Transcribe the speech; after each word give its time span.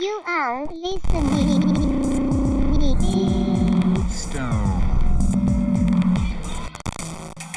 You 0.00 0.22
are 0.26 0.64
listening. 0.66 2.00
Stone. 4.08 4.82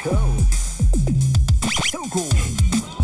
Cold. 0.04 0.42
Stone 1.86 2.10
cold. 2.10 2.36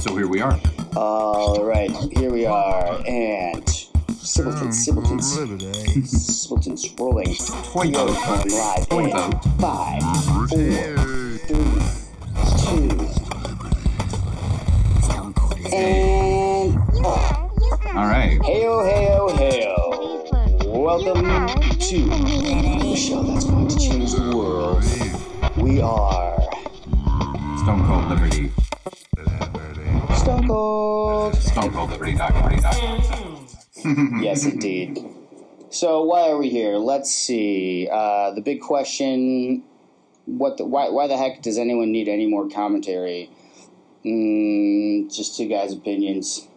So 0.02 0.16
here 0.18 0.28
we 0.28 0.42
are. 0.42 0.60
All 0.98 1.64
right, 1.64 1.90
here 2.18 2.32
we 2.32 2.46
are, 2.46 3.02
and 3.08 3.70
Simpletons, 4.10 4.86
hmm, 4.86 5.20
Simpletons, 5.20 6.10
Simpletons 6.42 6.94
rolling. 7.00 7.34
Toy 7.36 7.88
We 7.88 7.96
are 7.96 8.08
boat. 8.08 8.26
going 8.26 8.50
live. 8.50 8.90
Toy 8.90 9.06
in 9.06 9.12
boat. 9.12 9.44
Five, 9.62 10.04
four, 10.26 10.48
three, 10.50 11.40
two, 11.48 11.64
and 15.72 16.19
All 18.00 18.08
right. 18.08 18.40
heyo, 18.40 18.80
heyo, 18.88 19.28
heyo. 19.36 19.76
Welcome 20.72 21.26
to 21.80 21.98
the 22.08 22.96
show 22.96 23.24
that's 23.24 23.44
going 23.44 23.68
to 23.68 23.78
change 23.78 24.14
the 24.14 24.38
world. 24.38 24.86
We 25.58 25.82
are 25.82 26.40
Stone 27.58 27.86
Cold 27.86 28.08
Liberty. 28.08 28.52
Stone 30.16 30.48
Cold. 30.48 31.36
Stone 31.36 31.74
Cold 31.74 31.90
Liberty. 31.90 32.16
Liberty. 32.16 32.62
yes, 34.24 34.46
indeed. 34.46 35.04
So 35.70 36.02
why 36.04 36.30
are 36.30 36.38
we 36.38 36.48
here? 36.48 36.78
Let's 36.78 37.14
see. 37.14 37.90
Uh, 37.92 38.32
the 38.32 38.40
big 38.40 38.62
question: 38.62 39.66
What? 40.24 40.56
The, 40.56 40.64
why? 40.64 40.88
Why 40.88 41.08
the 41.08 41.18
heck 41.18 41.42
does 41.42 41.58
anyone 41.58 41.92
need 41.92 42.08
any 42.08 42.28
more 42.28 42.48
commentary? 42.48 43.30
Mm, 44.06 45.14
just 45.14 45.36
two 45.36 45.50
guys' 45.50 45.74
opinions. 45.74 46.48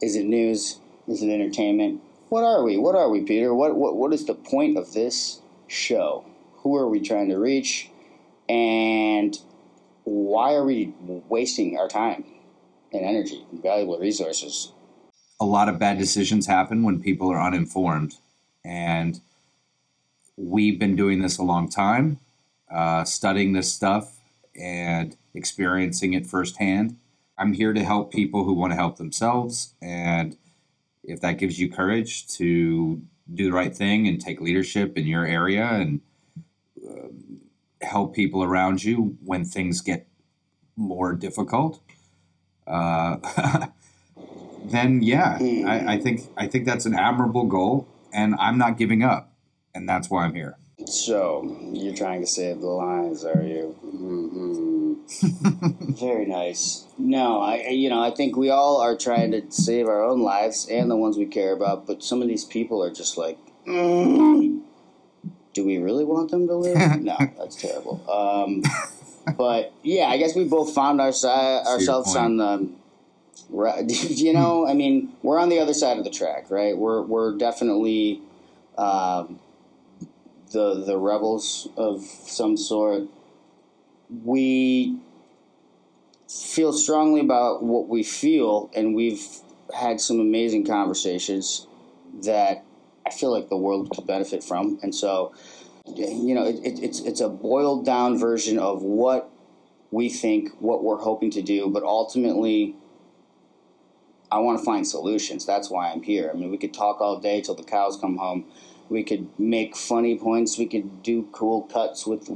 Is 0.00 0.16
it 0.16 0.26
news? 0.26 0.80
Is 1.08 1.22
it 1.22 1.30
entertainment? 1.30 2.02
What 2.28 2.44
are 2.44 2.62
we? 2.62 2.76
What 2.76 2.94
are 2.94 3.08
we, 3.08 3.22
Peter? 3.22 3.54
What? 3.54 3.76
What? 3.76 3.96
What 3.96 4.12
is 4.12 4.26
the 4.26 4.34
point 4.34 4.76
of 4.76 4.92
this 4.92 5.40
show? 5.68 6.24
Who 6.58 6.76
are 6.76 6.88
we 6.88 7.00
trying 7.00 7.28
to 7.28 7.36
reach? 7.38 7.90
And 8.48 9.38
why 10.04 10.54
are 10.54 10.64
we 10.64 10.94
wasting 11.28 11.78
our 11.78 11.88
time 11.88 12.24
and 12.92 13.04
energy 13.04 13.44
and 13.50 13.62
valuable 13.62 13.98
resources? 13.98 14.72
a 15.40 15.44
lot 15.44 15.68
of 15.68 15.78
bad 15.78 15.98
decisions 15.98 16.46
happen 16.46 16.82
when 16.82 17.00
people 17.00 17.30
are 17.30 17.40
uninformed. 17.40 18.14
And 18.64 19.20
we've 20.36 20.78
been 20.78 20.96
doing 20.96 21.20
this 21.20 21.38
a 21.38 21.42
long 21.42 21.68
time, 21.68 22.18
uh, 22.72 23.04
studying 23.04 23.52
this 23.52 23.72
stuff 23.72 24.18
and 24.58 25.16
experiencing 25.34 26.14
it 26.14 26.26
firsthand. 26.26 26.96
I'm 27.38 27.52
here 27.52 27.72
to 27.72 27.84
help 27.84 28.12
people 28.12 28.44
who 28.44 28.52
want 28.52 28.72
to 28.72 28.76
help 28.76 28.96
themselves. 28.96 29.74
And 29.82 30.36
if 31.04 31.20
that 31.20 31.38
gives 31.38 31.58
you 31.58 31.70
courage 31.70 32.26
to 32.36 33.02
do 33.32 33.44
the 33.44 33.52
right 33.52 33.76
thing 33.76 34.06
and 34.06 34.20
take 34.20 34.40
leadership 34.40 34.96
in 34.96 35.06
your 35.06 35.26
area 35.26 35.64
and 35.66 36.00
um, 36.88 37.40
help 37.82 38.14
people 38.14 38.42
around 38.42 38.84
you 38.84 39.16
when 39.24 39.44
things 39.44 39.80
get 39.80 40.06
more 40.76 41.12
difficult, 41.12 41.80
uh, 42.66 43.18
then 44.64 45.02
yeah, 45.02 45.38
I, 45.40 45.94
I 45.94 45.98
think 45.98 46.22
I 46.36 46.46
think 46.46 46.66
that's 46.66 46.86
an 46.86 46.94
admirable 46.94 47.46
goal, 47.46 47.88
and 48.12 48.34
I'm 48.38 48.58
not 48.58 48.78
giving 48.78 49.02
up, 49.02 49.32
and 49.74 49.88
that's 49.88 50.10
why 50.10 50.24
I'm 50.24 50.34
here. 50.34 50.56
So 50.86 51.56
you're 51.72 51.94
trying 51.94 52.20
to 52.20 52.26
save 52.26 52.60
the 52.60 52.66
lives, 52.68 53.24
are 53.24 53.42
you? 53.42 53.76
hmm 53.80 54.25
Very 55.08 56.26
nice. 56.26 56.84
No, 56.98 57.40
I 57.40 57.68
you 57.68 57.88
know 57.88 58.02
I 58.02 58.10
think 58.10 58.36
we 58.36 58.50
all 58.50 58.80
are 58.80 58.96
trying 58.96 59.30
to 59.32 59.42
save 59.50 59.86
our 59.86 60.02
own 60.02 60.20
lives 60.20 60.66
and 60.70 60.90
the 60.90 60.96
ones 60.96 61.16
we 61.16 61.26
care 61.26 61.52
about, 61.52 61.86
but 61.86 62.02
some 62.02 62.22
of 62.22 62.28
these 62.28 62.44
people 62.44 62.82
are 62.82 62.92
just 62.92 63.16
like, 63.16 63.38
"Mm, 63.66 64.62
do 65.54 65.64
we 65.64 65.78
really 65.78 66.04
want 66.04 66.30
them 66.30 66.46
to 66.48 66.54
live? 66.54 67.00
no, 67.00 67.16
that's 67.38 67.56
terrible. 67.56 68.02
Um, 68.10 68.62
but 69.36 69.72
yeah, 69.82 70.06
I 70.06 70.16
guess 70.18 70.34
we 70.34 70.44
both 70.44 70.74
found 70.74 71.00
our 71.00 71.12
si- 71.12 71.28
ourselves 71.28 72.14
on 72.16 72.36
the. 72.38 72.68
Right, 73.48 73.84
you 74.10 74.32
know, 74.32 74.66
I 74.66 74.74
mean, 74.74 75.12
we're 75.22 75.38
on 75.38 75.50
the 75.50 75.60
other 75.60 75.74
side 75.74 75.98
of 75.98 76.04
the 76.04 76.10
track, 76.10 76.50
right? 76.50 76.76
We're 76.76 77.02
we're 77.02 77.36
definitely. 77.36 78.22
Um, 78.76 79.38
the 80.52 80.84
the 80.84 80.96
rebels 80.96 81.68
of 81.76 82.02
some 82.02 82.56
sort. 82.56 83.02
We 84.10 84.98
feel 86.28 86.72
strongly 86.72 87.20
about 87.20 87.62
what 87.62 87.88
we 87.88 88.02
feel, 88.02 88.70
and 88.74 88.94
we've 88.94 89.24
had 89.74 90.00
some 90.00 90.20
amazing 90.20 90.66
conversations 90.66 91.66
that 92.24 92.64
I 93.06 93.10
feel 93.10 93.32
like 93.32 93.48
the 93.48 93.56
world 93.56 93.90
could 93.90 94.06
benefit 94.06 94.42
from. 94.42 94.78
And 94.82 94.94
so, 94.94 95.34
you 95.86 96.34
know, 96.34 96.44
it, 96.44 96.56
it, 96.64 96.82
it's 96.82 97.00
it's 97.00 97.20
a 97.20 97.28
boiled 97.28 97.84
down 97.84 98.18
version 98.18 98.58
of 98.58 98.82
what 98.82 99.30
we 99.90 100.08
think, 100.08 100.50
what 100.60 100.82
we're 100.82 100.98
hoping 100.98 101.30
to 101.32 101.42
do, 101.42 101.68
but 101.68 101.82
ultimately. 101.82 102.76
I 104.28 104.40
want 104.40 104.58
to 104.58 104.64
find 104.64 104.84
solutions. 104.84 105.46
That's 105.46 105.70
why 105.70 105.92
I'm 105.92 106.02
here. 106.02 106.32
I 106.34 106.36
mean, 106.36 106.50
we 106.50 106.58
could 106.58 106.74
talk 106.74 107.00
all 107.00 107.20
day 107.20 107.40
till 107.40 107.54
the 107.54 107.62
cows 107.62 107.96
come 107.96 108.16
home. 108.16 108.46
We 108.88 109.04
could 109.04 109.28
make 109.38 109.76
funny 109.76 110.18
points. 110.18 110.58
We 110.58 110.66
could 110.66 111.00
do 111.04 111.28
cool 111.30 111.62
cuts 111.62 112.08
with, 112.08 112.28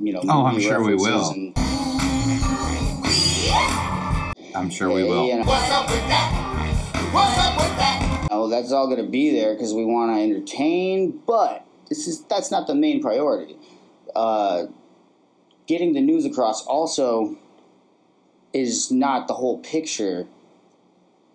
you 0.00 0.12
know. 0.12 0.22
Oh, 0.28 0.46
I'm 0.46 0.60
sure 0.60 0.82
we 0.82 0.94
will. 0.94 1.30
And, 1.30 1.56
I'm 4.54 4.70
sure 4.70 4.90
we 4.90 5.04
will. 5.04 5.26
You 5.26 5.36
know, 5.38 5.44
Oh, 8.34 8.48
that's 8.50 8.72
all 8.72 8.86
going 8.86 9.04
to 9.04 9.10
be 9.10 9.30
there 9.30 9.54
because 9.54 9.74
we 9.74 9.84
want 9.84 10.16
to 10.16 10.22
entertain, 10.22 11.20
but 11.26 11.66
this 11.88 12.06
is 12.08 12.24
that's 12.24 12.50
not 12.50 12.66
the 12.66 12.74
main 12.74 13.02
priority. 13.02 13.56
Uh, 14.16 14.64
getting 15.66 15.92
the 15.92 16.00
news 16.00 16.24
across 16.24 16.64
also 16.66 17.36
is 18.52 18.90
not 18.90 19.28
the 19.28 19.34
whole 19.34 19.58
picture. 19.58 20.26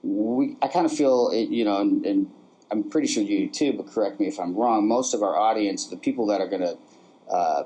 We, 0.03 0.55
I 0.61 0.67
kind 0.67 0.85
of 0.85 0.91
feel, 0.91 1.29
it, 1.29 1.49
you 1.49 1.65
know, 1.65 1.81
and, 1.81 2.05
and 2.05 2.31
I'm 2.71 2.89
pretty 2.89 3.07
sure 3.07 3.23
you 3.23 3.47
do 3.47 3.49
too, 3.49 3.73
but 3.73 3.87
correct 3.87 4.19
me 4.19 4.27
if 4.27 4.39
I'm 4.39 4.55
wrong. 4.55 4.87
Most 4.87 5.13
of 5.13 5.23
our 5.23 5.35
audience, 5.35 5.87
the 5.87 5.97
people 5.97 6.27
that 6.27 6.41
are 6.41 6.47
going 6.47 6.61
to 6.61 6.77
uh, 7.31 7.63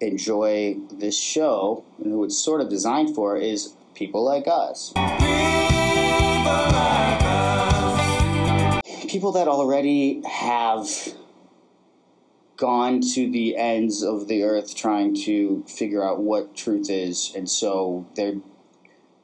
enjoy 0.00 0.76
this 0.90 1.18
show 1.18 1.84
and 1.98 2.12
who 2.12 2.24
it's 2.24 2.38
sort 2.38 2.60
of 2.60 2.68
designed 2.68 3.14
for, 3.14 3.36
is 3.36 3.74
people 3.94 4.24
like 4.24 4.44
us. 4.46 4.92
People 9.08 9.32
that 9.32 9.48
already 9.48 10.22
have 10.26 10.86
gone 12.56 13.00
to 13.00 13.30
the 13.30 13.56
ends 13.56 14.02
of 14.02 14.28
the 14.28 14.42
earth 14.42 14.76
trying 14.76 15.14
to 15.14 15.64
figure 15.66 16.04
out 16.04 16.20
what 16.22 16.54
truth 16.54 16.88
is, 16.88 17.32
and 17.34 17.48
so 17.48 18.06
they're 18.14 18.36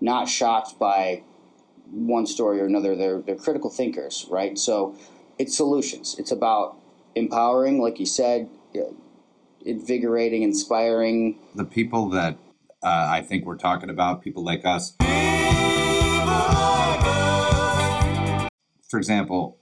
not 0.00 0.28
shocked 0.28 0.78
by 0.78 1.22
one 1.91 2.26
story 2.26 2.60
or 2.60 2.64
another. 2.64 2.97
They're 2.97 3.20
they're 3.20 3.37
critical 3.37 3.70
thinkers, 3.70 4.26
right? 4.31 4.58
So 4.58 4.97
it's 5.38 5.56
solutions. 5.56 6.16
It's 6.19 6.32
about 6.32 6.76
empowering, 7.14 7.81
like 7.81 8.00
you 8.00 8.06
said, 8.06 8.48
invigorating, 9.66 10.43
inspiring. 10.43 11.38
The 11.54 11.65
people 11.65 12.09
that 12.10 12.38
uh, 12.82 13.09
I 13.10 13.22
think 13.22 13.44
we're 13.44 13.56
talking 13.56 13.91
about, 13.91 14.22
people 14.22 14.44
like 14.44 14.65
us. 14.65 14.97
For 18.88 18.99
example, 18.99 19.59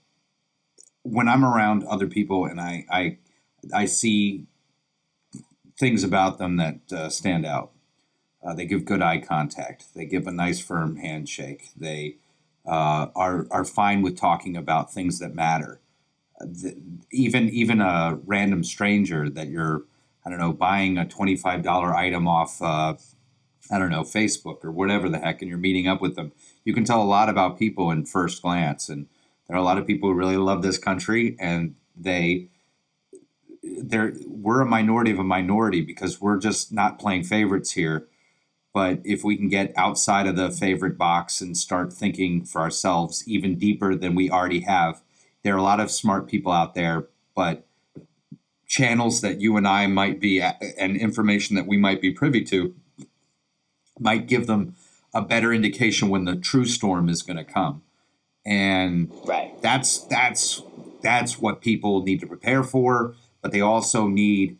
when 1.02 1.28
I'm 1.28 1.44
around 1.44 1.84
other 1.84 2.06
people 2.06 2.44
and 2.44 2.60
I 2.60 2.84
I, 2.90 3.18
I 3.72 3.86
see 3.86 4.46
things 5.78 6.04
about 6.04 6.38
them 6.38 6.56
that 6.56 6.92
uh, 6.92 7.08
stand 7.08 7.46
out. 7.46 7.72
Uh, 8.46 8.54
they 8.54 8.66
give 8.66 8.84
good 8.84 9.00
eye 9.00 9.18
contact. 9.18 9.94
They 9.94 10.04
give 10.04 10.26
a 10.26 10.32
nice 10.32 10.60
firm 10.60 10.96
handshake. 10.96 11.70
They 11.76 12.16
uh, 12.66 13.08
are 13.16 13.46
are 13.50 13.64
fine 13.64 14.02
with 14.02 14.18
talking 14.18 14.56
about 14.56 14.92
things 14.92 15.18
that 15.18 15.34
matter. 15.34 15.80
The, 16.40 16.76
even 17.10 17.48
even 17.48 17.80
a 17.80 18.18
random 18.26 18.62
stranger 18.62 19.30
that 19.30 19.48
you're 19.48 19.84
I 20.24 20.30
don't 20.30 20.38
know 20.38 20.52
buying 20.52 20.98
a 20.98 21.06
twenty 21.06 21.36
five 21.36 21.62
dollar 21.62 21.94
item 21.94 22.26
off 22.26 22.60
uh, 22.62 22.94
I 23.70 23.78
don't 23.78 23.90
know 23.90 24.02
Facebook 24.02 24.64
or 24.64 24.70
whatever 24.70 25.08
the 25.08 25.18
heck, 25.18 25.40
and 25.40 25.48
you're 25.48 25.58
meeting 25.58 25.88
up 25.88 26.00
with 26.00 26.16
them. 26.16 26.32
You 26.64 26.74
can 26.74 26.84
tell 26.84 27.02
a 27.02 27.04
lot 27.04 27.28
about 27.28 27.58
people 27.58 27.90
in 27.90 28.06
first 28.06 28.42
glance, 28.42 28.88
and 28.88 29.06
there 29.46 29.56
are 29.56 29.60
a 29.60 29.64
lot 29.64 29.78
of 29.78 29.86
people 29.86 30.08
who 30.08 30.14
really 30.14 30.36
love 30.36 30.62
this 30.62 30.78
country, 30.78 31.36
and 31.38 31.74
they 31.96 32.48
they're 33.62 34.14
we're 34.26 34.60
a 34.60 34.66
minority 34.66 35.10
of 35.10 35.18
a 35.18 35.24
minority 35.24 35.80
because 35.80 36.20
we're 36.20 36.38
just 36.38 36.72
not 36.72 36.98
playing 36.98 37.24
favorites 37.24 37.72
here. 37.72 38.06
But 38.74 39.00
if 39.04 39.22
we 39.22 39.36
can 39.36 39.48
get 39.48 39.72
outside 39.76 40.26
of 40.26 40.36
the 40.36 40.50
favorite 40.50 40.98
box 40.98 41.40
and 41.40 41.56
start 41.56 41.92
thinking 41.92 42.44
for 42.44 42.60
ourselves 42.60 43.22
even 43.26 43.56
deeper 43.56 43.94
than 43.94 44.16
we 44.16 44.28
already 44.28 44.60
have, 44.60 45.00
there 45.42 45.54
are 45.54 45.58
a 45.58 45.62
lot 45.62 45.78
of 45.78 45.92
smart 45.92 46.28
people 46.28 46.50
out 46.50 46.74
there, 46.74 47.06
but 47.36 47.66
channels 48.78 49.20
that 49.20 49.40
you 49.40 49.56
and 49.56 49.68
I 49.68 49.86
might 49.86 50.18
be 50.20 50.42
at, 50.42 50.60
and 50.78 50.96
information 50.96 51.54
that 51.56 51.66
we 51.66 51.76
might 51.76 52.00
be 52.00 52.10
privy 52.10 52.42
to 52.46 52.74
might 54.00 54.26
give 54.26 54.46
them 54.48 54.74
a 55.14 55.22
better 55.22 55.52
indication 55.52 56.08
when 56.08 56.24
the 56.24 56.34
true 56.34 56.64
storm 56.66 57.08
is 57.08 57.22
going 57.22 57.36
to 57.36 57.44
come. 57.44 57.82
and 58.44 59.10
Right. 59.26 59.52
that's 59.62 59.90
that's 60.16 60.62
that's 61.02 61.38
what 61.40 61.60
people 61.60 62.02
need 62.02 62.20
to 62.20 62.26
prepare 62.26 62.62
for 62.64 63.14
but 63.42 63.52
they 63.52 63.60
also 63.60 64.08
need 64.08 64.58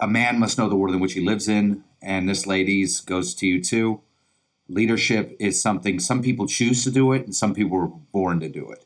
a 0.00 0.08
man 0.08 0.38
must 0.38 0.58
know 0.58 0.68
the 0.68 0.76
world 0.76 0.94
in 0.94 1.00
which 1.00 1.14
he 1.14 1.20
lives 1.32 1.48
in 1.48 1.84
and 2.02 2.28
this 2.28 2.46
ladies 2.46 3.00
goes 3.00 3.34
to 3.36 3.46
you 3.46 3.62
too 3.62 4.00
leadership 4.68 5.36
is 5.40 5.60
something 5.60 5.98
some 5.98 6.22
people 6.22 6.46
choose 6.46 6.84
to 6.84 6.90
do 6.90 7.12
it 7.12 7.24
and 7.24 7.34
some 7.34 7.54
people 7.54 7.76
were 7.78 7.88
born 8.18 8.38
to 8.40 8.48
do 8.48 8.70
it 8.70 8.84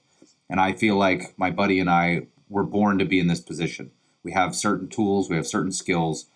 and 0.50 0.60
i 0.60 0.72
feel 0.72 0.96
like 0.96 1.34
my 1.36 1.50
buddy 1.50 1.78
and 1.80 1.90
i 1.90 2.22
were 2.48 2.64
born 2.64 2.98
to 2.98 3.04
be 3.04 3.18
in 3.20 3.26
this 3.28 3.40
position 3.40 3.90
we 4.22 4.32
have 4.32 4.54
certain 4.54 4.88
tools 4.88 5.28
we 5.28 5.36
have 5.36 5.46
certain 5.46 5.72
skills 5.72 6.26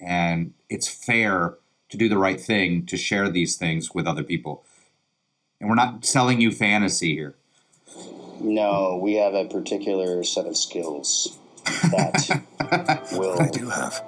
and 0.00 0.52
it's 0.68 0.88
fair 0.88 1.54
to 1.88 1.96
do 1.96 2.08
the 2.08 2.18
right 2.18 2.40
thing 2.40 2.84
to 2.86 2.96
share 2.96 3.28
these 3.28 3.56
things 3.56 3.94
with 3.94 4.06
other 4.06 4.22
people 4.22 4.64
and 5.60 5.68
we're 5.68 5.76
not 5.76 6.04
selling 6.04 6.40
you 6.40 6.50
fantasy 6.50 7.14
here 7.14 7.34
No, 8.40 8.98
we 9.00 9.14
have 9.14 9.34
a 9.34 9.44
particular 9.46 10.24
set 10.24 10.46
of 10.46 10.56
skills 10.56 11.38
that 11.90 12.42
will. 13.12 13.40
I 13.40 13.48
do 13.48 13.68
have 13.68 14.02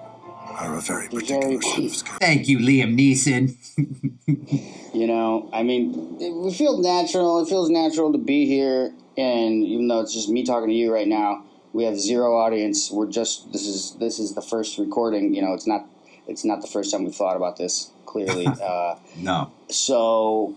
are 0.57 0.77
a 0.77 0.81
very 0.81 1.09
Very 1.09 1.23
particular 1.23 1.63
set 1.63 1.85
of 1.85 1.95
skills. 1.95 2.19
Thank 2.21 2.49
you, 2.49 2.59
Liam 2.59 2.97
Neeson. 2.99 3.57
You 4.95 5.09
know, 5.09 5.51
I 5.53 5.65
mean, 5.65 6.19
it, 6.21 6.31
we 6.33 6.53
feel 6.55 6.79
natural. 6.79 7.43
It 7.43 7.49
feels 7.49 7.69
natural 7.69 8.13
to 8.13 8.19
be 8.19 8.47
here, 8.47 8.93
and 9.19 9.65
even 9.65 9.89
though 9.89 10.01
it's 10.01 10.15
just 10.15 10.29
me 10.29 10.45
talking 10.45 10.69
to 10.69 10.75
you 10.75 10.93
right 10.95 11.09
now, 11.09 11.43
we 11.75 11.85
have 11.85 11.99
zero 11.99 12.39
audience. 12.39 12.91
We're 12.91 13.11
just 13.11 13.53
this 13.53 13.67
is 13.67 13.97
this 13.99 14.19
is 14.19 14.35
the 14.35 14.41
first 14.41 14.79
recording. 14.79 15.35
You 15.35 15.43
know, 15.43 15.53
it's 15.53 15.67
not 15.67 15.87
it's 16.27 16.45
not 16.45 16.63
the 16.63 16.69
first 16.69 16.91
time 16.91 17.05
we've 17.05 17.15
thought 17.15 17.37
about 17.37 17.59
this. 17.59 17.91
Clearly, 18.07 18.47
uh, 18.63 18.95
No. 19.19 19.51
so 19.69 20.55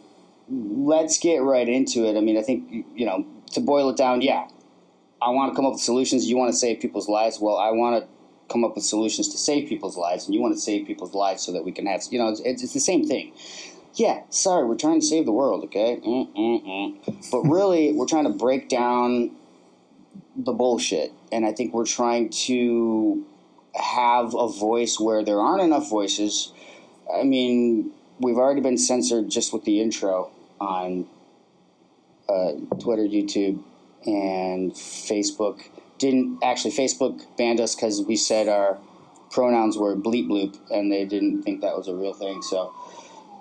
let's 0.50 1.18
get 1.20 1.40
right 1.42 1.68
into 1.68 2.06
it. 2.06 2.16
I 2.16 2.22
mean, 2.22 2.38
I 2.38 2.44
think 2.44 2.86
you 2.96 3.06
know 3.06 3.26
to 3.54 3.60
boil 3.60 3.90
it 3.90 3.98
down. 3.98 4.22
Yeah, 4.22 4.48
I 5.22 5.32
want 5.32 5.52
to 5.52 5.56
come 5.56 5.66
up 5.66 5.74
with 5.74 5.82
solutions. 5.82 6.30
You 6.30 6.38
want 6.38 6.52
to 6.54 6.58
save 6.58 6.80
people's 6.80 7.10
lives. 7.10 7.40
Well, 7.42 7.58
I 7.58 7.72
want 7.72 8.02
to 8.04 8.08
come 8.48 8.64
up 8.64 8.76
with 8.76 8.86
solutions 8.86 9.28
to 9.30 9.38
save 9.38 9.68
people's 9.68 9.98
lives, 9.98 10.26
and 10.26 10.36
you 10.36 10.40
want 10.42 10.54
to 10.54 10.62
save 10.62 10.86
people's 10.88 11.14
lives 11.16 11.42
so 11.44 11.52
that 11.52 11.66
we 11.66 11.72
can 11.72 11.86
have 11.88 12.04
you 12.12 12.20
know 12.20 12.30
it's, 12.30 12.40
it's, 12.42 12.64
it's 12.64 12.74
the 12.74 12.80
same 12.80 13.06
thing. 13.08 13.34
Yeah, 13.96 14.22
sorry, 14.30 14.68
we're 14.68 14.76
trying 14.76 15.00
to 15.00 15.06
save 15.06 15.26
the 15.26 15.32
world, 15.32 15.64
okay? 15.64 16.00
Mm-mm-mm. 16.06 17.32
But 17.32 17.42
really, 17.42 17.94
we're 17.94 18.06
trying 18.06 18.26
to 18.26 18.30
break 18.30 18.70
down 18.70 19.32
the 20.36 20.54
bullshit, 20.54 21.12
and 21.32 21.46
I 21.46 21.52
think 21.52 21.74
we're 21.74 21.86
trying 21.86 22.30
to 22.30 23.26
have 23.76 24.34
a 24.36 24.48
voice 24.48 25.00
where 25.00 25.24
there 25.24 25.40
aren't 25.40 25.62
enough 25.62 25.90
voices. 25.90 26.52
I 27.14 27.24
mean, 27.24 27.92
we've 28.20 28.38
already 28.38 28.62
been 28.62 28.78
censored 28.78 29.30
just 29.30 29.54
with 29.54 29.64
the 29.66 29.82
intro 29.82 30.32
on 30.60 31.08
uh, 32.30 32.54
Twitter, 32.80 33.04
YouTube, 33.04 33.62
and 34.06 34.72
Facebook. 34.74 35.62
Didn't 35.98 36.40
actually 36.44 36.72
Facebook 36.72 37.26
banned 37.38 37.60
us 37.60 37.76
because 37.76 38.02
we 38.02 38.16
said 38.16 38.48
our 38.48 38.78
pronouns 39.32 39.78
were 39.78 39.96
bleep 39.96 40.28
bloop, 40.28 40.58
and 40.70 40.92
they 40.92 41.06
didn't 41.06 41.44
think 41.44 41.62
that 41.62 41.76
was 41.76 41.88
a 41.88 41.96
real 41.96 42.14
thing. 42.14 42.42
So 42.42 42.74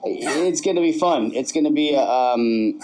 it's 0.04 0.60
going 0.60 0.76
to 0.76 0.82
be 0.82 0.92
fun. 0.92 1.32
It's 1.34 1.52
going 1.52 1.64
to 1.64 1.72
be 1.72 1.96
um, 1.96 2.80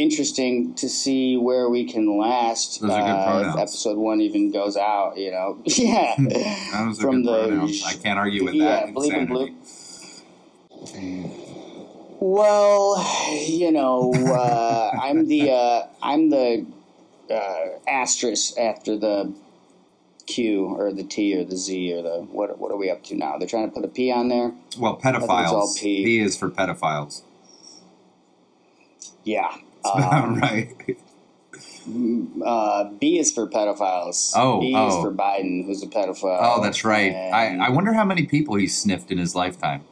interesting 0.00 0.74
to 0.74 0.88
see 0.88 1.36
where 1.36 1.68
we 1.68 1.84
can 1.84 2.18
last. 2.18 2.80
Those 2.80 2.90
are 2.90 3.00
good 3.02 3.46
uh, 3.46 3.52
if 3.52 3.58
episode 3.58 3.98
one 3.98 4.20
even 4.20 4.50
goes 4.50 4.76
out. 4.76 5.16
You 5.18 5.30
know, 5.30 5.60
yeah. 5.64 6.14
That 6.16 6.86
was 6.86 6.98
a 6.98 7.02
From 7.02 7.22
good 7.22 7.26
the- 7.26 7.48
pronouns. 7.48 7.84
I 7.84 7.94
can't 7.94 8.18
argue 8.18 8.44
with 8.44 8.54
yeah, 8.54 8.64
that. 8.64 8.88
Yeah, 8.88 8.92
bleep 8.92 9.12
and 9.14 9.30
Insanity. 10.80 11.36
Well, 12.20 12.98
you 13.46 13.70
know, 13.72 14.12
uh, 14.14 14.90
I'm 15.02 15.26
the 15.26 15.50
uh, 15.50 15.86
I'm 16.02 16.30
the 16.30 16.66
uh, 17.30 17.66
asterisk 17.88 18.58
after 18.58 18.96
the 18.96 19.32
Q 20.26 20.64
or 20.66 20.92
the 20.92 21.04
T 21.04 21.36
or 21.36 21.44
the 21.44 21.56
Z 21.56 21.92
or 21.94 22.02
the 22.02 22.20
what? 22.30 22.58
What 22.58 22.70
are 22.72 22.76
we 22.76 22.90
up 22.90 23.02
to 23.04 23.14
now? 23.16 23.38
They're 23.38 23.48
trying 23.48 23.68
to 23.68 23.74
put 23.74 23.84
a 23.84 23.88
P 23.88 24.10
on 24.10 24.28
there. 24.28 24.52
Well, 24.78 24.98
pedophiles. 24.98 25.78
P. 25.78 26.04
P 26.04 26.18
is 26.20 26.36
for 26.36 26.50
pedophiles. 26.50 27.22
Yeah. 29.24 29.54
Um, 29.94 30.38
right. 30.38 30.74
uh, 32.44 32.84
B 33.00 33.18
is 33.18 33.32
for 33.32 33.48
pedophiles. 33.48 34.32
Oh, 34.36 34.60
B 34.60 34.74
oh. 34.76 34.88
is 34.88 34.94
for 35.02 35.12
Biden, 35.12 35.64
who's 35.64 35.82
a 35.82 35.86
pedophile. 35.86 36.38
Oh, 36.40 36.62
that's 36.62 36.84
right. 36.84 37.12
I, 37.12 37.46
And- 37.46 37.62
I 37.62 37.70
wonder 37.70 37.92
how 37.92 38.04
many 38.04 38.26
people 38.26 38.56
he 38.56 38.66
sniffed 38.66 39.10
in 39.10 39.18
his 39.18 39.34
lifetime. 39.34 39.84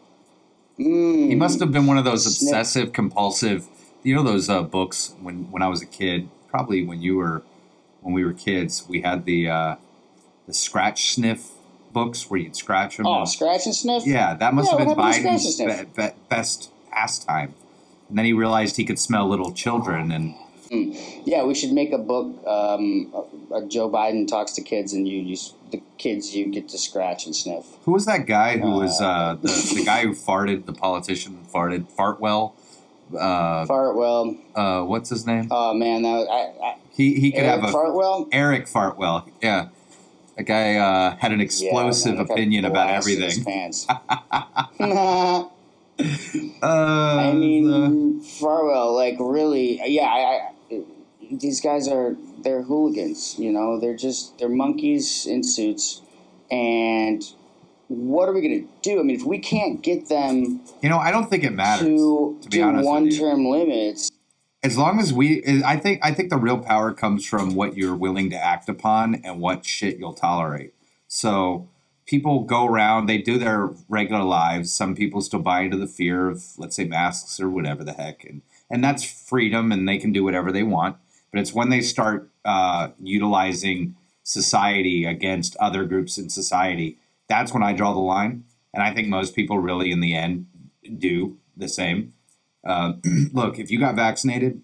Mm, 0.78 1.28
He 1.28 1.34
must 1.34 1.58
have 1.60 1.72
been 1.72 1.86
one 1.86 1.98
of 1.98 2.04
those 2.04 2.24
Sniff. 2.24 2.50
obsessive, 2.52 2.92
compulsive. 2.92 3.66
You 4.04 4.14
know 4.14 4.22
those 4.22 4.48
uh, 4.48 4.62
books 4.62 5.14
when 5.20 5.50
when 5.50 5.60
I 5.60 5.68
was 5.68 5.82
a 5.82 5.86
kid. 5.86 6.28
Probably 6.48 6.84
when 6.84 7.02
you 7.02 7.16
were 7.16 7.42
when 8.00 8.14
we 8.14 8.24
were 8.24 8.32
kids. 8.32 8.84
We 8.88 9.00
had 9.00 9.24
the 9.24 9.48
uh, 9.48 9.76
the 10.46 10.54
scratch 10.54 11.14
sniff 11.14 11.50
books 11.92 12.30
where 12.30 12.38
you'd 12.38 12.54
scratch 12.54 12.96
them. 12.98 13.06
Oh, 13.06 13.24
scratch 13.24 13.66
and 13.66 13.74
sniff. 13.74 14.06
Yeah, 14.06 14.34
that 14.34 14.54
must 14.54 14.66
Yeah, 14.70 14.78
have 14.78 14.86
been 14.86 14.96
what 14.96 15.14
happened 15.14 15.40
to 15.40 15.48
Biden's 15.48 15.94
be, 15.96 16.02
be, 16.02 16.08
best 16.28 16.70
pastime. 16.92 17.54
And 18.08 18.16
then 18.18 18.24
he 18.24 18.32
realized 18.32 18.76
he 18.76 18.84
could 18.84 18.98
smell 18.98 19.28
little 19.28 19.52
children, 19.52 20.10
and 20.12 20.34
Yeah, 21.26 21.44
we 21.44 21.54
should 21.54 21.72
make 21.72 21.92
a 21.92 21.98
book. 21.98 22.26
Um, 22.46 23.12
uh, 23.54 23.62
Joe 23.62 23.88
Biden 23.90 24.26
talks 24.26 24.52
to 24.52 24.62
kids, 24.62 24.92
and 24.92 25.06
you, 25.06 25.18
you 25.20 25.36
the 25.70 25.82
kids 25.98 26.34
you 26.34 26.46
get 26.46 26.68
to 26.70 26.78
scratch 26.78 27.26
and 27.26 27.36
sniff. 27.36 27.66
who 27.84 27.92
was 27.92 28.06
that 28.06 28.26
guy 28.26 28.56
who 28.58 28.70
was 28.70 29.00
uh, 29.00 29.36
the, 29.40 29.48
the 29.76 29.84
guy 29.84 30.02
who 30.04 30.12
farted? 30.14 30.64
The 30.66 30.72
politician 30.72 31.46
farted. 31.52 31.86
Fartwell. 31.94 32.52
Uh, 33.12 33.64
Fartwell. 33.66 34.38
uh, 34.54 34.82
what's 34.84 35.08
his 35.10 35.26
name? 35.26 35.48
Oh 35.50 35.74
man, 35.74 36.02
that 36.02 36.12
was, 36.12 36.28
I, 36.30 36.64
I, 36.66 36.76
He 36.90 37.14
he 37.20 37.30
could 37.32 37.44
Eric 37.44 37.60
have 37.62 37.70
a 37.70 37.72
Fartwell. 37.72 38.28
Eric 38.32 38.66
Fartwell. 38.66 39.30
Yeah, 39.42 39.68
a 40.38 40.42
guy 40.42 40.76
uh, 40.76 41.16
had 41.16 41.32
an 41.32 41.40
explosive 41.42 42.12
Yeah, 42.12 42.18
man, 42.18 42.26
that 42.26 42.28
guy 42.28 42.34
opinion 42.34 42.64
about 42.66 42.90
everything. 42.90 43.44
Pants. 43.44 43.86
I 44.80 45.48
Uh, 46.62 47.32
mean, 47.34 47.70
Farwell, 48.38 48.94
like 48.94 49.16
really, 49.18 49.80
yeah. 49.84 50.04
I, 50.04 50.50
I, 50.74 50.82
these 51.30 51.60
guys 51.60 51.88
are 51.88 52.16
they're 52.42 52.62
hooligans. 52.62 53.38
You 53.38 53.52
know, 53.52 53.78
they're 53.78 53.96
just 53.96 54.38
they're 54.38 54.48
monkeys 54.48 55.26
in 55.26 55.42
suits. 55.42 56.02
And 56.50 57.22
what 57.88 58.28
are 58.28 58.32
we 58.32 58.40
gonna 58.40 58.68
do? 58.82 59.00
I 59.00 59.02
mean, 59.02 59.16
if 59.16 59.26
we 59.26 59.38
can't 59.38 59.82
get 59.82 60.08
them 60.08 60.60
you 60.82 60.88
know, 60.88 60.98
I 60.98 61.10
don't 61.10 61.28
think 61.28 61.44
it 61.44 61.52
matters. 61.52 61.86
to 61.86 62.38
to 62.42 62.48
be 62.48 62.58
to 62.58 62.62
honest 62.62 62.86
one-term 62.86 63.46
limits, 63.46 64.10
as 64.62 64.76
long 64.76 64.98
as 64.98 65.12
we 65.12 65.42
i 65.64 65.76
think 65.76 66.00
i 66.02 66.12
think 66.12 66.30
the 66.30 66.36
real 66.36 66.58
power 66.58 66.92
comes 66.92 67.24
from 67.24 67.54
what 67.54 67.76
you're 67.76 67.94
willing 67.94 68.30
to 68.30 68.36
act 68.36 68.68
upon 68.68 69.16
and 69.24 69.40
what 69.40 69.64
shit 69.64 69.98
you'll 69.98 70.14
tolerate 70.14 70.74
so 71.06 71.68
people 72.08 72.42
go 72.42 72.66
around 72.66 73.06
they 73.06 73.18
do 73.18 73.38
their 73.38 73.70
regular 73.88 74.24
lives. 74.24 74.72
Some 74.72 74.96
people 74.96 75.20
still 75.20 75.40
buy 75.40 75.60
into 75.60 75.76
the 75.76 75.86
fear 75.86 76.28
of 76.28 76.42
let's 76.56 76.74
say 76.74 76.84
masks 76.84 77.38
or 77.38 77.48
whatever 77.48 77.84
the 77.84 77.92
heck. 77.92 78.24
And 78.24 78.42
and 78.70 78.82
that's 78.82 79.04
freedom 79.04 79.70
and 79.70 79.88
they 79.88 79.98
can 79.98 80.12
do 80.12 80.24
whatever 80.24 80.50
they 80.50 80.64
want. 80.64 80.96
But 81.30 81.40
it's 81.40 81.52
when 81.52 81.68
they 81.68 81.82
start 81.82 82.30
uh, 82.44 82.88
utilizing 82.98 83.94
society 84.22 85.04
against 85.04 85.56
other 85.56 85.84
groups 85.84 86.18
in 86.18 86.28
society 86.30 86.98
that's 87.28 87.52
when 87.52 87.62
i 87.62 87.72
draw 87.74 87.92
the 87.92 88.00
line. 88.00 88.44
And 88.74 88.82
i 88.82 88.92
think 88.92 89.08
most 89.08 89.36
people 89.36 89.58
really 89.58 89.92
in 89.92 90.00
the 90.00 90.14
end 90.14 90.46
do 90.98 91.36
the 91.56 91.68
same. 91.68 92.14
Uh, 92.66 92.94
look, 93.32 93.58
if 93.58 93.70
you 93.70 93.78
got 93.78 93.96
vaccinated, 93.96 94.62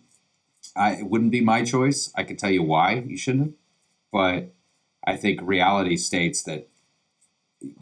I, 0.76 0.92
it 0.94 1.06
wouldn't 1.06 1.30
be 1.30 1.40
my 1.40 1.64
choice. 1.64 2.10
I 2.16 2.24
could 2.24 2.38
tell 2.38 2.50
you 2.50 2.62
why 2.62 3.04
you 3.06 3.16
shouldn't. 3.16 3.54
But 4.10 4.54
I 5.06 5.16
think 5.16 5.40
reality 5.42 5.96
states 5.96 6.42
that 6.44 6.68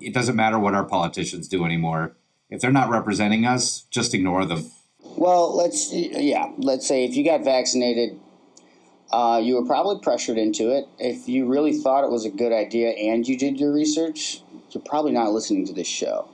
it 0.01 0.13
doesn't 0.15 0.37
matter 0.37 0.59
what 0.59 0.75
our 0.75 0.85
politicians 0.85 1.49
do 1.49 1.65
anymore. 1.65 2.15
If 2.51 2.61
they're 2.61 2.71
not 2.73 2.91
representing 2.91 3.47
us, 3.47 3.83
just 3.91 4.13
ignore 4.15 4.45
them. 4.45 4.71
Well, 5.17 5.57
let's 5.57 5.93
yeah, 5.93 6.53
let's 6.59 6.87
say 6.87 7.05
if 7.05 7.15
you 7.17 7.25
got 7.25 7.45
vaccinated, 7.45 8.19
uh, 9.11 9.41
you 9.43 9.55
were 9.57 9.65
probably 9.67 10.01
pressured 10.03 10.39
into 10.39 10.71
it. 10.71 10.87
If 10.99 11.29
you 11.29 11.47
really 11.47 11.73
thought 11.73 12.05
it 12.05 12.11
was 12.11 12.25
a 12.25 12.31
good 12.31 12.53
idea 12.53 12.91
and 12.91 13.27
you 13.27 13.37
did 13.39 13.59
your 13.61 13.73
research, 13.73 14.43
you're 14.71 14.83
probably 14.83 15.13
not 15.13 15.33
listening 15.33 15.67
to 15.67 15.73
this 15.73 15.87
show. 15.89 16.29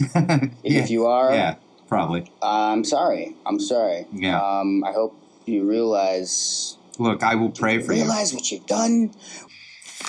If 0.64 0.90
you 0.90 1.06
are, 1.06 1.32
yeah, 1.32 1.56
probably. 1.88 2.30
I'm 2.42 2.84
sorry. 2.84 3.36
I'm 3.46 3.60
sorry. 3.60 4.06
Yeah. 4.12 4.40
Um, 4.40 4.82
I 4.84 4.92
hope 4.92 5.14
you 5.46 5.68
realize 5.68 6.76
Look, 6.98 7.22
I 7.22 7.34
will 7.36 7.50
pray 7.50 7.80
for 7.80 7.92
you. 7.92 8.02
realize 8.02 8.32
what 8.34 8.50
you've 8.50 8.66
done. 8.66 9.08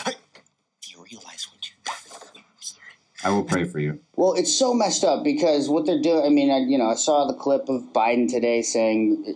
Do 0.06 0.12
you 0.88 1.04
realize 1.12 1.48
what 1.52 1.68
you've 1.70 1.84
done? 1.84 1.96
I'm 2.36 2.44
sorry. 2.60 2.94
I 3.24 3.30
will 3.30 3.44
pray 3.44 3.63
for 3.63 3.80
you. 3.80 4.00
Well, 4.15 4.34
it's 4.34 4.53
so 4.53 4.74
messed 4.74 5.03
up 5.03 5.24
because 5.24 5.70
what 5.70 5.86
they're 5.86 6.01
doing. 6.01 6.25
I 6.25 6.30
mean, 6.30 6.51
I, 6.51 6.58
you 6.58 6.77
know, 6.77 6.89
I 6.89 6.96
saw 6.96 7.25
the 7.25 7.34
clip 7.34 7.70
of 7.70 7.82
Biden 7.94 8.30
today 8.30 8.62
saying 8.62 9.36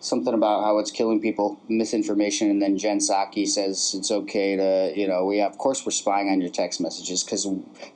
something 0.00 0.32
about 0.32 0.64
how 0.64 0.78
it's 0.78 0.90
killing 0.90 1.20
people, 1.20 1.60
misinformation, 1.68 2.50
and 2.50 2.60
then 2.60 2.78
Jen 2.78 2.98
Psaki 2.98 3.46
says 3.46 3.94
it's 3.96 4.10
okay 4.10 4.56
to, 4.56 4.92
you 4.96 5.06
know, 5.06 5.26
we 5.26 5.40
of 5.40 5.58
course 5.58 5.84
we're 5.84 5.92
spying 5.92 6.30
on 6.30 6.40
your 6.40 6.50
text 6.50 6.80
messages 6.80 7.22
because 7.22 7.46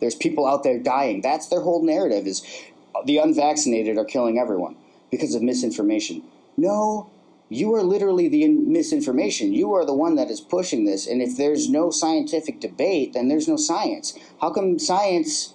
there's 0.00 0.14
people 0.14 0.46
out 0.46 0.62
there 0.62 0.78
dying. 0.78 1.22
That's 1.22 1.48
their 1.48 1.62
whole 1.62 1.82
narrative 1.82 2.26
is 2.26 2.44
the 3.06 3.18
unvaccinated 3.18 3.96
are 3.96 4.04
killing 4.04 4.38
everyone 4.38 4.76
because 5.10 5.34
of 5.34 5.42
misinformation. 5.42 6.22
No, 6.56 7.10
you 7.48 7.74
are 7.74 7.82
literally 7.82 8.28
the 8.28 8.48
misinformation. 8.48 9.52
You 9.52 9.74
are 9.74 9.84
the 9.84 9.94
one 9.94 10.16
that 10.16 10.30
is 10.30 10.40
pushing 10.40 10.84
this. 10.84 11.06
And 11.06 11.20
if 11.20 11.36
there's 11.36 11.68
no 11.68 11.90
scientific 11.90 12.60
debate, 12.60 13.12
then 13.12 13.28
there's 13.28 13.48
no 13.48 13.56
science. 13.56 14.18
How 14.40 14.50
come 14.50 14.78
science? 14.78 15.54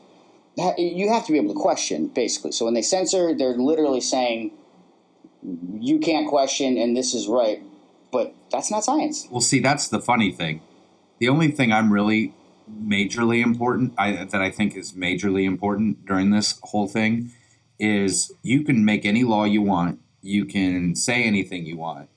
You 0.77 1.09
have 1.09 1.25
to 1.25 1.31
be 1.31 1.37
able 1.37 1.53
to 1.53 1.59
question, 1.59 2.07
basically. 2.07 2.51
So 2.51 2.65
when 2.65 2.73
they 2.73 2.81
censor, 2.81 3.33
they're 3.33 3.57
literally 3.57 4.01
saying 4.01 4.51
you 5.79 5.99
can't 5.99 6.27
question, 6.27 6.77
and 6.77 6.95
this 6.95 7.13
is 7.13 7.27
right. 7.27 7.61
But 8.11 8.35
that's 8.51 8.69
not 8.69 8.83
science. 8.83 9.27
Well, 9.31 9.41
see, 9.41 9.59
that's 9.59 9.87
the 9.87 10.01
funny 10.01 10.31
thing. 10.31 10.61
The 11.19 11.29
only 11.29 11.51
thing 11.51 11.71
I'm 11.71 11.91
really 11.91 12.33
majorly 12.69 13.41
important, 13.41 13.93
I, 13.97 14.25
that 14.25 14.41
I 14.41 14.51
think 14.51 14.75
is 14.75 14.93
majorly 14.93 15.45
important 15.45 16.05
during 16.05 16.29
this 16.31 16.59
whole 16.63 16.87
thing, 16.87 17.31
is 17.79 18.31
you 18.43 18.63
can 18.63 18.83
make 18.83 19.05
any 19.05 19.23
law 19.23 19.45
you 19.45 19.61
want. 19.61 19.99
You 20.21 20.45
can 20.45 20.95
say 20.95 21.23
anything 21.23 21.65
you 21.65 21.77
want. 21.77 22.09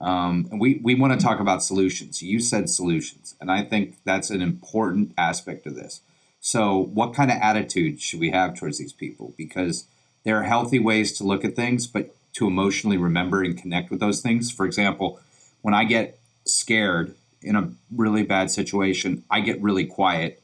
Um, 0.00 0.48
we, 0.52 0.80
we 0.82 0.94
want 0.94 1.18
to 1.18 1.24
talk 1.24 1.40
about 1.40 1.62
solutions. 1.62 2.22
You 2.22 2.40
said 2.40 2.68
solutions, 2.68 3.36
and 3.40 3.50
I 3.50 3.62
think 3.62 3.96
that's 4.04 4.30
an 4.30 4.42
important 4.42 5.12
aspect 5.16 5.66
of 5.66 5.76
this. 5.76 6.00
So, 6.40 6.76
what 6.78 7.14
kind 7.14 7.30
of 7.30 7.38
attitude 7.40 8.02
should 8.02 8.20
we 8.20 8.30
have 8.30 8.54
towards 8.54 8.78
these 8.78 8.92
people? 8.92 9.32
Because 9.36 9.86
there 10.24 10.38
are 10.38 10.42
healthy 10.42 10.78
ways 10.78 11.16
to 11.18 11.24
look 11.24 11.44
at 11.44 11.56
things, 11.56 11.86
but 11.86 12.14
to 12.34 12.46
emotionally 12.46 12.98
remember 12.98 13.42
and 13.42 13.56
connect 13.56 13.90
with 13.90 14.00
those 14.00 14.20
things. 14.20 14.50
For 14.50 14.66
example, 14.66 15.20
when 15.62 15.72
I 15.72 15.84
get 15.84 16.18
scared 16.44 17.14
in 17.40 17.56
a 17.56 17.70
really 17.94 18.24
bad 18.24 18.50
situation, 18.50 19.24
I 19.30 19.40
get 19.40 19.62
really 19.62 19.86
quiet 19.86 20.42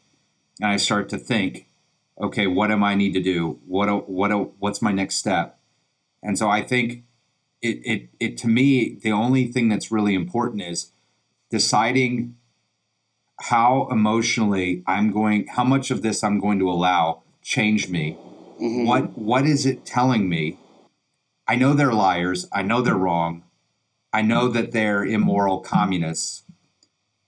and 0.61 0.71
I 0.71 0.76
start 0.76 1.09
to 1.11 1.19
think, 1.19 1.66
okay, 2.21 2.47
what 2.47 2.71
am 2.71 2.85
I 2.85 2.95
need 2.95 3.12
to 3.14 3.23
do? 3.23 3.59
What 3.66 4.09
what 4.09 4.30
what's 4.59 4.80
my 4.80 4.92
next 4.92 5.16
step? 5.16 5.59
And 6.23 6.39
so 6.39 6.49
I 6.49 6.62
think 6.62 7.05
it 7.62 7.81
it 7.85 8.09
it 8.19 8.37
to 8.39 8.49
me 8.49 8.99
the 9.03 9.12
only 9.12 9.47
thing 9.47 9.69
that's 9.69 9.91
really 9.91 10.15
important 10.15 10.62
is 10.62 10.93
deciding 11.50 12.37
how 13.43 13.89
emotionally 13.91 14.83
I'm 14.87 15.11
going 15.11 15.47
how 15.47 15.65
much 15.65 15.91
of 15.91 16.03
this 16.03 16.23
I'm 16.23 16.41
going 16.41 16.59
to 16.59 16.71
allow 16.71 17.23
change 17.43 17.89
me. 17.89 18.17
Mm-hmm. 18.61 18.87
What 18.87 19.19
what 19.19 19.47
is 19.47 19.67
it 19.67 19.85
telling 19.85 20.29
me? 20.29 20.59
I 21.49 21.57
know 21.57 21.73
they're 21.73 21.93
liars. 21.93 22.49
I 22.53 22.62
know 22.62 22.81
they're 22.81 22.95
wrong. 22.95 23.45
I 24.12 24.23
know 24.23 24.49
that 24.49 24.73
they're 24.73 25.05
immoral 25.05 25.61
communists. 25.61 26.43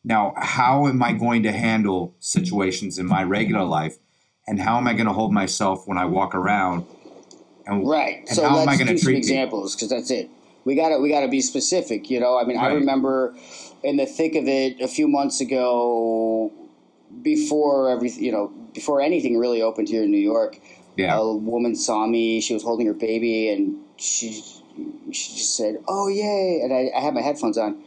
Now, 0.05 0.35
how 0.37 0.89
am 0.89 1.03
I 1.03 1.13
going 1.13 1.43
to 1.45 1.53
handle 1.53 2.15
situations 2.19 2.99
in 2.99 3.07
my 3.07 3.23
regular 3.23 3.65
life? 3.65 3.99
And 4.47 4.61
how 4.61 4.77
am 4.77 4.89
I 4.89 4.95
going 4.95 5.07
to 5.07 5.13
hold 5.13 5.33
myself 5.33 5.87
when 5.87 5.97
I 5.97 6.05
walk 6.07 6.35
around? 6.35 6.87
And, 7.67 7.87
Right. 7.89 8.19
And 8.21 8.29
so 8.31 8.43
how 8.43 8.61
am 8.61 8.69
I 8.69 8.73
let's 8.73 8.79
going 8.79 8.89
do 8.89 8.93
to 8.95 8.99
some 8.99 9.05
treat 9.07 9.15
people? 9.23 9.29
examples 9.31 9.75
because 9.77 9.89
that's 9.89 10.11
it. 10.11 10.31
We 10.65 10.75
got 10.77 10.91
to 10.91 10.99
we 10.99 11.09
got 11.11 11.21
to 11.23 11.29
be 11.29 11.41
specific. 11.41 12.09
You 12.11 12.21
know, 12.21 12.39
I 12.39 12.45
mean, 12.45 12.57
I 12.57 12.69
remember 12.69 13.35
in 13.83 13.97
the 13.97 14.07
thick 14.07 14.35
of 14.37 14.47
it 14.47 14.81
a 14.81 14.87
few 14.89 15.09
months 15.09 15.41
ago, 15.41 16.53
before 17.23 17.91
everything, 17.91 18.25
you 18.25 18.33
know, 18.33 18.49
before 18.73 19.01
anything 19.01 19.37
really 19.39 19.61
opened 19.61 19.89
here 19.89 20.05
in 20.05 20.11
New 20.11 20.19
York. 20.21 20.59
Yeah. 20.97 21.17
A 21.19 21.35
woman 21.35 21.75
saw 21.75 22.07
me. 22.07 22.41
She 22.41 22.55
was 22.55 22.63
holding 22.63 22.87
her 22.87 22.95
baby, 22.95 23.49
and 23.49 23.79
she 23.97 24.31
she 25.11 25.35
just 25.37 25.57
said, 25.57 25.79
"Oh 25.89 26.09
yay!" 26.09 26.61
And 26.63 26.73
I, 26.73 26.91
I 26.97 27.01
had 27.01 27.15
my 27.15 27.23
headphones 27.23 27.59
on. 27.59 27.83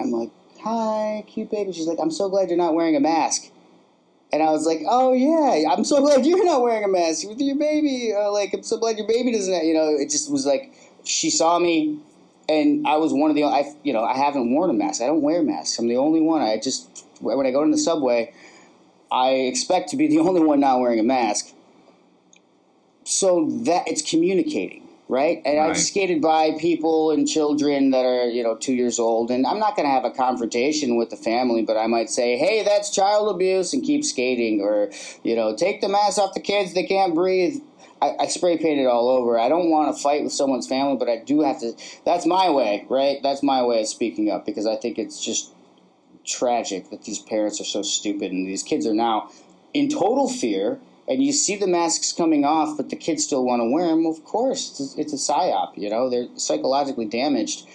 I'm 0.00 0.10
like, 0.10 0.30
"Hi, 0.62 1.22
cute 1.28 1.50
baby." 1.50 1.72
She's 1.72 1.86
like, 1.86 1.98
"I'm 2.00 2.10
so 2.10 2.28
glad 2.28 2.48
you're 2.48 2.58
not 2.58 2.74
wearing 2.74 2.96
a 2.96 3.00
mask." 3.00 3.51
And 4.32 4.42
I 4.42 4.50
was 4.50 4.64
like, 4.64 4.80
"Oh 4.88 5.12
yeah, 5.12 5.70
I'm 5.70 5.84
so 5.84 6.00
glad 6.00 6.24
you're 6.24 6.44
not 6.44 6.62
wearing 6.62 6.84
a 6.84 6.88
mask 6.88 7.28
with 7.28 7.40
your 7.40 7.56
baby. 7.56 8.14
Uh, 8.16 8.32
like, 8.32 8.54
I'm 8.54 8.62
so 8.62 8.78
glad 8.78 8.96
your 8.96 9.06
baby 9.06 9.32
doesn't." 9.32 9.52
Have, 9.52 9.64
you 9.64 9.74
know, 9.74 9.88
it 9.88 10.10
just 10.10 10.30
was 10.30 10.46
like 10.46 10.72
she 11.04 11.28
saw 11.28 11.58
me, 11.58 11.98
and 12.48 12.86
I 12.86 12.96
was 12.96 13.12
one 13.12 13.30
of 13.30 13.36
the. 13.36 13.44
I 13.44 13.74
you 13.82 13.92
know 13.92 14.02
I 14.02 14.16
haven't 14.16 14.50
worn 14.50 14.70
a 14.70 14.72
mask. 14.72 15.02
I 15.02 15.06
don't 15.06 15.22
wear 15.22 15.42
masks. 15.42 15.78
I'm 15.78 15.88
the 15.88 15.96
only 15.96 16.20
one. 16.20 16.40
I 16.40 16.58
just 16.58 17.04
when 17.20 17.46
I 17.46 17.50
go 17.50 17.62
in 17.62 17.70
the 17.70 17.78
subway, 17.78 18.32
I 19.10 19.30
expect 19.30 19.90
to 19.90 19.96
be 19.96 20.08
the 20.08 20.18
only 20.26 20.40
one 20.40 20.60
not 20.60 20.80
wearing 20.80 20.98
a 20.98 21.04
mask. 21.04 21.52
So 23.04 23.48
that 23.64 23.88
it's 23.88 24.00
communicating, 24.00 24.81
right? 25.12 25.42
And 25.44 25.58
Right. 25.58 25.70
I've 25.70 25.78
skated 25.78 26.22
by 26.22 26.52
people 26.52 27.10
and 27.10 27.28
children 27.28 27.90
that 27.90 28.06
are 28.06 28.28
you 28.28 28.42
know 28.42 28.56
two 28.56 28.72
years 28.72 28.98
old, 28.98 29.30
and 29.30 29.46
I'm 29.46 29.58
not 29.58 29.76
going 29.76 29.86
to 29.86 29.92
have 29.92 30.06
a 30.06 30.10
confrontation 30.10 30.96
with 30.96 31.10
the 31.10 31.16
family, 31.16 31.62
but 31.62 31.76
I 31.76 31.86
might 31.86 32.08
say, 32.08 32.36
"Hey, 32.38 32.62
that's 32.64 32.90
child 32.90 33.28
abuse," 33.28 33.74
and 33.74 33.84
keep 33.84 34.04
skating, 34.04 34.62
or 34.62 34.90
you 35.22 35.36
know, 35.36 35.54
take 35.54 35.82
the 35.82 35.88
mask 35.88 36.18
off 36.18 36.32
the 36.32 36.40
kids; 36.40 36.72
they 36.72 36.84
can't 36.84 37.14
breathe. 37.14 37.60
I, 38.00 38.16
I 38.20 38.26
spray 38.26 38.56
paint 38.56 38.80
it 38.80 38.86
all 38.86 39.08
over. 39.08 39.38
I 39.38 39.48
don't 39.48 39.70
want 39.70 39.94
to 39.94 40.02
fight 40.02 40.24
with 40.24 40.32
someone's 40.32 40.66
family, 40.66 40.96
but 40.96 41.08
I 41.08 41.18
do 41.18 41.42
have 41.42 41.60
to. 41.60 41.74
That's 42.04 42.26
my 42.26 42.50
way, 42.50 42.86
right? 42.88 43.18
That's 43.22 43.42
my 43.42 43.62
way 43.62 43.82
of 43.82 43.88
speaking 43.88 44.30
up 44.30 44.46
because 44.46 44.66
I 44.66 44.76
think 44.76 44.98
it's 44.98 45.22
just 45.22 45.52
tragic 46.24 46.90
that 46.90 47.02
these 47.02 47.18
parents 47.18 47.60
are 47.60 47.64
so 47.64 47.82
stupid 47.82 48.32
and 48.32 48.46
these 48.46 48.62
kids 48.62 48.86
are 48.86 48.94
now 48.94 49.30
in 49.74 49.88
total 49.88 50.28
fear. 50.28 50.80
And 51.08 51.22
you 51.22 51.32
see 51.32 51.56
the 51.56 51.66
masks 51.66 52.12
coming 52.12 52.44
off, 52.44 52.76
but 52.76 52.90
the 52.90 52.96
kids 52.96 53.24
still 53.24 53.44
want 53.44 53.60
to 53.60 53.68
wear 53.68 53.88
them. 53.88 54.06
Of 54.06 54.24
course, 54.24 54.70
it's 54.70 54.96
a, 54.96 55.00
it's 55.00 55.12
a 55.12 55.16
psyop. 55.32 55.76
You 55.76 55.90
know, 55.90 56.08
they're 56.08 56.28
psychologically 56.36 57.06
damaged, 57.06 57.66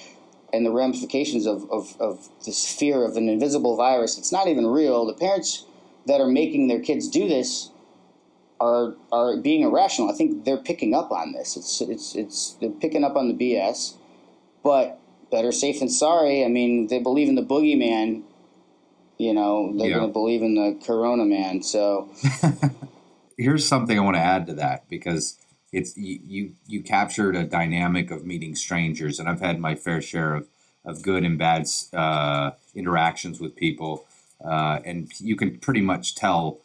and 0.53 0.65
the 0.65 0.71
ramifications 0.71 1.45
of, 1.45 1.69
of, 1.69 1.95
of 1.99 2.29
this 2.45 2.65
fear 2.73 3.03
of 3.03 3.17
an 3.17 3.27
invisible 3.27 3.75
virus. 3.75 4.17
It's 4.17 4.31
not 4.31 4.47
even 4.47 4.65
real. 4.65 5.05
The 5.05 5.13
parents 5.13 5.65
that 6.05 6.21
are 6.21 6.27
making 6.27 6.67
their 6.69 6.79
kids 6.79 7.09
do 7.09 7.27
this 7.27 7.69
are 8.61 8.95
are 9.11 9.35
being 9.37 9.61
irrational. 9.61 10.09
I 10.09 10.13
think 10.15 10.45
they're 10.45 10.57
picking 10.57 10.93
up 10.95 11.11
on 11.11 11.33
this. 11.33 11.57
It's 11.57 11.81
it's 11.81 12.15
it's 12.15 12.53
they're 12.61 12.69
picking 12.69 13.03
up 13.03 13.15
on 13.17 13.27
the 13.27 13.33
BS, 13.33 13.95
but 14.63 14.99
better 15.29 15.51
safe 15.51 15.79
than 15.79 15.89
sorry. 15.89 16.45
I 16.45 16.47
mean, 16.47 16.87
they 16.87 16.99
believe 16.99 17.27
in 17.27 17.35
the 17.35 17.43
boogeyman. 17.43 18.23
You 19.17 19.33
know, 19.33 19.73
they're 19.77 19.89
Yeah. 19.89 19.97
going 19.97 20.09
to 20.09 20.13
believe 20.13 20.41
in 20.43 20.55
the 20.55 20.79
Corona 20.85 21.25
man. 21.25 21.61
So 21.61 22.07
here's 23.37 23.67
something 23.67 23.97
I 23.97 24.03
want 24.03 24.17
to 24.17 24.21
add 24.21 24.47
to 24.47 24.53
that 24.55 24.89
because 24.89 25.37
it's 25.71 25.97
you, 25.97 26.19
you 26.25 26.53
you 26.67 26.81
captured 26.83 27.35
a 27.35 27.43
dynamic 27.45 28.11
of 28.11 28.25
meeting 28.25 28.55
strangers, 28.55 29.19
and 29.19 29.29
I've 29.29 29.41
had 29.41 29.59
my 29.59 29.75
fair 29.75 30.01
share 30.01 30.35
of 30.35 30.47
of 30.85 31.01
good 31.03 31.23
and 31.25 31.37
bad 31.37 31.67
uh, 31.93 32.51
interactions 32.75 33.39
with 33.39 33.55
people, 33.55 34.05
uh, 34.43 34.79
and 34.85 35.11
you 35.19 35.35
can 35.35 35.57
pretty 35.59 35.81
much 35.81 36.15
tell 36.15 36.59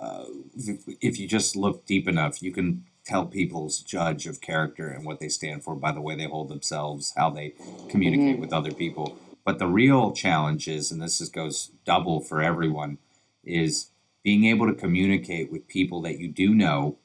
uh, 0.00 0.24
if- 0.66 0.88
you 1.20 1.28
just 1.28 1.56
look 1.56 1.86
deep 1.86 2.08
enough, 2.08 2.42
you 2.42 2.52
can 2.52 2.84
tell 3.04 3.26
people's 3.26 3.80
judge 3.80 4.26
of 4.26 4.40
character 4.40 4.88
and 4.88 5.04
what 5.04 5.20
they 5.20 5.28
stand 5.28 5.62
for 5.64 5.74
by 5.76 5.92
the 5.92 6.00
way 6.00 6.16
they 6.16 6.26
hold 6.26 6.48
themselves, 6.48 7.14
how 7.16 7.30
they 7.30 7.54
communicate 7.88 8.38
with 8.40 8.52
other 8.52 8.72
people. 8.72 9.16
But 9.44 9.58
the 9.58 9.66
real 9.68 10.12
challenge 10.12 10.68
is, 10.68 10.90
and 10.90 11.00
this 11.02 11.20
is, 11.20 11.28
goes 11.28 11.70
double 11.84 12.20
for 12.20 12.42
everyone, 12.42 12.98
is 13.44 13.88
being 14.26 14.46
able 14.46 14.66
to 14.66 14.74
communicate 14.74 15.52
with 15.52 15.68
people 15.68 16.02
that 16.02 16.18
you 16.18 16.26
do 16.26 16.52
know 16.52 16.98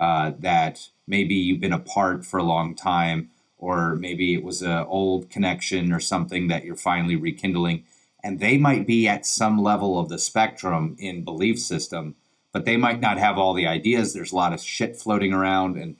uh, 0.00 0.32
that 0.40 0.88
maybe 1.06 1.36
you've 1.36 1.60
been 1.60 1.72
apart 1.72 2.26
for 2.26 2.38
a 2.38 2.42
long 2.42 2.74
time 2.74 3.30
or 3.58 3.94
maybe 3.94 4.34
it 4.34 4.42
was 4.42 4.60
an 4.60 4.84
old 4.88 5.30
connection 5.30 5.92
or 5.92 6.00
something 6.00 6.48
that 6.48 6.64
you're 6.64 6.74
finally 6.74 7.14
rekindling. 7.14 7.84
And 8.24 8.40
they 8.40 8.58
might 8.58 8.88
be 8.88 9.06
at 9.06 9.24
some 9.24 9.62
level 9.62 10.00
of 10.00 10.08
the 10.08 10.18
spectrum 10.18 10.96
in 10.98 11.22
belief 11.24 11.60
system 11.60 12.16
but 12.52 12.64
they 12.64 12.76
might 12.76 13.00
not 13.00 13.18
have 13.18 13.38
all 13.38 13.54
the 13.54 13.68
ideas. 13.68 14.12
There's 14.12 14.32
a 14.32 14.36
lot 14.36 14.52
of 14.52 14.60
shit 14.60 14.96
floating 14.96 15.32
around 15.32 15.78
and 15.78 15.94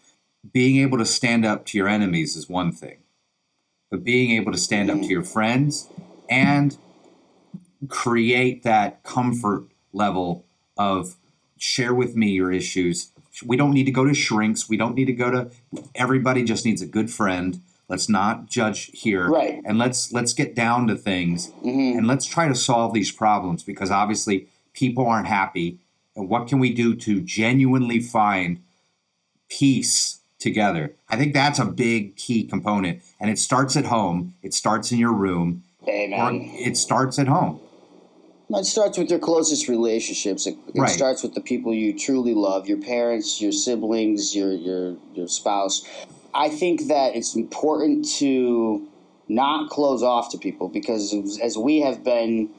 being 0.52 0.82
able 0.82 0.98
to 0.98 1.06
stand 1.06 1.46
up 1.46 1.64
to 1.66 1.78
your 1.78 1.86
enemies 1.88 2.34
is 2.34 2.48
one 2.48 2.72
thing 2.72 2.98
but 3.92 4.02
being 4.02 4.32
able 4.32 4.50
to 4.50 4.58
stand 4.58 4.90
up 4.90 4.98
to 5.02 5.06
your 5.06 5.22
friends 5.22 5.88
and 6.28 6.76
create 7.88 8.64
that 8.64 9.04
comfort 9.04 9.71
level 9.92 10.44
of 10.76 11.16
share 11.58 11.94
with 11.94 12.16
me 12.16 12.30
your 12.30 12.52
issues. 12.52 13.10
We 13.44 13.56
don't 13.56 13.72
need 13.72 13.84
to 13.84 13.90
go 13.92 14.04
to 14.04 14.14
shrinks. 14.14 14.68
We 14.68 14.76
don't 14.76 14.94
need 14.94 15.06
to 15.06 15.12
go 15.12 15.30
to 15.30 15.50
everybody 15.94 16.42
just 16.44 16.64
needs 16.64 16.82
a 16.82 16.86
good 16.86 17.10
friend. 17.10 17.60
Let's 17.88 18.08
not 18.08 18.46
judge 18.46 18.90
here. 18.92 19.28
Right. 19.28 19.60
And 19.64 19.78
let's 19.78 20.12
let's 20.12 20.32
get 20.32 20.54
down 20.54 20.86
to 20.88 20.96
things 20.96 21.50
Mhm. 21.64 21.98
and 21.98 22.06
let's 22.06 22.26
try 22.26 22.48
to 22.48 22.54
solve 22.54 22.92
these 22.94 23.10
problems 23.12 23.62
because 23.62 23.90
obviously 23.90 24.46
people 24.72 25.06
aren't 25.06 25.26
happy. 25.28 25.78
And 26.16 26.28
what 26.28 26.46
can 26.48 26.58
we 26.58 26.72
do 26.72 26.94
to 26.94 27.20
genuinely 27.20 28.00
find 28.00 28.60
peace 29.48 30.20
together? 30.38 30.94
I 31.08 31.16
think 31.16 31.34
that's 31.34 31.58
a 31.58 31.64
big 31.64 32.16
key 32.16 32.44
component. 32.44 33.00
And 33.20 33.30
it 33.30 33.38
starts 33.38 33.76
at 33.76 33.86
home. 33.86 34.34
It 34.42 34.54
starts 34.54 34.92
in 34.92 34.98
your 34.98 35.12
room. 35.12 35.62
hey 35.84 36.12
Or 36.12 36.30
it 36.32 36.76
starts 36.76 37.18
at 37.18 37.28
home. 37.28 37.60
It 38.60 38.66
starts 38.66 38.98
with 38.98 39.10
your 39.10 39.18
closest 39.18 39.68
relationships. 39.68 40.46
It, 40.46 40.56
it 40.74 40.80
Right. 40.80 40.90
starts 40.90 41.22
with 41.22 41.34
the 41.34 41.40
people 41.40 41.72
you 41.74 41.96
truly 41.98 42.34
love, 42.34 42.68
your 42.68 42.78
parents, 42.78 43.40
your 43.40 43.52
siblings, 43.52 44.34
your 44.34 44.52
your 44.52 44.96
your 45.14 45.28
spouse. 45.28 45.84
I 46.34 46.48
think 46.48 46.88
that 46.88 47.14
it's 47.14 47.34
important 47.36 48.08
to 48.18 48.86
not 49.28 49.70
close 49.70 50.02
off 50.02 50.30
to 50.30 50.38
people 50.38 50.68
because 50.68 51.14
as- 51.40 51.56
we 51.58 51.80
have 51.80 52.02
been 52.04 52.50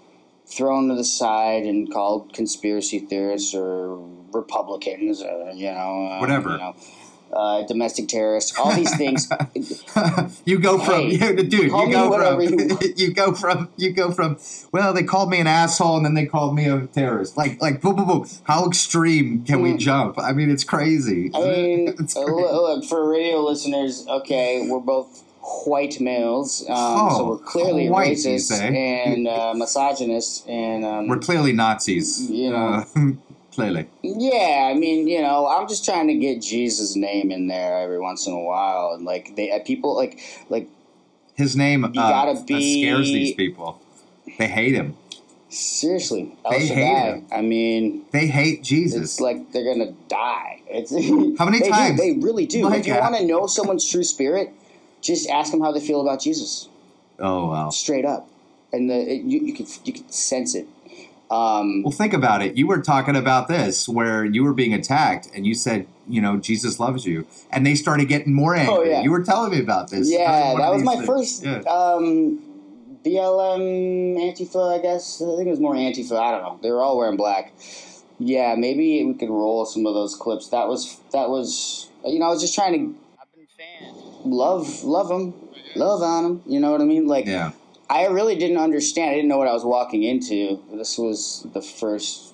thrown 0.45 0.89
to 0.89 0.95
the 0.95 1.03
side 1.03 1.63
and 1.65 1.91
called 1.91 2.33
conspiracy 2.33 3.00
theorists 3.00 3.53
or 3.55 3.97
Republicans 4.31 5.21
or 5.21 5.51
you 5.53 5.71
know 5.71 6.07
uh, 6.07 6.19
Whatever. 6.19 6.51
you 6.51 6.57
know, 6.57 6.75
uh, 7.35 7.63
domestic 7.67 8.07
terrorist, 8.07 8.57
all 8.59 8.73
these 8.75 8.95
things. 9.01 9.29
you 10.45 10.59
go 10.59 10.77
from 10.79 11.09
Hey, 11.11 11.35
dude. 11.35 11.51
You 11.53 11.91
go 11.91 12.11
from 12.13 12.41
you 12.41 12.77
you 12.97 13.13
go 13.13 13.33
from 13.33 13.69
you 13.77 13.91
go 13.91 14.11
from. 14.11 14.37
Well, 14.71 14.93
they 14.93 15.03
called 15.03 15.29
me 15.29 15.39
an 15.39 15.47
asshole, 15.47 15.97
and 15.97 16.05
then 16.05 16.13
they 16.13 16.25
called 16.25 16.55
me 16.55 16.67
a 16.67 16.87
terrorist. 16.87 17.37
Like 17.37 17.61
like 17.61 17.81
boom 17.81 17.95
boom 17.95 18.07
boom. 18.07 18.27
How 18.43 18.67
extreme 18.67 19.43
can 19.45 19.61
we 19.61 19.73
Mm. 19.73 19.79
jump? 19.79 20.19
I 20.19 20.33
mean, 20.33 20.49
it's 20.51 20.63
crazy. 20.63 21.31
I 21.33 21.39
mean, 21.39 21.87
It's 21.99 22.13
crazy. 22.13 22.31
look, 22.31 22.51
look, 22.51 22.85
for 22.85 23.09
radio 23.09 23.39
listeners, 23.41 24.05
okay, 24.07 24.67
we're 24.69 24.79
both 24.79 25.23
white 25.65 25.99
males, 25.99 26.61
um, 26.69 26.75
Oh, 26.77 27.17
so 27.17 27.27
we're 27.29 27.37
clearly 27.37 27.89
white, 27.89 28.15
racist 28.17 28.51
and 28.61 29.27
uh, 29.27 29.53
misogynist, 29.55 30.47
and 30.47 30.85
um, 30.85 31.07
We're 31.07 31.19
clearly 31.19 31.51
Nazis. 31.53 32.29
You 32.31 32.51
know. 32.51 32.85
Uh, 32.95 33.11
clearly. 33.53 33.88
Yeah, 34.01 34.69
I 34.69 34.74
mean, 34.74 35.07
you 35.07 35.22
know, 35.22 35.48
I'm 35.48 35.67
just 35.67 35.86
trying 35.86 36.07
to 36.07 36.15
get 36.15 36.41
Jesus' 36.41 36.95
name 36.95 37.31
in 37.31 37.48
there 37.48 37.79
every 37.79 38.00
once 38.00 38.27
in 38.27 38.33
a 38.33 38.39
while, 38.39 38.91
and 38.93 39.05
like 39.05 39.36
they 39.36 39.51
uh, 39.51 39.60
people 39.63 39.95
like 39.95 40.19
like 40.50 40.67
His 41.36 41.55
name 41.55 41.83
uh, 41.86 41.88
gotta 41.89 42.31
uh, 42.31 42.43
be- 42.43 42.81
scares 42.81 43.07
these 43.07 43.33
people. 43.36 43.81
They 44.38 44.48
hate 44.48 44.74
him. 44.74 44.98
seriously, 45.50 46.36
They 46.50 46.65
hate 46.67 46.98
him. 47.05 47.25
I 47.31 47.41
mean, 47.41 48.05
They 48.12 48.27
hate 48.27 48.60
it's 48.60 48.67
Jesus. 48.69 49.19
like 49.19 49.51
they're 49.51 49.63
gonna 49.63 49.91
die. 50.07 50.62
It's 50.67 50.91
How 51.38 51.45
many 51.45 51.60
they 51.60 51.65
do, 51.67 51.72
times? 51.72 52.00
they 52.00 52.12
really 52.13 52.45
do. 52.45 52.63
My 52.67 52.77
if 52.77 52.88
you 52.88 52.95
want 52.95 53.15
to 53.17 53.25
know 53.25 53.48
someone's 53.48 53.89
true 53.89 54.03
spirit, 54.03 54.50
just 55.01 55.29
ask 55.29 55.51
them 55.51 55.62
how 55.62 55.72
they 55.72 55.79
feel 55.79 56.01
about 56.01 56.22
Jesus, 56.22 56.67
oh 57.19 57.48
wow. 57.48 57.69
straight 57.69 58.05
up, 58.05 58.27
and 58.72 58.89
the 58.89 58.95
it, 59.13 59.22
you 59.24 59.39
you 59.39 59.53
can 59.53 59.67
you 59.86 59.93
can 59.93 60.10
sense 60.10 60.55
it. 60.55 60.67
Um, 61.31 61.83
Well, 61.83 61.91
think 61.91 62.13
about 62.13 62.41
it. 62.43 62.57
You 62.57 62.67
were 62.67 62.81
talking 62.81 63.15
about 63.15 63.47
this 63.47 63.89
where 63.89 64.23
you 64.23 64.43
were 64.43 64.53
being 64.53 64.73
attacked, 64.73 65.29
and 65.33 65.47
you 65.47 65.55
said, 65.55 65.87
you 66.07 66.21
know, 66.21 66.37
Jesus 66.37 66.79
loves 66.79 67.05
you, 67.05 67.25
and 67.51 67.65
they 67.65 67.75
started 67.75 68.07
getting 68.07 68.33
more 68.33 68.55
angry. 68.55 68.75
Oh, 68.75 68.83
yeah. 68.83 69.01
You 69.01 69.11
were 69.11 69.23
telling 69.23 69.51
me 69.51 69.59
about 69.59 69.89
this. 69.89 70.11
Yeah, 70.11 70.55
that 70.57 70.69
was 70.71 70.83
my 70.83 70.95
things. 70.95 71.07
first 71.07 71.43
Yeah. 71.43 71.59
um, 71.61 72.39
BLM 73.03 74.15
Antifa, 74.17 74.79
I 74.79 74.81
guess. 74.81 75.21
I 75.21 75.35
think 75.35 75.47
it 75.47 75.51
was 75.51 75.59
more 75.59 75.75
Antifa. 75.75 76.19
I 76.19 76.31
don't 76.31 76.41
know. 76.43 76.59
They 76.61 76.71
were 76.71 76.81
all 76.81 76.97
wearing 76.97 77.17
black. 77.17 77.53
Yeah, 78.19 78.55
maybe 78.55 79.03
we 79.03 79.13
could 79.15 79.29
roll 79.29 79.65
some 79.65 79.85
of 79.85 79.93
those 79.93 80.15
clips. 80.15 80.49
That 80.49 80.67
was 80.67 80.99
that 81.11 81.29
was 81.29 81.89
you 82.05 82.19
know 82.19 82.27
I 82.27 82.29
was 82.29 82.41
just 82.41 82.55
trying 82.55 82.73
to 82.73 82.99
I've 83.19 83.33
been 83.33 83.47
fan. 83.57 83.93
love 84.23 84.83
love 84.83 85.09
them, 85.09 85.33
love 85.75 86.01
on 86.01 86.23
them. 86.23 86.43
You 86.45 86.59
know 86.59 86.71
what 86.71 86.79
I 86.79 86.85
mean? 86.85 87.07
Like 87.07 87.25
yeah. 87.25 87.51
I 87.89 88.07
really 88.07 88.35
didn't 88.35 88.57
understand. 88.57 89.11
I 89.11 89.15
didn't 89.15 89.29
know 89.29 89.37
what 89.37 89.47
I 89.47 89.53
was 89.53 89.65
walking 89.65 90.03
into. 90.03 90.61
This 90.73 90.97
was 90.97 91.45
the 91.53 91.61
first 91.61 92.33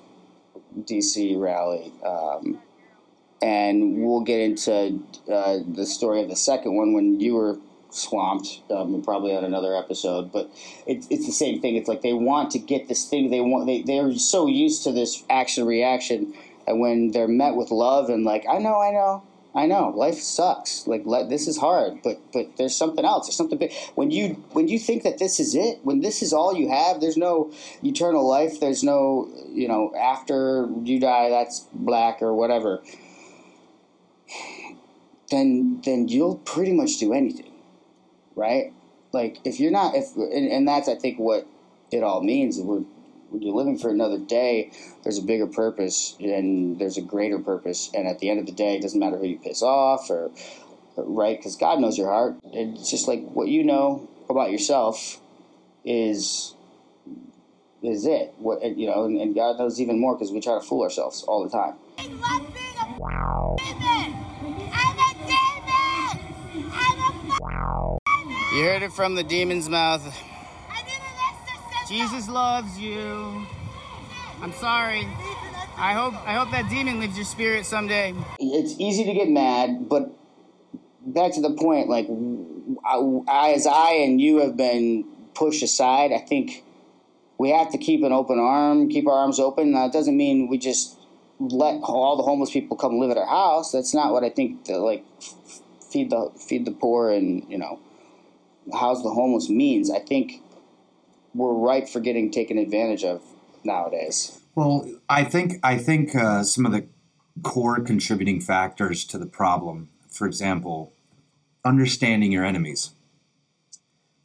DC 0.77 1.39
rally. 1.39 1.91
Um, 2.05 2.59
and 3.41 4.03
we'll 4.03 4.21
get 4.21 4.39
into 4.39 4.99
uh, 5.31 5.59
the 5.67 5.85
story 5.85 6.21
of 6.21 6.29
the 6.29 6.35
second 6.35 6.75
one 6.75 6.93
when 6.93 7.19
you 7.19 7.35
were 7.35 7.57
swamped, 7.89 8.61
um, 8.69 9.01
probably 9.01 9.35
on 9.35 9.43
another 9.43 9.75
episode. 9.75 10.31
But 10.31 10.51
it's 10.85 11.07
it's 11.09 11.25
the 11.25 11.31
same 11.31 11.61
thing. 11.61 11.75
It's 11.75 11.87
like 11.87 12.01
they 12.01 12.13
want 12.13 12.51
to 12.51 12.59
get 12.59 12.87
this 12.87 13.07
thing. 13.09 13.29
They 13.29 13.41
want 13.41 13.65
they 13.65 13.81
they're 13.81 14.13
so 14.13 14.47
used 14.47 14.83
to 14.83 14.91
this 14.91 15.23
action 15.29 15.65
reaction, 15.65 16.33
and 16.67 16.79
when 16.79 17.11
they're 17.11 17.27
met 17.27 17.55
with 17.55 17.71
love 17.71 18.09
and 18.09 18.23
like 18.25 18.45
I 18.49 18.59
know 18.59 18.79
I 18.81 18.91
know 18.91 19.23
I 19.55 19.65
know 19.65 19.89
life 19.89 20.19
sucks. 20.19 20.85
Like 20.85 21.03
let, 21.05 21.29
this 21.29 21.47
is 21.47 21.57
hard, 21.57 22.01
but 22.03 22.21
but 22.31 22.57
there's 22.57 22.75
something 22.75 23.03
else. 23.03 23.27
There's 23.27 23.35
something 23.35 23.57
big. 23.57 23.73
When 23.95 24.11
you 24.11 24.43
when 24.51 24.67
you 24.67 24.77
think 24.77 25.03
that 25.03 25.17
this 25.17 25.39
is 25.39 25.55
it, 25.55 25.79
when 25.83 26.01
this 26.01 26.21
is 26.21 26.33
all 26.33 26.55
you 26.55 26.69
have, 26.69 27.01
there's 27.01 27.17
no 27.17 27.51
eternal 27.83 28.27
life. 28.27 28.59
There's 28.59 28.83
no 28.83 29.27
you 29.49 29.67
know 29.67 29.93
after 29.95 30.69
you 30.83 30.99
die, 30.99 31.29
that's 31.29 31.67
black 31.73 32.21
or 32.21 32.33
whatever. 32.33 32.83
Then 35.31 35.81
then 35.83 36.07
you'll 36.07 36.37
pretty 36.37 36.73
much 36.73 36.97
do 36.97 37.13
anything, 37.13 37.51
right? 38.35 38.71
Like 39.11 39.39
if 39.45 39.59
you're 39.59 39.71
not 39.71 39.95
if 39.95 40.15
and, 40.15 40.51
and 40.51 40.67
that's 40.67 40.87
I 40.87 40.95
think 40.95 41.17
what 41.17 41.47
it 41.91 42.03
all 42.03 42.21
means. 42.21 42.59
We're 42.59 42.83
when 43.29 43.41
you're 43.41 43.55
living 43.55 43.77
for 43.77 43.89
another 43.89 44.17
day, 44.17 44.71
there's 45.03 45.17
a 45.17 45.21
bigger 45.23 45.47
purpose 45.47 46.15
and 46.19 46.79
there's 46.79 46.97
a 46.97 47.01
greater 47.01 47.39
purpose. 47.39 47.89
And 47.93 48.07
at 48.07 48.19
the 48.19 48.29
end 48.29 48.39
of 48.39 48.45
the 48.45 48.51
day, 48.51 48.75
it 48.75 48.81
doesn't 48.81 48.99
matter 48.99 49.17
who 49.17 49.27
you 49.27 49.37
piss 49.37 49.61
off 49.61 50.09
or, 50.09 50.31
right, 50.97 51.37
because 51.37 51.55
God 51.55 51.79
knows 51.79 51.97
your 51.97 52.09
heart. 52.09 52.35
It's 52.51 52.89
just 52.89 53.07
like 53.07 53.23
what 53.23 53.47
you 53.47 53.63
know 53.63 54.07
about 54.29 54.51
yourself 54.51 55.19
is 55.85 56.55
is 57.81 58.05
it. 58.05 58.33
What 58.37 58.61
you 58.77 58.87
know, 58.87 59.05
and, 59.05 59.19
and 59.19 59.33
God 59.33 59.57
knows 59.57 59.79
even 59.79 59.99
more 59.99 60.15
because 60.15 60.31
we 60.31 60.41
try 60.41 60.55
to 60.55 60.61
fool 60.61 60.83
ourselves 60.83 61.23
all 61.23 61.43
the 61.43 61.49
time. 61.49 61.75
I 61.97 62.07
love 62.07 62.53
being 62.53 62.75
a 62.77 62.85
demon. 62.97 64.13
I'm 64.73 64.99
a 64.99 65.13
demon. 65.23 66.19
I'm 66.73 66.99
a 66.99 67.03
f- 68.05 68.53
You 68.53 68.63
heard 68.65 68.83
it 68.83 68.91
from 68.91 69.15
the 69.15 69.23
demon's 69.23 69.69
mouth. 69.69 70.03
Jesus 71.89 72.29
loves 72.29 72.77
you. 72.77 73.47
I'm 74.43 74.53
sorry. 74.53 75.07
I 75.75 75.93
hope 75.93 76.13
I 76.27 76.35
hope 76.35 76.51
that 76.51 76.69
demon 76.69 76.99
leaves 76.99 77.15
your 77.15 77.25
spirit 77.25 77.65
someday. 77.65 78.13
it's 78.37 78.75
easy 78.79 79.05
to 79.05 79.13
get 79.13 79.27
mad, 79.27 79.89
but 79.89 80.11
back 81.01 81.33
to 81.33 81.41
the 81.41 81.51
point, 81.55 81.89
like 81.89 82.07
I, 82.85 83.53
as 83.53 83.65
I 83.65 83.93
and 83.93 84.21
you 84.21 84.37
have 84.37 84.55
been 84.55 85.03
pushed 85.33 85.63
aside, 85.63 86.11
I 86.11 86.19
think 86.19 86.63
we 87.39 87.49
have 87.49 87.71
to 87.71 87.79
keep 87.79 88.03
an 88.03 88.13
open 88.13 88.37
arm, 88.37 88.89
keep 88.89 89.07
our 89.07 89.13
arms 89.13 89.39
open. 89.39 89.71
Now, 89.71 89.87
it 89.87 89.93
doesn't 89.93 90.15
mean 90.15 90.47
we 90.47 90.59
just 90.59 90.95
let 91.39 91.79
all 91.81 92.17
the 92.17 92.23
homeless 92.23 92.51
people 92.51 92.77
come 92.77 92.99
live 92.99 93.09
at 93.09 93.17
our 93.17 93.25
house. 93.25 93.71
That's 93.71 93.95
not 93.95 94.13
what 94.13 94.23
I 94.23 94.29
think. 94.29 94.65
That 94.65 94.77
like 94.77 95.03
feed 95.89 96.11
the 96.11 96.29
feed 96.37 96.65
the 96.65 96.71
poor 96.71 97.09
and 97.09 97.49
you 97.49 97.57
know 97.57 97.79
house 98.73 99.01
the 99.01 99.09
homeless 99.09 99.49
means. 99.49 99.89
I 99.89 99.99
think 99.99 100.43
we're 101.33 101.53
ripe 101.53 101.87
for 101.87 101.99
getting 101.99 102.31
taken 102.31 102.57
advantage 102.57 103.03
of 103.03 103.21
nowadays. 103.63 104.39
Well, 104.55 104.89
I 105.07 105.23
think 105.23 105.59
I 105.63 105.77
think 105.77 106.15
uh, 106.15 106.43
some 106.43 106.65
of 106.65 106.71
the 106.71 106.85
core 107.43 107.79
contributing 107.79 108.41
factors 108.41 109.05
to 109.05 109.17
the 109.17 109.25
problem, 109.25 109.89
for 110.09 110.27
example, 110.27 110.93
understanding 111.63 112.31
your 112.31 112.45
enemies. 112.45 112.91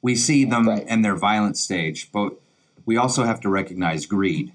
We 0.02 0.14
see 0.14 0.44
them 0.44 0.68
Right. 0.68 0.86
in 0.86 1.02
their 1.02 1.16
violent 1.16 1.56
stage, 1.56 2.10
but 2.12 2.34
we 2.84 2.96
also 2.96 3.24
have 3.24 3.40
to 3.40 3.48
recognize 3.48 4.06
greed, 4.06 4.52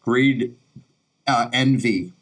greed, 0.00 0.56
uh, 1.26 1.48
envy, 1.52 2.12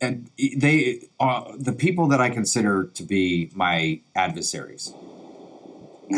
and 0.00 0.30
they 0.36 1.08
are 1.18 1.52
the 1.56 1.72
people 1.72 2.06
that 2.08 2.20
I 2.20 2.28
consider 2.28 2.84
to 2.84 3.02
be 3.02 3.50
my 3.54 4.00
adversaries. 4.14 4.92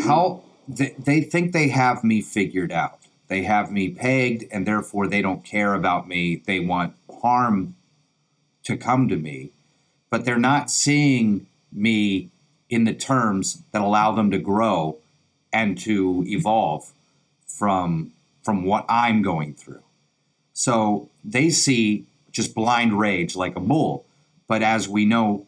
How 0.03 0.43
they, 0.67 0.95
they 0.97 1.21
think 1.21 1.51
they 1.51 1.69
have 1.69 2.03
me 2.03 2.21
figured 2.21 2.71
out. 2.71 2.99
They 3.27 3.43
have 3.43 3.71
me 3.71 3.89
pegged, 3.89 4.45
and 4.51 4.65
therefore 4.67 5.07
they 5.07 5.21
don't 5.21 5.43
care 5.43 5.73
about 5.73 6.07
me. 6.07 6.41
They 6.45 6.59
want 6.59 6.95
harm 7.21 7.75
to 8.63 8.77
come 8.77 9.07
to 9.09 9.15
me, 9.15 9.51
but 10.09 10.25
they're 10.25 10.37
not 10.37 10.69
seeing 10.69 11.47
me 11.71 12.29
in 12.69 12.83
the 12.83 12.93
terms 12.93 13.61
that 13.71 13.81
allow 13.81 14.11
them 14.11 14.31
to 14.31 14.37
grow 14.37 14.97
and 15.51 15.77
to 15.79 16.23
evolve 16.27 16.91
from 17.47 18.11
from 18.43 18.65
what 18.65 18.85
I'm 18.89 19.21
going 19.21 19.53
through. 19.53 19.83
So 20.53 21.09
they 21.23 21.49
see 21.49 22.05
just 22.31 22.53
blind 22.53 22.99
rage 22.99 23.35
like 23.35 23.55
a 23.55 23.61
bull. 23.61 24.05
But 24.47 24.61
as 24.61 24.89
we 24.89 25.05
know, 25.05 25.45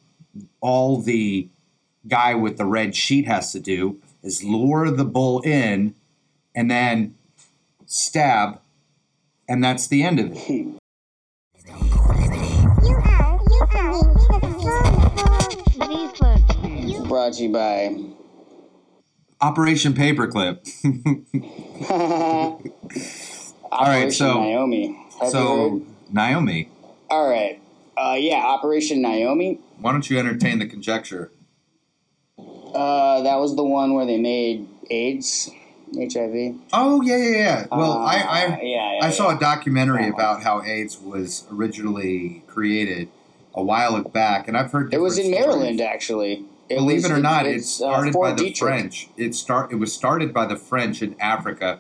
all 0.62 1.02
the 1.02 1.50
guy 2.08 2.36
with 2.36 2.58
the 2.58 2.66
red 2.66 2.96
sheet 2.96 3.26
has 3.26 3.52
to 3.52 3.60
do 3.60 4.00
is 4.26 4.44
lure 4.44 4.90
the 4.92 5.06
bull 5.06 5.40
in 5.42 5.94
and 6.56 6.70
then 6.70 7.16
stab, 7.86 8.60
and 9.48 9.64
that's 9.64 9.88
the 9.88 10.04
end 10.04 10.20
of 10.20 10.32
it. 10.34 10.50
You 10.50 10.78
are, 11.70 13.40
you 13.50 13.62
are 13.62 14.16
Facebook. 14.26 14.82
You 16.90 17.06
Brought 17.08 17.34
to 17.34 17.44
you 17.44 17.52
by. 17.52 17.96
Operation 19.42 19.94
Paperclip. 19.94 20.66
All 23.72 23.86
right, 23.88 24.12
so- 24.12 24.42
Naomi. 24.42 24.98
Have 25.20 25.30
so. 25.30 25.82
Naomi, 26.12 26.70
All 27.10 27.30
right. 27.30 27.60
Uh, 27.98 28.16
yeah, 28.18 28.44
Operation 28.46 29.02
Naomi. 29.02 29.60
why 29.80 29.92
don't 29.92 30.10
you 30.10 30.18
entertain 30.20 30.60
the 30.60 30.66
conjecture? 30.66 31.32
Uh, 32.76 33.22
that 33.22 33.38
was 33.40 33.56
the 33.56 33.64
one 33.64 33.94
where 33.94 34.06
they 34.06 34.18
made 34.18 34.68
AIDS, 34.92 35.50
HIV. 35.96 36.56
Oh 36.74 37.02
yeah, 37.02 37.16
yeah, 37.18 37.30
yeah. 37.38 37.66
Well, 37.72 37.94
Uh, 37.94 37.98
I, 38.00 38.16
I 38.18 38.60
yeah, 38.62 38.94
yeah, 38.94 39.00
I 39.02 39.10
saw 39.12 39.30
yeah. 39.30 39.38
a 39.38 39.40
documentary 39.40 40.10
about 40.10 40.44
how 40.44 40.62
AIDS 40.64 41.00
was 41.00 41.46
originally 41.52 42.44
created 42.48 43.08
a 43.54 43.64
while 43.64 44.02
back, 44.04 44.48
and 44.50 44.58
I've 44.58 44.72
heard 44.72 44.94
It 44.94 45.00
was 45.00 45.18
in 45.18 45.26
stories. 45.32 45.40
Maryland, 45.46 45.82
actually. 45.82 46.46
It 46.68 46.76
Believe 46.76 47.04
was- 47.04 47.06
it 47.06 47.12
or 47.12 47.20
not, 47.20 47.46
it 47.46 47.56
it's, 47.58 47.70
started 47.70 48.16
uh, 48.16 48.20
by 48.20 48.32
the 48.34 48.44
Detrick. 48.52 48.58
French. 48.58 49.10
It 49.18 49.36
start 49.36 49.72
it 49.72 49.76
was 49.76 49.94
started 49.94 50.34
by 50.34 50.46
the 50.46 50.58
French 50.58 51.02
in 51.02 51.16
Africa, 51.20 51.80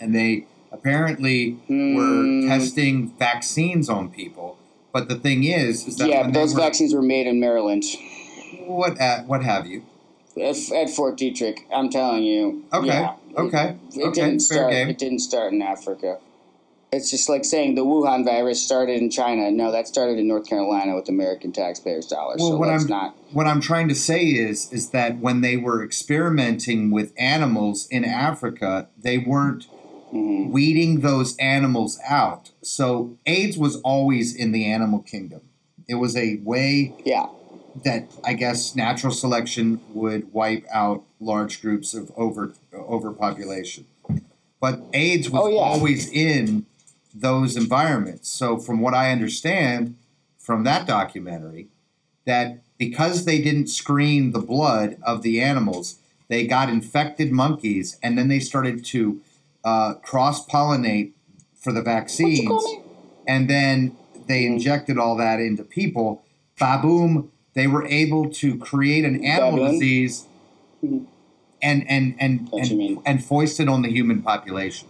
and 0.00 0.14
they 0.14 0.46
apparently 0.70 1.52
were 1.68 2.22
Hmm. 2.24 2.48
testing 2.48 3.08
vaccines 3.18 3.88
on 3.88 4.08
people, 4.10 4.56
But 4.92 5.08
the 5.08 5.14
thing 5.14 5.44
is, 5.44 5.86
is 5.88 5.96
that 5.96 6.08
yeah, 6.08 6.16
when 6.22 6.26
but 6.26 6.34
they 6.34 6.40
those 6.40 6.54
were- 6.54 6.60
vaccines 6.60 6.92
were 6.94 7.02
made 7.02 7.26
in 7.26 7.40
Maryland 7.40 7.84
what 8.66 8.98
at, 9.00 9.26
what 9.26 9.42
have 9.42 9.66
you? 9.66 9.82
At, 10.36 10.90
Fort 10.90 11.18
Detrick. 11.18 11.60
I'm 11.72 11.90
telling 11.90 12.22
you. 12.22 12.64
Okay, 12.72 12.86
yeah, 12.86 13.14
okay, 13.36 13.76
It, 13.94 13.96
it 13.98 14.04
okay, 14.06 14.20
didn't 14.20 14.40
fair 14.40 14.58
start. 14.58 14.70
game. 14.72 14.88
It 14.88 14.98
didn't 14.98 15.20
start 15.20 15.52
in 15.52 15.62
Africa. 15.62 16.18
It's 16.92 17.10
just 17.10 17.30
like 17.30 17.46
saying 17.46 17.74
the 17.74 17.86
Wuhan 17.86 18.22
virus 18.22 18.62
started 18.62 19.00
in 19.00 19.08
China. 19.08 19.50
No, 19.50 19.72
that 19.72 19.88
started 19.88 20.18
in 20.18 20.28
North 20.28 20.46
Carolina 20.46 20.94
with 20.94 21.08
American 21.08 21.50
taxpayers' 21.50 22.06
dollars. 22.06 22.36
Well, 22.38 22.50
so 22.50 22.56
what 22.58 22.68
I'm 22.68 22.86
not. 22.86 23.16
what 23.32 23.46
I'm 23.46 23.62
trying 23.62 23.88
to 23.88 23.94
say 23.94 24.24
is 24.26 24.70
is 24.72 24.90
that 24.90 25.18
when 25.18 25.40
they 25.40 25.56
were 25.56 25.82
experimenting 25.82 26.90
with 26.90 27.14
animals 27.16 27.86
in 27.90 28.04
Africa, 28.04 28.88
they 28.98 29.16
weren't 29.16 29.68
mhm. 30.12 30.50
weeding 30.50 31.00
those 31.00 31.34
animals 31.38 31.98
out. 32.06 32.50
So 32.60 33.16
AIDS 33.24 33.56
was 33.56 33.76
always 33.80 34.34
in 34.34 34.52
the 34.52 34.66
animal 34.70 35.00
kingdom. 35.00 35.40
It 35.88 35.94
was 35.94 36.14
a 36.14 36.40
way 36.44 36.94
Yeah, 37.06 37.26
that 37.84 38.10
I 38.24 38.34
guess 38.34 38.74
natural 38.76 39.12
selection 39.12 39.80
would 39.94 40.32
wipe 40.32 40.66
out 40.72 41.04
large 41.20 41.62
groups 41.62 41.94
of 41.94 42.10
over 42.16 42.52
overpopulation. 42.74 43.86
But 44.60 44.82
AIDS 44.92 45.28
was 45.30 45.42
Oh, 45.44 45.48
yeah. 45.48 45.58
always 45.60 46.10
in 46.10 46.66
those 47.14 47.56
environments. 47.56 48.28
So 48.28 48.58
from 48.58 48.80
what 48.80 48.94
I 48.94 49.10
understand 49.10 49.96
from 50.38 50.64
that 50.64 50.86
documentary, 50.86 51.68
that 52.26 52.60
because 52.78 53.24
they 53.24 53.40
didn't 53.40 53.68
screen 53.68 54.32
the 54.32 54.40
blood 54.40 54.96
of 55.02 55.22
the 55.22 55.40
animals, 55.40 55.96
they 56.28 56.46
got 56.46 56.68
infected 56.68 57.32
monkeys 57.32 57.98
and 58.02 58.16
then 58.18 58.28
they 58.28 58.40
started 58.40 58.84
to 58.86 59.20
uh, 59.64 59.94
cross 59.94 60.46
pollinate 60.46 61.12
for 61.54 61.72
the 61.72 61.82
vaccines 61.82 62.62
and 63.26 63.48
then 63.48 63.96
they 64.26 64.44
injected 64.46 64.98
all 64.98 65.16
that 65.16 65.38
into 65.40 65.62
people. 65.64 66.24
Baboom, 66.60 67.28
they 67.54 67.66
were 67.66 67.86
able 67.86 68.30
to 68.30 68.56
create 68.58 69.04
an 69.04 69.24
animal 69.24 69.66
disease 69.70 70.26
Mhm. 70.84 71.06
and 71.62 71.88
and 71.88 72.14
and 72.18 72.48
What 72.50 72.70
and, 72.70 72.98
and 73.04 73.24
foist 73.24 73.60
it 73.60 73.68
on 73.68 73.82
the 73.82 73.88
human 73.90 74.22
population, 74.22 74.88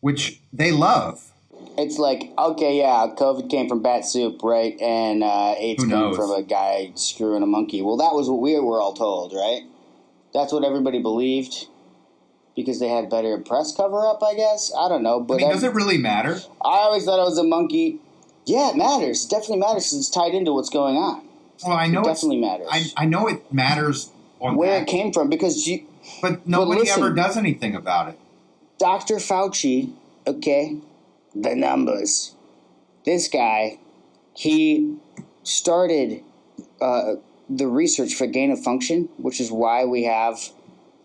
which 0.00 0.40
they 0.52 0.72
love. 0.72 1.32
It's 1.78 1.98
like 1.98 2.32
okay, 2.38 2.78
yeah, 2.78 3.06
COVID 3.16 3.50
came 3.50 3.68
from 3.68 3.82
bat 3.82 4.04
soup, 4.04 4.42
right? 4.42 4.78
And 4.80 5.22
uh, 5.22 5.54
AIDS 5.58 5.84
came 5.84 6.14
from 6.14 6.30
a 6.30 6.42
guy 6.42 6.92
screwing 6.94 7.42
a 7.42 7.46
monkey. 7.46 7.82
Well, 7.82 7.96
that 7.96 8.14
was 8.14 8.28
what 8.28 8.40
we 8.40 8.58
were 8.58 8.80
all 8.80 8.94
told, 8.94 9.32
right? 9.32 9.62
That's 10.34 10.52
what 10.52 10.64
everybody 10.64 11.00
believed 11.00 11.66
because 12.54 12.80
they 12.80 12.88
had 12.88 13.08
better 13.10 13.38
press 13.38 13.74
cover 13.74 14.06
up, 14.06 14.22
I 14.22 14.34
guess. 14.34 14.72
I 14.76 14.88
don't 14.88 15.02
know, 15.02 15.20
but 15.20 15.34
I 15.34 15.36
mean, 15.38 15.50
does 15.50 15.62
it 15.62 15.74
really 15.74 15.98
matter? 15.98 16.40
I 16.64 16.78
always 16.84 17.04
thought 17.04 17.20
it 17.20 17.28
was 17.28 17.38
a 17.38 17.44
monkey. 17.44 18.00
Yeah, 18.46 18.70
it 18.70 18.76
matters. 18.76 19.24
It 19.24 19.30
definitely 19.30 19.58
matters 19.58 19.92
it's 19.92 20.08
tied 20.08 20.32
into 20.34 20.52
what's 20.52 20.70
going 20.70 20.96
on. 20.96 21.25
Well, 21.64 21.76
I 21.76 21.86
know 21.86 22.02
it 22.02 22.04
definitely 22.04 22.40
matters. 22.40 22.68
I, 22.70 22.84
I 22.96 23.04
know 23.06 23.28
it 23.28 23.52
matters 23.52 24.10
on 24.40 24.56
Where 24.56 24.78
that, 24.78 24.82
it 24.82 24.90
came 24.90 25.12
from, 25.12 25.30
because 25.30 25.66
you, 25.66 25.86
but 26.20 26.46
nobody 26.46 26.80
listen. 26.80 27.02
ever 27.02 27.14
does 27.14 27.36
anything 27.36 27.74
about 27.74 28.08
it. 28.08 28.18
Dr. 28.78 29.16
Fauci, 29.16 29.92
okay, 30.26 30.78
the 31.34 31.54
numbers. 31.54 32.34
This 33.04 33.28
guy, 33.28 33.78
he 34.34 34.96
started 35.42 36.22
uh, 36.80 37.14
the 37.48 37.66
research 37.66 38.14
for 38.14 38.26
gain 38.26 38.50
of 38.50 38.62
function, 38.62 39.08
which 39.16 39.40
is 39.40 39.50
why 39.50 39.84
we 39.84 40.04
have 40.04 40.50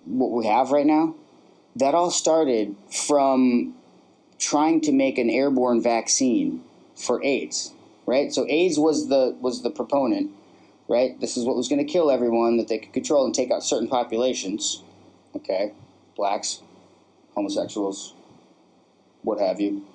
what 0.05 0.31
we 0.31 0.45
have 0.47 0.71
right 0.71 0.85
now. 0.85 1.15
That 1.75 1.95
all 1.95 2.11
started 2.11 2.75
from 2.91 3.75
trying 4.39 4.81
to 4.81 4.91
make 4.91 5.17
an 5.17 5.29
airborne 5.29 5.81
vaccine 5.81 6.63
for 6.95 7.23
AIDS, 7.23 7.71
right? 8.05 8.33
So 8.33 8.45
AIDS 8.49 8.77
was 8.77 9.07
the 9.07 9.37
was 9.39 9.61
the 9.61 9.69
proponent, 9.69 10.31
right? 10.91 11.19
This 11.21 11.37
is 11.37 11.45
what 11.45 11.55
was 11.55 11.69
going 11.69 11.83
to 11.83 11.91
kill 11.91 12.11
everyone 12.11 12.57
that 12.57 12.67
they 12.67 12.77
could 12.77 12.91
control 12.91 13.25
and 13.25 13.33
take 13.33 13.49
out 13.49 13.63
certain 13.63 13.87
populations, 13.87 14.83
okay, 15.35 15.71
blacks, 16.15 16.61
homosexuals, 17.33 18.13
what 19.23 19.39
have 19.39 19.61
you. 19.61 19.85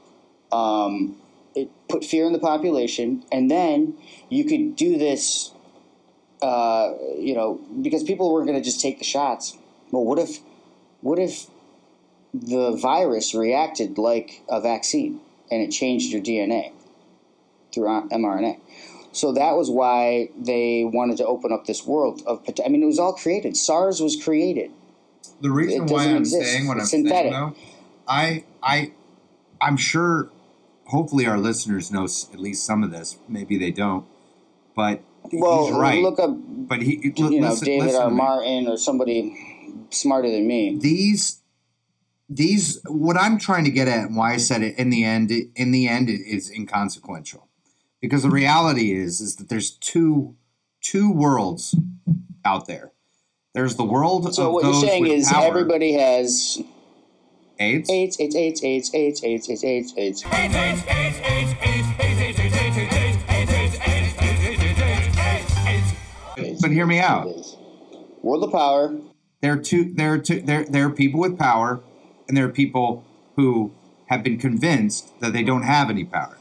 Um, 0.50 1.16
it 1.54 1.68
put 1.88 2.02
fear 2.04 2.26
in 2.26 2.32
the 2.32 2.38
population, 2.38 3.24
and 3.30 3.50
then 3.50 3.98
you 4.30 4.44
could 4.44 4.74
do 4.74 4.96
this, 4.96 5.52
uh, 6.40 6.94
you 7.18 7.34
know, 7.34 7.60
because 7.82 8.02
people 8.02 8.32
weren't 8.32 8.46
going 8.46 8.58
to 8.58 8.64
just 8.64 8.80
take 8.80 8.98
the 8.98 9.04
shots. 9.04 9.56
Well, 9.90 10.04
what 10.04 10.18
if, 10.18 10.40
what 11.02 11.18
if 11.18 11.46
the 12.32 12.72
virus 12.72 13.34
reacted 13.34 13.98
like 13.98 14.42
a 14.48 14.60
vaccine 14.60 15.20
and 15.50 15.62
it 15.62 15.70
changed 15.70 16.10
your 16.10 16.22
DNA 16.22 16.72
through 17.72 17.88
uh, 17.88 18.08
mRNA? 18.08 18.60
So 19.16 19.32
that 19.32 19.56
was 19.56 19.70
why 19.70 20.28
they 20.38 20.84
wanted 20.84 21.16
to 21.18 21.26
open 21.26 21.50
up 21.50 21.64
this 21.64 21.86
world 21.86 22.22
of. 22.26 22.44
I 22.64 22.68
mean, 22.68 22.82
it 22.82 22.86
was 22.86 22.98
all 22.98 23.14
created. 23.14 23.56
SARS 23.56 24.00
was 24.02 24.14
created. 24.22 24.70
The 25.40 25.50
reason 25.50 25.84
It 25.84 25.90
why 25.90 26.04
I'm 26.04 26.16
exist. 26.18 26.52
saying 26.52 26.66
what 26.68 26.76
It's 26.76 26.92
I'm 26.92 27.02
synthetic. 27.02 27.32
saying, 27.32 27.32
though, 27.32 27.54
I, 28.06 28.44
I, 28.62 28.92
I'm 29.60 29.76
sure. 29.78 30.30
Hopefully, 30.88 31.26
our 31.26 31.38
listeners 31.38 31.90
know 31.90 32.04
at 32.04 32.38
least 32.38 32.64
some 32.64 32.84
of 32.84 32.90
this. 32.92 33.18
Maybe 33.26 33.58
they 33.58 33.72
don't, 33.72 34.06
but 34.76 35.00
Well, 35.32 35.66
he's 35.66 35.74
right. 35.74 36.02
look 36.02 36.20
up, 36.20 36.30
but 36.36 36.80
he, 36.82 37.12
you 37.16 37.40
know, 37.40 37.56
David 37.58 37.86
listen 37.86 38.02
R. 38.02 38.10
Martin 38.10 38.68
or 38.68 38.76
somebody 38.76 39.34
smarter 39.90 40.30
than 40.30 40.46
me. 40.46 40.78
These, 40.78 41.40
these, 42.28 42.80
what 42.86 43.16
I'm 43.16 43.36
trying 43.38 43.64
to 43.64 43.70
get 43.72 43.88
at, 43.88 44.06
and 44.06 44.16
why 44.16 44.34
I 44.34 44.36
said 44.36 44.62
it 44.62 44.78
in 44.78 44.90
the 44.90 45.02
end, 45.04 45.32
in 45.56 45.72
the 45.72 45.88
end, 45.88 46.08
it 46.08 46.20
is 46.20 46.50
inconsequential, 46.50 47.45
because 48.00 48.22
the 48.22 48.30
reality 48.30 48.92
is, 48.92 49.20
is 49.20 49.36
that 49.36 49.48
there's 49.48 49.70
two, 49.70 50.36
two 50.80 51.12
worlds 51.12 51.74
out 52.44 52.66
there. 52.66 52.92
There's 53.54 53.76
the 53.76 53.84
world 53.84 54.26
of. 54.26 54.34
So 54.34 54.50
what 54.50 54.62
those 54.62 54.82
you're 54.82 54.90
saying 54.90 55.06
is 55.06 55.28
power, 55.30 55.46
everybody 55.46 55.94
has 55.94 56.62
AIDS. 57.58 57.88
AIDS, 57.90 58.20
AIDS, 58.20 58.36
AIDS, 58.36 58.62
AIDS, 58.62 58.94
AIDS, 58.94 59.24
AIDS, 59.24 59.48
AIDS, 59.48 59.64
AIDS, 59.64 59.94
AIDS. 59.96 60.24
But 66.60 66.70
hear 66.70 66.86
me 66.86 66.98
out. 66.98 67.28
World 68.22 68.44
of 68.44 68.52
power. 68.52 68.94
There 69.40 69.52
are 69.52 69.56
two. 69.56 69.94
There 69.94 70.12
are 70.12 70.18
two. 70.18 70.42
There 70.42 70.64
there 70.64 70.86
are 70.86 70.90
people 70.90 71.20
with 71.20 71.38
power, 71.38 71.80
and 72.28 72.36
there 72.36 72.44
are 72.44 72.50
people 72.50 73.04
who 73.36 73.72
have 74.06 74.22
been 74.22 74.38
convinced 74.38 75.18
that 75.20 75.32
they 75.32 75.42
don't 75.42 75.62
have 75.62 75.90
any 75.90 76.04
power, 76.04 76.36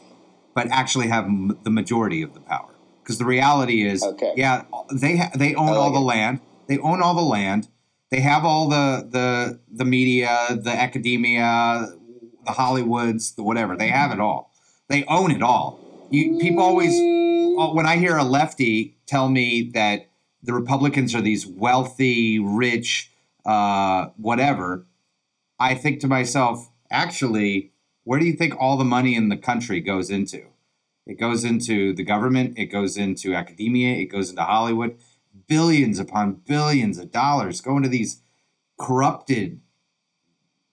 but 0.56 0.68
actually 0.72 1.08
have 1.10 1.26
m- 1.26 1.60
the 1.64 1.70
majority 1.70 2.24
of 2.24 2.34
the 2.34 2.40
power. 2.42 2.72
Because 3.04 3.20
the 3.20 3.26
reality 3.26 3.84
is, 3.88 4.04
Okay. 4.04 4.34
yeah, 4.36 4.64
they 4.92 5.18
ha- 5.18 5.32
they 5.36 5.54
own 5.56 5.68
like 5.68 5.78
all 5.78 5.94
the 5.94 6.00
it. 6.00 6.04
land. 6.04 6.40
They 6.68 6.80
own 6.80 7.04
all 7.04 7.14
the 7.16 7.22
land. 7.22 7.68
They 8.12 8.22
have 8.22 8.46
all 8.46 8.70
the 8.70 9.08
the 9.12 9.60
the 9.72 9.86
media, 9.86 10.58
the 10.60 10.72
academia, 10.72 11.90
the 12.46 12.52
Hollywoods, 12.54 13.36
the 13.36 13.44
whatever. 13.44 13.78
They 13.78 13.90
have 13.90 14.12
it 14.12 14.20
all. 14.20 14.52
They 14.90 15.04
own 15.06 15.32
it 15.32 15.44
all. 15.44 15.80
You 16.10 16.40
people 16.40 16.64
always 16.64 16.94
uh, 17.60 17.70
when 17.74 17.86
I 17.86 17.98
hear 17.98 18.18
a 18.18 18.24
lefty 18.24 18.98
tell 19.06 19.30
me 19.30 19.70
that 19.76 20.08
the 20.44 20.54
Republicans 20.54 21.16
are 21.16 21.22
these 21.22 21.46
wealthy, 21.46 22.40
rich, 22.40 23.12
uh, 23.46 24.08
whatever, 24.18 24.86
I 25.60 25.76
think 25.76 26.02
to 26.02 26.08
myself, 26.08 26.70
actually, 26.92 27.72
where 28.06 28.20
do 28.20 28.26
you 28.26 28.34
think 28.34 28.54
all 28.58 28.78
the 28.78 28.86
money 28.86 29.16
in 29.16 29.28
the 29.30 29.38
country 29.38 29.82
goes 29.82 30.10
into? 30.10 30.46
It 31.06 31.20
goes 31.20 31.44
into 31.44 31.94
the 31.94 32.04
government, 32.04 32.58
it 32.58 32.68
goes 32.68 32.96
into 32.98 33.36
academia, 33.36 33.96
it 33.98 34.06
goes 34.06 34.30
into 34.30 34.44
Hollywood. 34.44 34.98
Billions 35.48 36.00
upon 36.00 36.42
billions 36.48 36.98
of 36.98 37.12
dollars 37.12 37.62
go 37.62 37.76
into 37.78 37.90
these 37.90 38.22
corrupted, 38.80 39.60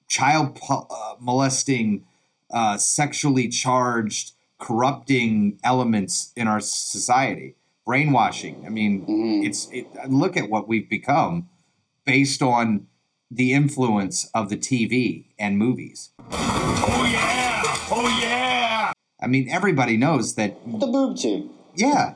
child 0.09 0.59
uh, 0.71 1.15
molesting, 1.19 2.05
uh, 2.51 2.77
sexually 2.79 3.49
charged, 3.49 4.33
corrupting 4.59 5.59
elements 5.65 6.33
in 6.37 6.47
our 6.47 6.61
society. 6.61 7.57
Brainwashing. 7.85 8.65
I 8.65 8.69
mean, 8.69 9.05
Mhm. 9.07 9.45
it's 9.45 9.69
it, 9.73 9.89
look 10.09 10.37
at 10.37 10.49
what 10.49 10.69
we've 10.69 10.89
become 10.89 11.49
based 12.05 12.41
on 12.41 12.87
the 13.35 13.53
influence 13.53 14.29
of 14.35 14.51
the 14.51 14.57
TV 14.57 15.25
and 15.39 15.59
movies. 15.59 16.11
Oh 16.31 17.09
yeah! 17.11 17.63
Oh 17.91 18.19
yeah! 18.21 18.93
I 19.21 19.27
mean, 19.27 19.49
everybody 19.49 19.97
knows 19.97 20.35
that 20.35 20.59
The 20.67 20.87
boob 20.87 21.17
tube. 21.17 21.51
yeah. 21.75 22.15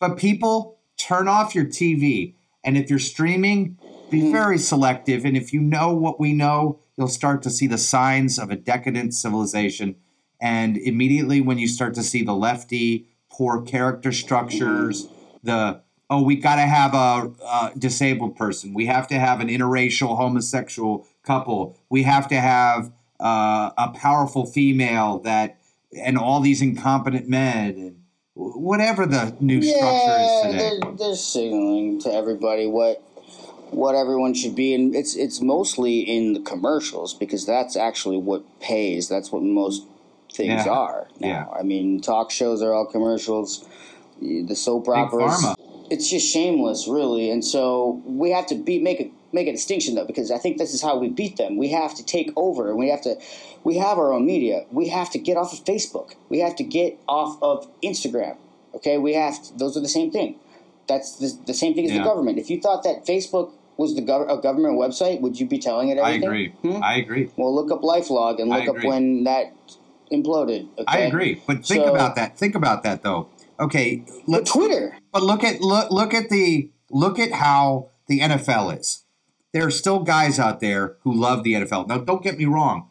But 0.00 0.16
people 0.16 0.78
turn 0.96 1.28
off 1.28 1.54
your 1.54 1.66
TV. 1.66 2.34
And 2.64 2.76
if 2.76 2.90
you're 2.90 2.98
streaming, 2.98 3.78
be 4.10 4.20
hmm. 4.20 4.32
very 4.32 4.58
selective. 4.58 5.24
And 5.24 5.36
if 5.36 5.52
you 5.52 5.60
know 5.60 5.94
what 5.94 6.18
we 6.18 6.32
know, 6.32 6.80
you'll 6.96 7.08
start 7.08 7.42
to 7.42 7.50
see 7.50 7.66
the 7.66 7.78
signs 7.78 8.38
of 8.38 8.50
a 8.50 8.56
decadent 8.56 9.14
civilization. 9.14 9.96
And 10.40 10.76
immediately, 10.78 11.40
when 11.40 11.58
you 11.58 11.68
start 11.68 11.94
to 11.94 12.02
see 12.02 12.22
the 12.22 12.34
lefty, 12.34 13.08
poor 13.30 13.62
character 13.62 14.10
structures, 14.10 15.06
the 15.42 15.82
oh, 16.10 16.22
we 16.22 16.34
got 16.34 16.56
to 16.56 16.62
have 16.62 16.92
a, 16.92 17.32
a 17.46 17.72
disabled 17.78 18.36
person, 18.36 18.74
we 18.74 18.86
have 18.86 19.06
to 19.08 19.18
have 19.18 19.40
an 19.40 19.48
interracial 19.48 20.16
homosexual 20.16 21.06
couple, 21.22 21.78
we 21.88 22.02
have 22.02 22.28
to 22.28 22.40
have 22.40 22.92
uh, 23.20 23.70
a 23.78 23.92
powerful 23.94 24.44
female 24.44 25.20
that, 25.20 25.58
and 25.96 26.18
all 26.18 26.40
these 26.40 26.60
incompetent 26.60 27.28
men, 27.28 27.70
and 27.70 28.02
whatever 28.34 29.06
the 29.06 29.36
new 29.40 29.62
structure 29.62 30.18
is 30.20 30.42
today. 30.42 30.78
They're, 30.82 30.92
they're 30.96 31.14
signaling 31.14 32.00
to 32.00 32.12
everybody 32.12 32.66
what 32.66 33.02
what 33.70 33.94
everyone 33.94 34.34
should 34.34 34.56
be, 34.56 34.74
and 34.74 34.96
it's 34.96 35.14
it's 35.14 35.40
mostly 35.40 36.00
in 36.00 36.32
the 36.32 36.40
commercials 36.40 37.14
because 37.14 37.46
that's 37.46 37.76
actually 37.76 38.16
what 38.16 38.42
pays. 38.60 39.08
That's 39.08 39.30
what 39.30 39.42
most 39.42 39.84
things 40.32 40.66
Yeah. 40.66 40.72
are 40.72 41.08
now. 41.20 41.28
Yeah. 41.28 41.46
I 41.56 41.62
mean, 41.62 42.00
talk 42.00 42.30
shows 42.30 42.62
are 42.62 42.72
all 42.72 42.86
commercials. 42.86 43.64
The 44.20 44.56
soap 44.56 44.86
Big 44.86 44.94
operas. 44.94 45.54
It's 45.90 46.08
just 46.08 46.32
shameless, 46.32 46.86
really, 46.88 47.30
and 47.30 47.44
so 47.44 48.00
we 48.06 48.30
have 48.30 48.46
to 48.46 48.54
be 48.54 48.78
make 48.80 49.00
a 49.00 49.10
make 49.32 49.48
a 49.48 49.52
distinction 49.52 49.96
though 49.96 50.04
because 50.06 50.30
I 50.30 50.38
think 50.38 50.58
this 50.58 50.72
is 50.72 50.80
how 50.80 50.96
we 50.96 51.08
beat 51.08 51.36
them. 51.36 51.56
We 51.56 51.68
have 51.70 51.94
to 51.96 52.04
take 52.04 52.30
over, 52.36 52.70
and 52.70 52.78
we 52.78 52.88
have 52.88 53.02
to. 53.02 53.16
We 53.64 53.76
have 53.76 53.98
our 53.98 54.12
own 54.12 54.24
media. 54.24 54.64
We 54.70 54.88
have 54.88 55.10
to 55.10 55.18
get 55.18 55.36
off 55.36 55.52
of 55.52 55.64
Facebook. 55.64 56.14
We 56.28 56.38
have 56.38 56.54
to 56.56 56.64
get 56.64 56.98
off 57.08 57.36
of 57.42 57.68
Instagram. 57.82 58.36
Okay, 58.76 58.98
we 58.98 59.14
have. 59.14 59.42
To, 59.42 59.58
those 59.58 59.76
are 59.76 59.80
the 59.80 59.88
same 59.88 60.10
thing. 60.12 60.36
That's 60.88 61.16
the, 61.16 61.36
the 61.46 61.54
same 61.54 61.74
thing 61.74 61.84
as 61.86 61.90
Yeah. 61.92 61.98
the 61.98 62.04
government. 62.04 62.38
If 62.38 62.50
you 62.50 62.60
thought 62.60 62.82
that 62.84 63.04
Facebook 63.04 63.50
was 63.76 63.94
the 63.96 64.02
gov- 64.02 64.30
a 64.30 64.40
government 64.40 64.74
website, 64.78 65.20
would 65.22 65.38
you 65.40 65.46
be 65.46 65.58
telling 65.58 65.88
it 65.88 65.98
I 65.98 66.10
agree. 66.12 66.48
Hmm? 66.62 66.82
I 66.82 66.94
agree. 66.96 67.30
Well, 67.36 67.54
look 67.54 67.70
up 67.72 67.82
LifeLog 67.82 68.40
and 68.40 68.48
look 68.50 68.68
up 68.68 68.84
when 68.84 69.24
that 69.24 69.52
imploded. 70.12 70.68
Okay? 70.78 70.84
I 70.86 70.98
agree. 70.98 71.40
But 71.46 71.64
think 71.66 71.84
So- 71.84 71.94
about 71.94 72.14
that. 72.16 72.36
Think 72.38 72.54
about 72.54 72.82
that 72.84 73.02
though. 73.02 73.28
Okay, 73.60 74.04
let's 74.26 74.50
Twitter. 74.50 74.96
But 75.12 75.22
look 75.22 75.44
at 75.44 75.60
look 75.60 75.90
look 75.90 76.14
at 76.14 76.30
the 76.30 76.70
look 76.90 77.18
at 77.18 77.32
how 77.32 77.90
the 78.08 78.20
NFL 78.20 78.78
is. 78.78 79.04
There 79.52 79.66
are 79.66 79.70
still 79.70 80.00
guys 80.00 80.38
out 80.38 80.60
there 80.60 80.96
who 81.00 81.12
love 81.12 81.42
the 81.42 81.54
NFL. 81.54 81.88
Now, 81.88 81.98
don't 81.98 82.22
get 82.22 82.38
me 82.38 82.44
wrong. 82.44 82.88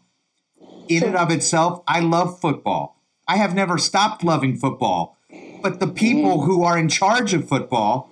In 0.88 1.04
and 1.04 1.16
of 1.16 1.32
itself, 1.32 1.82
I 1.88 2.02
love 2.02 2.40
football. 2.40 3.02
I 3.28 3.38
have 3.38 3.56
never 3.56 3.78
stopped 3.78 4.24
loving 4.24 4.58
football. 4.58 5.18
But 5.62 5.80
the 5.80 5.88
people 5.88 6.40
mm. 6.40 6.46
who 6.46 6.64
are 6.64 6.78
in 6.78 6.90
charge 6.90 7.34
of 7.34 7.48
football 7.48 8.10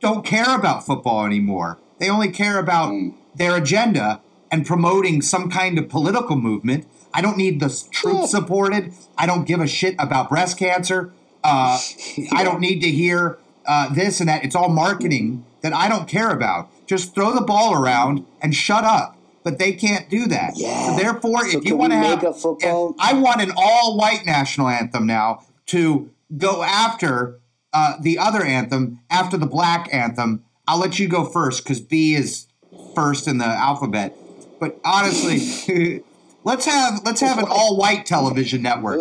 don't 0.00 0.24
care 0.24 0.54
about 0.54 0.86
football 0.86 1.24
anymore. 1.24 1.78
They 1.98 2.08
only 2.08 2.30
care 2.30 2.58
about 2.58 2.90
mm. 2.90 3.14
their 3.34 3.56
agenda 3.56 4.20
and 4.50 4.66
promoting 4.66 5.22
some 5.22 5.50
kind 5.50 5.78
of 5.78 5.88
political 5.88 6.36
movement. 6.36 6.86
I 7.12 7.20
don't 7.20 7.36
need 7.36 7.60
the 7.60 7.86
troops 7.90 8.30
supported. 8.30 8.92
I 9.16 9.26
don't 9.26 9.46
give 9.46 9.60
a 9.60 9.66
shit 9.66 9.96
about 9.98 10.28
breast 10.28 10.58
cancer. 10.58 11.12
Uh, 11.48 11.78
I 12.32 12.44
don't 12.44 12.60
need 12.60 12.80
to 12.80 12.90
hear 12.90 13.38
uh, 13.66 13.92
this 13.94 14.20
and 14.20 14.28
that. 14.28 14.44
It's 14.44 14.54
all 14.54 14.68
marketing 14.68 15.44
that 15.62 15.72
I 15.72 15.88
don't 15.88 16.08
care 16.08 16.30
about. 16.30 16.68
Just 16.86 17.14
throw 17.14 17.32
the 17.34 17.40
ball 17.40 17.74
around 17.74 18.24
and 18.40 18.54
shut 18.54 18.84
up. 18.84 19.16
But 19.44 19.58
they 19.58 19.72
can't 19.72 20.10
do 20.10 20.26
that. 20.26 20.52
Yeah. 20.56 20.88
So 20.88 20.96
therefore, 21.02 21.48
So 21.48 21.58
if 21.58 21.64
you 21.64 21.76
want 21.76 21.92
to 21.92 21.98
have, 21.98 22.22
a 22.22 22.34
football- 22.34 22.94
I 22.98 23.14
want 23.14 23.40
an 23.40 23.52
all-white 23.56 24.26
national 24.26 24.68
anthem 24.68 25.06
now 25.06 25.44
to 25.66 26.10
go 26.36 26.62
after 26.62 27.38
uh, 27.72 27.94
the 28.00 28.18
other 28.18 28.42
anthem 28.44 29.00
after 29.10 29.36
the 29.36 29.46
black 29.46 29.88
anthem. 29.92 30.44
I'll 30.66 30.78
let 30.78 30.98
you 30.98 31.08
go 31.08 31.24
first 31.24 31.64
because 31.64 31.80
B 31.80 32.14
is 32.14 32.46
first 32.94 33.26
in 33.26 33.38
the 33.38 33.46
alphabet. 33.46 34.14
But 34.60 34.78
honestly, 34.84 36.04
let's 36.44 36.64
have 36.64 37.02
let's 37.04 37.20
have 37.20 37.38
an 37.38 37.46
all-white 37.48 38.06
television 38.06 38.62
network. 38.62 39.00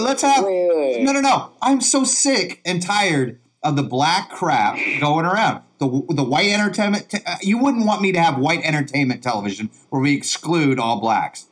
Let's 0.00 0.22
have 0.22 0.44
no, 0.44 1.12
no, 1.12 1.20
no. 1.20 1.50
I'm 1.60 1.80
so 1.80 2.04
sick 2.04 2.60
and 2.64 2.82
tired 2.82 3.40
of 3.62 3.76
the 3.76 3.82
black 3.82 4.30
crap 4.30 4.78
going 5.00 5.26
around. 5.26 5.62
The 5.78 5.88
the 6.10 6.24
white 6.24 6.50
entertainment. 6.50 7.10
Te- 7.10 7.24
uh, 7.26 7.36
you 7.42 7.58
wouldn't 7.58 7.86
want 7.86 8.02
me 8.02 8.12
to 8.12 8.20
have 8.20 8.38
white 8.38 8.64
entertainment 8.64 9.22
television 9.22 9.70
where 9.90 10.02
we 10.02 10.14
exclude 10.14 10.78
all 10.78 11.00
blacks. 11.00 11.46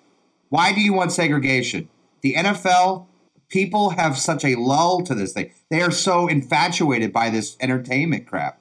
Why 0.48 0.72
do 0.72 0.80
you 0.80 0.92
want 0.92 1.12
segregation? 1.12 1.88
The 2.22 2.34
NFL 2.34 3.06
people 3.50 3.90
have 3.90 4.16
such 4.16 4.44
a 4.44 4.54
lull 4.54 5.02
to 5.02 5.14
this 5.14 5.32
thing. 5.32 5.52
They 5.68 5.82
are 5.82 5.90
so 5.90 6.28
infatuated 6.28 7.12
by 7.12 7.30
this 7.30 7.56
entertainment 7.60 8.26
crap. 8.26 8.59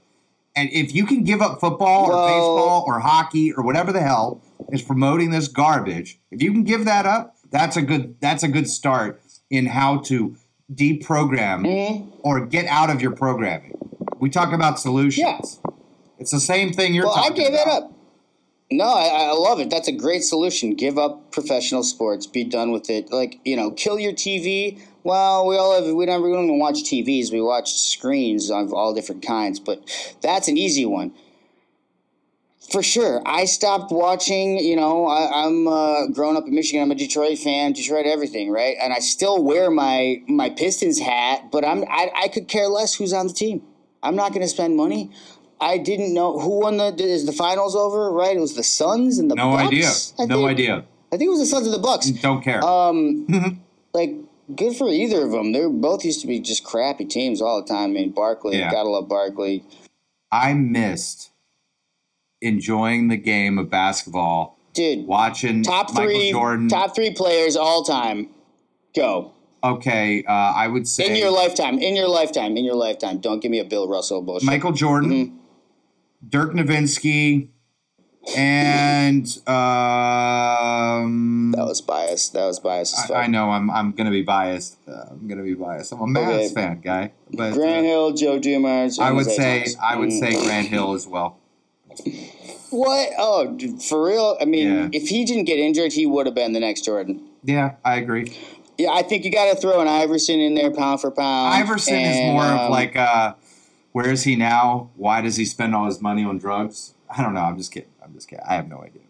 And 0.60 0.70
if 0.74 0.94
you 0.94 1.06
can 1.06 1.24
give 1.24 1.42
up 1.42 1.62
football 1.62 2.08
or 2.08 2.10
Well- 2.12 2.28
baseball 2.28 2.84
or 2.86 3.00
hockey 3.00 3.54
or 3.54 3.64
whatever 3.64 3.92
the 3.94 4.02
hell 4.02 4.42
is 4.72 4.82
promoting 4.82 5.30
this 5.32 5.48
garbage, 5.48 6.20
if 6.32 6.44
you 6.44 6.52
can 6.52 6.64
give 6.64 6.84
that 6.86 7.06
up, 7.06 7.36
that's 7.50 7.78
a 7.78 7.82
good 7.82 8.16
that's 8.20 8.44
a 8.44 8.48
good 8.50 8.70
start 8.70 9.22
in 9.50 9.68
how 9.68 9.98
to 10.10 10.36
deprogram 10.74 11.66
Mm-hmm. 11.66 12.10
or 12.24 12.46
get 12.46 12.66
out 12.68 12.90
of 12.90 13.02
your 13.02 13.12
programming. 13.12 13.74
We 14.20 14.30
talk 14.30 14.52
about 14.54 14.80
solutions. 14.80 15.60
It's 16.20 16.32
the 16.32 16.40
same 16.42 16.74
thing 16.74 16.94
you're 16.94 17.06
Well, 17.06 17.16
I 17.16 17.30
gave 17.30 17.48
about. 17.54 17.68
it 17.68 17.68
up. 17.70 17.94
No, 18.72 18.86
I, 18.86 19.30
I 19.30 19.32
love 19.32 19.60
it. 19.60 19.72
That's 19.72 19.88
a 19.88 19.92
great 19.92 20.24
solution. 20.24 20.76
Give 20.76 21.00
up 21.00 21.32
professional 21.32 21.82
sports. 21.82 22.28
Be 22.28 22.44
done 22.44 22.72
with 22.72 22.90
it. 22.90 23.12
Like 23.12 23.40
you 23.44 23.56
know, 23.56 23.72
kill 23.72 24.00
your 24.00 24.14
TV. 24.14 24.80
Well, 25.04 25.48
we 25.48 25.58
all 25.58 25.74
have. 25.74 25.96
We 25.96 26.06
don't 26.06 26.24
even 26.24 26.60
watch 26.60 26.84
TVs. 26.84 27.32
We 27.32 27.42
watch 27.42 27.74
screens 27.74 28.52
of 28.52 28.72
all 28.72 28.94
different 28.94 29.26
kinds. 29.26 29.60
But 29.60 29.82
that's 30.22 30.48
an 30.48 30.58
easy 30.58 30.86
one. 30.86 31.14
For 32.72 32.84
sure, 32.84 33.24
I 33.26 33.46
stopped 33.46 33.92
watching. 33.92 34.60
You 34.60 34.76
know, 34.76 35.08
I, 35.08 35.46
I'm 35.46 35.68
uh, 35.68 36.08
growing 36.10 36.38
up 36.38 36.46
in 36.46 36.54
Michigan. 36.54 36.84
I'm 36.84 36.92
a 36.92 36.96
Detroit 36.96 37.40
fan. 37.40 37.74
Detroit 37.74 38.06
everything, 38.06 38.52
right? 38.52 38.78
And 38.80 38.94
I 38.94 39.00
still 39.00 39.44
wear 39.44 39.72
my 39.72 40.22
my 40.28 40.52
Pistons 40.52 41.00
hat. 41.00 41.50
But 41.52 41.66
I'm 41.66 41.84
I, 41.86 42.12
I 42.16 42.28
could 42.28 42.48
care 42.48 42.68
less 42.68 42.94
who's 42.94 43.14
on 43.14 43.26
the 43.26 43.34
team. 43.34 43.64
I'm 44.04 44.16
not 44.16 44.30
going 44.30 44.42
to 44.42 44.48
spend 44.48 44.78
money. 44.78 45.12
I 45.62 45.78
didn't 45.78 46.14
know 46.14 46.40
who 46.40 46.62
won 46.62 46.78
the 46.78 46.96
is 47.04 47.26
the 47.26 47.32
finals 47.34 47.76
over. 47.76 48.12
Right? 48.12 48.36
It 48.38 48.40
was 48.40 48.56
the 48.56 48.64
Suns 48.64 49.18
and 49.20 49.30
the 49.30 49.36
Bucks. 49.36 49.46
No 49.46 49.52
Bucks, 49.58 50.14
idea. 50.18 50.24
I 50.24 50.26
No 50.28 50.48
idea. 50.48 50.86
I 51.12 51.18
think 51.18 51.28
it 51.28 51.32
was 51.32 51.40
the 51.40 51.46
Suns 51.46 51.66
and 51.66 51.74
the 51.74 51.80
Bucks. 51.80 52.10
Don't 52.12 52.44
care. 52.44 52.64
Um, 52.64 53.62
like 53.94 54.16
good 54.56 54.76
for 54.76 54.88
either 54.90 55.24
of 55.26 55.32
them. 55.32 55.52
They 55.52 55.62
were 55.62 55.70
both 55.70 56.06
used 56.06 56.22
to 56.22 56.28
be 56.28 56.40
just 56.40 56.64
crappy 56.64 57.06
teams 57.06 57.42
all 57.42 57.62
the 57.62 57.68
time. 57.68 57.92
I 57.92 57.94
mean, 57.94 58.12
Barkley, 58.12 58.58
Yeah. 58.58 58.72
gotta 58.72 58.90
love 58.90 59.08
Barkley. 59.10 59.64
I 60.32 60.54
missed 60.54 61.32
enjoying 62.42 63.08
the 63.08 63.18
game 63.18 63.58
of 63.58 63.70
basketball, 63.70 64.58
Dude, 64.74 65.08
watching 65.08 65.64
top 65.64 65.94
Michael 65.94 66.06
three, 66.10 66.32
Jordan. 66.32 66.68
top 66.70 66.96
three 66.96 67.14
players 67.14 67.56
all 67.56 67.84
time. 67.84 68.30
Go 68.96 69.34
okay, 69.64 70.24
uh, 70.24 70.32
I 70.32 70.68
would 70.68 70.88
say 70.88 71.08
in 71.10 71.16
your 71.16 71.32
lifetime. 71.32 71.80
In 71.80 71.96
your 71.96 72.08
lifetime. 72.08 72.56
In 72.56 72.64
your 72.64 72.76
lifetime. 72.76 73.18
Don't 73.20 73.42
give 73.42 73.52
me 73.52 73.60
a 73.60 73.66
Bill 73.66 73.88
Russell 73.90 74.22
bullshit. 74.22 74.46
Michael 74.46 74.72
Jordan, 74.72 75.10
Mm-hmm. 75.12 75.36
Dirk 76.28 76.54
Nowitzki, 76.54 77.50
and 78.36 79.26
um, 79.48 81.52
that 81.52 81.66
was 81.66 81.82
biased. 81.82 82.34
That 82.34 82.46
was 82.46 82.60
biased. 82.60 83.12
I, 83.12 83.24
I 83.24 83.28
know 83.28 83.52
I'm 83.52 83.70
I'm 83.72 83.92
gonna 83.92 84.12
be 84.12 84.22
biased. 84.22 84.78
Uh, 84.88 85.06
I'm 85.12 85.28
gonna 85.28 85.44
be 85.44 85.54
biased. 85.54 85.94
I'm 85.94 86.02
a 86.02 86.06
Mavs 86.06 86.46
Okay. 86.46 86.54
fan, 86.54 86.82
guy. 86.82 87.12
But 87.32 87.54
Grant 87.54 87.86
uh, 87.86 87.90
Hill, 87.90 88.12
Joe 88.14 88.40
Dumars. 88.40 89.00
I 89.00 89.12
would 89.12 89.26
say 89.26 89.60
Thomas. 89.60 89.76
I 89.82 89.96
would 89.96 90.12
say 90.12 90.32
Grant 90.44 90.68
Hill 90.68 90.94
as 90.94 91.08
well. 91.08 91.38
What? 92.70 93.10
Oh, 93.18 93.58
for 93.88 94.06
real? 94.06 94.38
I 94.40 94.46
mean, 94.46 94.68
Yeah. 94.68 94.90
if 94.94 95.10
he 95.10 95.26
didn't 95.26 95.46
get 95.46 95.58
injured, 95.58 95.94
he 95.94 96.06
would 96.06 96.28
have 96.28 96.36
been 96.36 96.54
the 96.54 96.60
next 96.60 96.86
Jordan. 96.86 97.22
Yeah, 97.44 97.76
I 97.84 97.96
agree. 97.96 98.38
Yeah, 98.78 98.92
I 98.92 99.02
think 99.02 99.26
you 99.26 99.32
got 99.32 99.52
to 99.54 99.60
throw 99.60 99.82
an 99.82 99.88
Iverson 99.88 100.40
in 100.40 100.54
there, 100.54 100.72
pound 100.72 101.02
for 101.02 101.12
pound. 101.12 101.56
Iverson 101.56 101.96
is 101.96 102.16
and, 102.18 102.34
more 102.34 102.44
of 102.44 102.60
um, 102.60 102.72
like, 102.72 102.96
uh, 102.96 103.34
where 103.92 104.12
is 104.12 104.24
he 104.24 104.36
now? 104.36 104.92
Why 104.96 105.22
does 105.22 105.36
he 105.36 105.46
spend 105.46 105.76
all 105.76 105.86
his 105.86 106.02
money 106.02 106.24
on 106.24 106.38
drugs? 106.38 106.94
I 107.10 107.22
don't 107.24 107.34
know. 107.34 107.42
I'm 107.42 107.58
just 107.58 107.72
kidding. 107.72 107.90
I'm 108.04 108.14
just 108.14 108.28
kidding. 108.28 108.46
I 108.48 108.56
have 108.56 108.68
no 108.68 108.82
idea. 108.82 109.02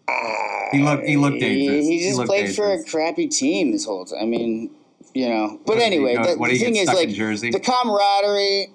He 0.72 0.82
looked. 0.82 1.04
He 1.04 1.16
looked 1.16 1.40
dangerous. 1.40 1.84
He, 1.84 1.98
he 1.98 2.06
just 2.06 2.18
looked 2.18 2.28
played 2.28 2.54
for 2.54 2.72
a 2.72 2.82
crappy 2.84 3.28
team 3.28 3.72
this 3.72 3.84
whole 3.84 4.04
time. 4.04 4.20
I 4.22 4.26
mean, 4.26 4.70
you 5.14 5.28
know. 5.28 5.60
But 5.66 5.78
anyway, 5.78 6.12
he 6.12 6.16
go- 6.16 6.36
the, 6.36 6.48
the 6.48 6.58
thing 6.58 6.76
is, 6.76 6.88
like, 6.88 7.10
Jersey? 7.10 7.50
the 7.50 7.60
camaraderie. 7.60 8.72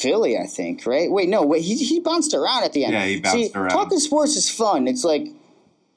Philly, 0.00 0.38
I 0.38 0.46
think, 0.46 0.86
right? 0.86 1.10
Wait, 1.10 1.28
no, 1.28 1.42
wait, 1.42 1.60
he, 1.62 1.76
he 1.76 2.00
bounced 2.00 2.32
around 2.32 2.64
at 2.64 2.72
the 2.72 2.86
end. 2.86 2.94
Yeah, 2.94 3.04
he 3.04 3.20
bounced 3.20 3.36
See, 3.36 3.50
around. 3.54 3.68
Talking 3.68 3.98
sports 3.98 4.34
is 4.34 4.48
fun. 4.48 4.88
It's 4.88 5.04
like, 5.04 5.26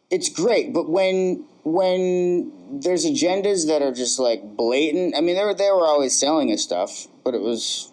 it's 0.09 0.27
great, 0.27 0.73
but 0.73 0.89
when 0.89 1.45
when 1.63 2.51
there's 2.81 3.05
agendas 3.05 3.67
that 3.67 3.81
are 3.81 3.93
just 3.93 4.19
like 4.19 4.43
blatant, 4.57 5.15
I 5.15 5.21
mean, 5.21 5.37
they 5.37 5.45
were 5.45 5.53
they 5.53 5.71
were 5.71 5.87
always 5.87 6.19
selling 6.19 6.51
us 6.51 6.61
stuff, 6.61 7.07
but 7.23 7.33
it 7.33 7.39
was, 7.39 7.92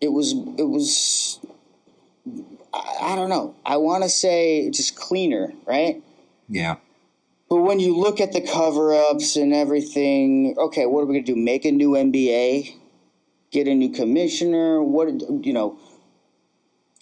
it 0.00 0.12
was 0.12 0.32
it 0.32 0.68
was, 0.68 1.40
I, 2.72 3.12
I 3.12 3.16
don't 3.16 3.28
know. 3.28 3.54
I 3.64 3.76
want 3.76 4.02
to 4.02 4.08
say 4.08 4.70
just 4.70 4.96
cleaner, 4.96 5.52
right? 5.66 6.02
yeah. 6.48 6.76
But 7.48 7.62
when 7.62 7.80
you 7.80 7.96
look 7.96 8.20
at 8.20 8.32
the 8.32 8.40
cover 8.40 8.94
ups 8.94 9.34
and 9.34 9.52
everything, 9.52 10.54
okay, 10.56 10.86
what 10.86 11.00
are 11.00 11.06
we 11.06 11.14
gonna 11.14 11.26
do? 11.26 11.34
Make 11.34 11.64
a 11.64 11.72
new 11.72 11.90
NBA? 11.90 12.76
Get 13.50 13.66
a 13.66 13.74
new 13.74 13.90
commissioner? 13.90 14.80
What 14.80 15.08
you 15.44 15.52
know? 15.52 15.76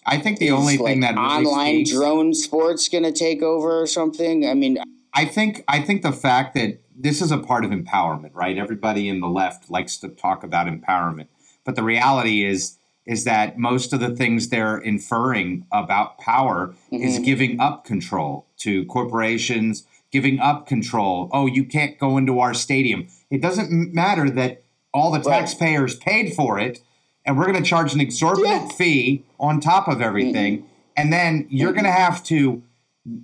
I 0.07 0.17
think 0.17 0.39
the 0.39 0.51
only 0.53 0.77
is, 0.77 0.81
thing 0.81 1.01
that 1.01 1.17
really 1.17 1.27
online 1.27 1.85
speaks, 1.85 1.91
drone 1.91 2.33
sports 2.33 2.89
gonna 2.89 3.13
take 3.13 3.43
over 3.43 3.83
or 3.83 3.87
something. 3.87 4.49
I 4.49 4.55
mean, 4.55 4.79
I 5.13 5.27
think 5.27 5.65
I 5.69 5.83
think 5.83 6.01
the 6.01 6.13
fact 6.13 6.55
that 6.55 6.81
this 6.97 7.21
is 7.21 7.31
a 7.31 7.39
part 7.39 7.67
of 7.67 7.71
empowerment, 7.71 8.31
right? 8.35 8.57
Everybody 8.57 9.07
in 9.07 9.21
the 9.21 9.29
left 9.29 9.71
likes 9.71 9.99
to 9.99 10.09
talk 10.09 10.43
about 10.45 10.67
empowerment, 10.67 11.29
but 11.65 11.77
the 11.77 11.83
reality 11.83 12.43
is 12.43 12.78
is 13.09 13.25
that 13.25 13.59
most 13.59 13.95
of 13.95 14.01
the 14.01 14.15
things 14.15 14.51
they're 14.51 14.77
inferring 14.77 15.67
about 15.73 16.19
power 16.19 16.75
is 16.93 17.15
mm-hmm. 17.15 17.25
giving 17.25 17.59
up 17.59 17.87
control 17.87 18.47
to 18.59 18.85
corporations, 18.85 19.87
giving 20.13 20.39
up 20.39 20.67
control. 20.67 21.31
Oh, 21.33 21.47
you 21.47 21.65
can't 21.65 21.99
go 21.99 22.19
into 22.19 22.39
our 22.39 22.53
stadium. 22.53 23.09
It 23.31 23.41
doesn't 23.41 23.95
matter 23.95 24.29
that 24.31 24.63
all 24.93 25.11
the 25.11 25.21
Right. 25.21 25.41
taxpayers 25.41 25.97
paid 25.97 26.35
for 26.35 26.59
it, 26.59 26.81
and 27.25 27.39
we're 27.39 27.47
going 27.47 27.63
to 27.63 27.69
charge 27.69 27.95
an 27.95 28.01
exorbitant 28.01 28.71
Yeah. 28.71 28.77
fee 28.77 29.25
on 29.41 29.61
top 29.61 29.89
of 29.89 30.03
everything, 30.03 30.59
mm-hmm. 30.59 30.67
and 30.99 31.11
then 31.11 31.47
you're 31.49 31.73
going 31.73 31.85
to 31.85 31.91
mm-hmm. 31.91 32.13
have 32.13 32.23
to. 32.25 32.63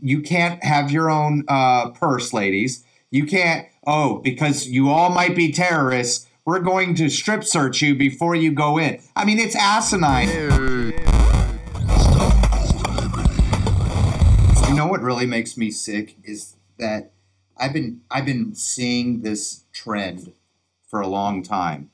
You 0.01 0.23
can't 0.23 0.64
have 0.64 0.90
your 0.90 1.11
own 1.11 1.44
uh, 1.47 1.90
purse, 1.90 2.33
ladies. 2.33 2.85
You 3.11 3.27
can't. 3.27 3.66
Oh, 3.87 4.20
because 4.25 4.66
you 4.66 4.88
all 4.88 5.11
might 5.11 5.37
be 5.37 5.53
terrorists. 5.53 6.27
We're 6.46 6.61
going 6.61 6.94
to 6.96 7.09
strip 7.09 7.42
search 7.42 7.80
you 7.80 7.94
before 7.94 8.35
you 8.35 8.52
go 8.52 8.78
in. 8.78 9.00
I 9.16 9.24
mean, 9.24 9.38
it's 9.38 9.57
asinine. 9.57 10.28
You 14.68 14.74
know 14.74 14.87
what 14.87 15.00
really 15.00 15.24
makes 15.24 15.57
me 15.57 15.70
sick 15.70 16.16
is 16.22 16.57
that 16.78 17.12
I've 17.57 17.72
been 17.72 18.02
I've 18.11 18.26
been 18.26 18.54
seeing 18.54 19.22
this 19.22 19.64
trend 19.72 20.33
for 20.87 21.00
a 21.00 21.07
long 21.07 21.42
time. 21.42 21.90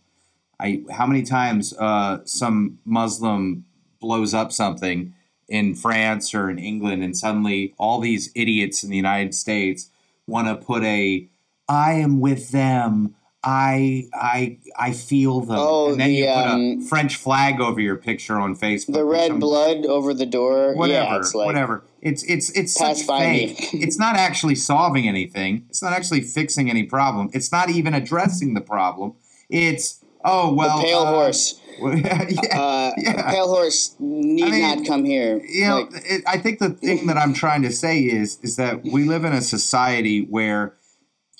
I 0.59 0.83
how 0.91 1.07
many 1.07 1.23
times 1.23 1.73
uh, 1.79 2.19
some 2.25 2.81
Muslim 2.85 3.67
blows 4.01 4.35
up 4.35 4.51
something 4.51 5.15
in 5.49 5.77
France 5.77 6.35
or 6.35 6.51
in 6.51 6.59
England, 6.59 7.05
and 7.05 7.17
suddenly 7.17 7.73
all 7.79 8.01
these 8.01 8.33
idiots 8.35 8.83
in 8.83 8.91
the 8.91 8.97
United 8.97 9.33
States 9.33 9.91
want 10.27 10.49
to 10.49 10.57
put 10.57 10.83
a 10.83 11.29
"I 11.69 11.93
am 11.93 12.19
with 12.19 12.51
them." 12.51 13.15
I 13.43 14.09
I 14.13 14.59
I 14.79 14.93
feel 14.93 15.41
them, 15.41 15.57
Oh, 15.59 15.93
and 15.93 16.01
then 16.01 16.09
the, 16.09 16.15
you 16.15 16.25
put 16.27 16.31
a 16.33 16.51
um, 16.53 16.83
French 16.83 17.17
flag 17.17 17.61
over 17.61 17.81
your 17.81 17.97
picture 17.97 18.39
on 18.39 18.55
Facebook. 18.55 18.93
The 18.95 19.05
red 19.05 19.29
some- 19.29 19.39
blood 19.41 19.87
over 19.87 20.13
the 20.13 20.27
door. 20.27 20.75
whatever, 20.75 21.05
yeah, 21.11 21.17
it's 21.19 21.35
like, 21.35 21.47
whatever. 21.47 21.83
It's 22.03 22.23
it's 22.25 22.51
it's 22.51 22.75
such 22.75 23.03
fake. 23.03 23.73
it's 23.73 23.99
not 23.99 24.17
actually 24.17 24.57
solving 24.57 25.09
anything. 25.09 25.65
It's 25.71 25.83
not 25.83 25.93
actually 25.95 26.21
fixing 26.21 26.69
any 26.69 26.83
problem. 26.85 27.31
It's 27.33 27.51
not 27.51 27.71
even 27.71 27.95
addressing 27.95 28.53
the 28.55 28.61
problem. 28.61 29.15
It's 29.49 30.05
oh 30.23 30.53
well. 30.53 30.79
The 30.79 30.85
pale 30.85 30.99
uh, 31.01 31.11
horse. 31.13 31.61
yeah, 31.81 32.59
Uh, 32.61 32.93
yeah. 32.99 33.31
Pale 33.31 33.49
horse 33.49 33.97
need 33.99 34.45
I 34.45 34.51
mean, 34.51 34.61
not 34.61 34.87
come 34.87 35.07
here. 35.07 35.41
you 35.49 35.67
know, 35.67 35.89
Like, 35.91 36.03
it, 36.05 36.23
I 36.27 36.37
think 36.37 36.59
the 36.59 36.71
thing 36.71 37.07
that 37.07 37.17
I'm 37.17 37.33
trying 37.33 37.63
to 37.63 37.73
say 37.73 38.01
is 38.01 38.39
is 38.43 38.57
that 38.57 38.85
we 38.85 39.05
live 39.05 39.25
in 39.25 39.33
a 39.33 39.41
society 39.41 40.21
where 40.27 40.75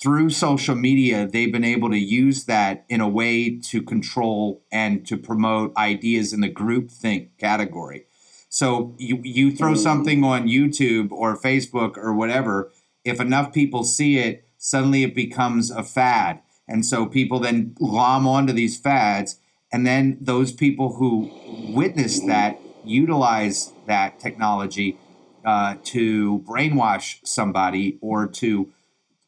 through 0.01 0.31
social 0.31 0.75
media 0.75 1.27
they've 1.27 1.51
been 1.51 1.63
able 1.63 1.89
to 1.89 1.97
use 1.97 2.45
that 2.45 2.85
in 2.89 3.01
a 3.01 3.07
way 3.07 3.57
to 3.59 3.81
control 3.81 4.63
and 4.71 5.05
to 5.05 5.15
promote 5.15 5.75
ideas 5.77 6.33
in 6.33 6.41
the 6.41 6.49
group 6.49 6.89
think 6.89 7.37
category. 7.37 8.05
So 8.49 8.95
you 8.97 9.21
you 9.23 9.55
throw 9.55 9.75
something 9.75 10.23
on 10.23 10.47
YouTube 10.47 11.11
or 11.11 11.37
Facebook 11.37 11.97
or 11.97 12.13
whatever, 12.13 12.71
if 13.05 13.21
enough 13.21 13.53
people 13.53 13.83
see 13.83 14.17
it, 14.17 14.45
suddenly 14.57 15.03
it 15.03 15.15
becomes 15.15 15.71
a 15.71 15.83
fad. 15.83 16.41
And 16.67 16.85
so 16.85 17.05
people 17.05 17.39
then 17.39 17.73
glom 17.73 18.27
onto 18.27 18.53
these 18.53 18.77
fads 18.77 19.39
and 19.71 19.85
then 19.85 20.17
those 20.19 20.51
people 20.51 20.95
who 20.95 21.29
witness 21.73 22.19
that 22.21 22.59
utilize 22.83 23.71
that 23.87 24.19
technology 24.19 24.97
uh, 25.45 25.75
to 25.83 26.39
brainwash 26.39 27.19
somebody 27.25 27.97
or 28.01 28.27
to 28.27 28.71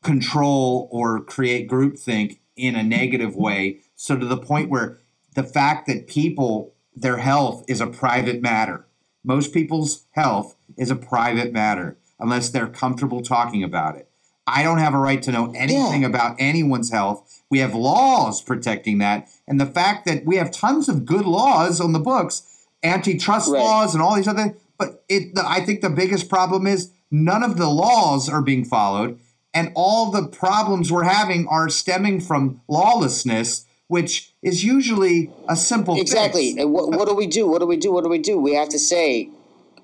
control 0.04 0.88
or 0.92 1.22
create 1.22 1.70
groupthink 1.70 2.40
in 2.56 2.76
a 2.76 2.84
negative 2.84 3.36
way. 3.36 3.80
So 3.96 4.18
to 4.18 4.26
the 4.26 4.38
point 4.38 4.70
where 4.70 5.00
the 5.36 5.44
fact 5.44 5.88
that 5.88 6.08
people, 6.08 6.74
their 6.96 7.18
health 7.18 7.64
is 7.68 7.82
a 7.82 7.88
private 7.88 8.42
matter. 8.42 8.86
Most 9.24 9.54
people's 9.54 10.06
health 10.12 10.56
is 10.78 10.92
a 10.92 10.96
private 10.96 11.52
matter 11.54 11.98
unless 12.20 12.50
they're 12.50 12.68
comfortable 12.68 13.22
talking 13.22 13.64
about 13.64 13.96
it. 13.96 14.10
I 14.46 14.62
don't 14.62 14.80
have 14.80 14.94
a 14.94 15.00
right 15.00 15.22
to 15.24 15.32
know 15.32 15.52
anything 15.56 16.02
Yeah. 16.02 16.10
about 16.10 16.36
anyone's 16.38 16.92
health. 16.92 17.42
We 17.50 17.60
have 17.60 17.74
laws 17.74 18.42
protecting 18.42 18.98
that. 18.98 19.30
And 19.48 19.60
the 19.60 19.66
fact 19.66 20.06
that 20.06 20.26
we 20.26 20.36
have 20.36 20.52
tons 20.52 20.90
of 20.90 21.06
good 21.06 21.26
laws 21.26 21.80
on 21.80 21.94
the 21.94 22.00
books, 22.00 22.44
antitrust 22.84 23.50
Right. 23.50 23.60
laws 23.60 23.94
and 23.94 24.04
all 24.04 24.16
these 24.16 24.28
other 24.28 24.58
but 24.78 25.04
it 25.08 25.36
the, 25.36 25.48
I 25.48 25.62
think 25.62 25.82
the 25.82 25.90
biggest 25.90 26.30
problem 26.30 26.68
is 26.68 26.92
none 27.10 27.44
of 27.44 27.58
the 27.58 27.70
laws 27.70 28.28
are 28.28 28.42
being 28.42 28.66
followed 28.66 29.18
and 29.54 29.72
all 29.76 30.12
the 30.12 30.28
problems 30.28 30.92
we're 30.92 31.04
having 31.04 31.48
are 31.48 31.70
stemming 31.70 32.20
from 32.20 32.62
lawlessness 32.68 33.66
which 33.88 34.34
is 34.42 34.64
usually 34.64 35.32
a 35.48 35.56
simple 35.56 36.00
exactly. 36.00 36.56
what, 36.66 36.90
what 36.90 37.08
do 37.08 37.14
we 37.14 37.28
do? 37.28 37.48
What 37.48 37.60
do 37.60 37.68
we 37.68 37.78
do? 37.78 37.92
What 37.92 38.04
do 38.04 38.10
we 38.10 38.18
do? 38.18 38.40
We 38.40 38.56
have 38.56 38.70
to 38.70 38.80
say, 38.80 39.30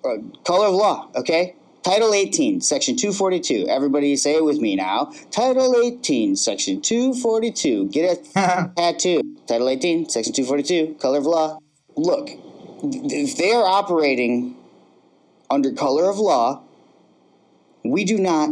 uh, 0.03 0.15
color 0.43 0.67
of 0.67 0.73
law. 0.73 1.09
Okay. 1.15 1.55
Title 1.83 2.13
18, 2.13 2.59
Section 2.61 2.95
242. 2.97 3.67
Everybody 3.69 4.15
say 4.15 4.35
it 4.35 4.43
with 4.43 4.59
me 4.59 4.75
now. 4.75 5.13
Title 5.31 5.79
18, 5.79 6.35
Section 6.35 6.81
242. 6.81 7.89
Get 7.89 8.17
a 8.35 8.71
tattoo. 8.75 9.21
Title 9.47 9.69
18, 9.69 10.09
Section 10.09 10.33
242, 10.33 10.95
color 10.95 11.19
of 11.19 11.25
law. 11.25 11.59
Look, 11.95 12.29
if 12.81 13.37
they 13.37 13.51
are 13.51 13.63
operating 13.63 14.55
under 15.49 15.71
color 15.71 16.09
of 16.09 16.17
law, 16.17 16.63
we 17.83 18.05
do 18.05 18.17
not 18.17 18.49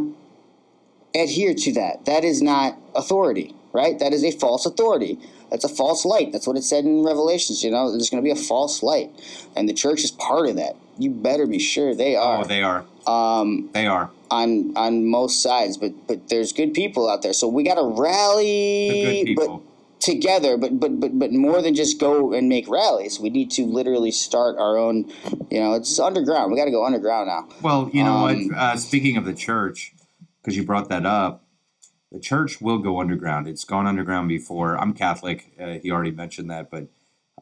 adhere 1.16 1.54
to 1.54 1.74
that. 1.74 2.06
That 2.06 2.24
is 2.24 2.42
not 2.42 2.78
authority, 2.96 3.56
right? 3.74 3.98
That 4.00 4.14
is 4.14 4.24
a 4.24 4.32
false 4.32 4.66
authority. 4.66 5.20
That's 5.50 5.64
a 5.64 5.70
false 5.70 6.04
light. 6.04 6.32
That's 6.34 6.46
what 6.46 6.58
it 6.58 6.64
said 6.64 6.84
in 6.84 7.04
Revelations. 7.06 7.64
You 7.64 7.72
know, 7.72 7.90
there's 7.92 8.10
going 8.10 8.22
to 8.22 8.26
be 8.26 8.32
a 8.38 8.44
false 8.44 8.84
light, 8.84 9.12
and 9.56 9.68
the 9.70 9.74
church 9.74 10.04
is 10.04 10.12
part 10.12 10.50
of 10.50 10.56
that. 10.58 10.76
You 11.00 11.10
better 11.12 11.46
be 11.46 11.60
sure 11.60 11.94
they 11.96 12.16
are 12.16 12.42
oh 12.42 12.44
they 12.44 12.64
are 12.64 12.84
um, 13.06 13.70
they 13.74 13.88
are 13.88 14.10
on 14.30 14.76
on 14.76 15.06
most 15.10 15.42
sides. 15.42 15.78
But 15.78 16.08
but 16.08 16.28
there's 16.30 16.52
good 16.52 16.74
people 16.74 17.10
out 17.10 17.22
there, 17.22 17.34
so 17.34 17.48
we 17.48 17.64
got 17.64 17.76
to 17.76 17.84
rally. 17.84 19.36
But 19.36 19.62
together, 20.00 20.58
but 20.58 20.80
but 20.80 21.00
but 21.00 21.18
but 21.18 21.32
more 21.32 21.62
than 21.62 21.76
just 21.76 22.00
go 22.00 22.34
and 22.34 22.50
make 22.50 22.68
rallies. 22.68 23.20
We 23.20 23.30
need 23.30 23.52
to 23.52 23.66
literally 23.66 24.12
start 24.12 24.58
our 24.58 24.78
own. 24.78 25.12
You 25.50 25.60
know, 25.60 25.74
it's 25.76 26.00
underground. 26.00 26.52
We 26.52 26.58
got 26.58 26.66
to 26.66 26.72
go 26.72 26.86
underground 26.86 27.28
now. 27.28 27.48
Well, 27.62 27.90
you 27.94 28.04
know 28.04 28.28
Um, 28.28 28.48
what? 28.50 28.58
Uh, 28.58 28.76
speaking 28.78 29.18
of 29.18 29.26
the 29.26 29.34
church, 29.34 29.94
because 30.48 30.56
you 30.56 30.64
brought 30.64 30.88
that 30.88 31.06
up, 31.06 31.44
the 32.10 32.22
church 32.22 32.62
will 32.62 32.78
go 32.78 33.02
underground. 33.02 33.50
It's 33.50 33.66
gone 33.66 33.86
underground 33.86 34.30
before. 34.30 34.78
I'm 34.78 34.94
Catholic. 34.94 35.52
Uh, 35.60 35.74
he 35.84 35.92
already 35.92 36.12
mentioned 36.12 36.50
that, 36.50 36.72
but 36.72 36.88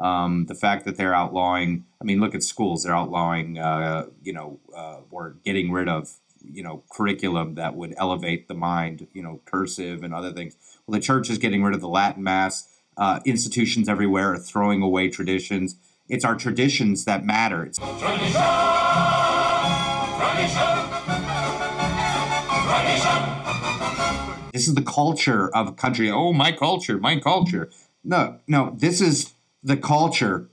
um, 0.03 0.47
the 0.47 0.55
fact 0.55 0.85
that 0.85 0.97
they're 0.97 1.13
outlawing, 1.13 1.85
I 2.01 2.03
mean, 2.03 2.19
look 2.19 2.33
at 2.33 2.41
schools. 2.41 2.81
They're 2.81 2.95
outlawing, 2.95 3.59
uh, 3.59 4.07
you 4.23 4.33
know, 4.33 4.59
uh, 4.75 5.01
or 5.11 5.35
getting 5.45 5.71
rid 5.71 5.87
of, 5.87 6.17
you 6.41 6.63
know, 6.63 6.81
curriculum 6.91 7.53
that 7.53 7.75
would 7.75 7.93
elevate 7.95 8.47
the 8.47 8.55
mind, 8.55 9.05
you 9.13 9.21
know, 9.21 9.39
cursive 9.45 10.01
and 10.01 10.11
other 10.11 10.31
things. 10.31 10.57
Well, 10.87 10.99
the 10.99 11.05
church 11.05 11.29
is 11.29 11.37
getting 11.37 11.61
rid 11.61 11.75
of 11.75 11.81
the 11.81 11.87
Latin 11.87 12.23
Mass. 12.23 12.67
Uh, 12.97 13.19
institutions 13.23 13.87
everywhere 13.87 14.33
are 14.33 14.39
throwing 14.39 14.81
away 14.81 15.09
traditions. 15.09 15.75
It's 16.09 16.25
our 16.25 16.35
traditions 16.35 17.05
that 17.05 17.23
matter. 17.23 17.63
It's 17.63 17.77
This 24.55 24.69
is 24.69 24.75
the 24.75 24.81
culture 24.81 25.53
of 25.53 25.67
a 25.67 25.73
country. 25.73 26.09
Oh, 26.09 26.31
my 26.31 26.53
culture, 26.53 26.97
my 26.97 27.19
culture. 27.19 27.69
No, 28.05 28.39
no, 28.47 28.73
this 28.77 29.01
is 29.01 29.33
the 29.61 29.75
culture. 29.75 30.47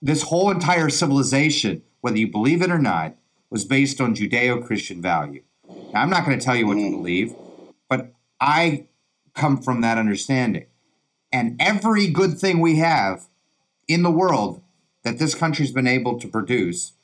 This 0.00 0.22
whole 0.22 0.50
entire 0.50 0.88
civilization, 0.88 1.82
whether 2.00 2.16
you 2.16 2.28
believe 2.28 2.62
it 2.62 2.70
or 2.70 2.78
not, 2.78 3.16
was 3.50 3.66
based 3.66 4.00
on 4.00 4.14
Judeo 4.14 4.64
Christian 4.64 5.02
value. 5.02 5.42
Now, 5.92 6.00
I'm 6.00 6.08
not 6.08 6.24
going 6.24 6.38
to 6.38 6.42
tell 6.42 6.56
you 6.56 6.66
what 6.66 6.76
to 6.76 6.80
mm. 6.80 6.92
believe, 6.92 7.34
but 7.90 8.14
I 8.40 8.86
come 9.34 9.60
from 9.60 9.82
that 9.82 9.98
understanding. 9.98 10.64
And 11.30 11.60
every 11.60 12.06
good 12.06 12.38
thing 12.38 12.58
we 12.58 12.76
have 12.76 13.28
in 13.86 14.02
the 14.02 14.10
world 14.10 14.62
that 15.04 15.18
this 15.18 15.34
country's 15.34 15.72
been 15.72 15.86
able 15.86 16.18
to 16.20 16.26
produce 16.26 16.94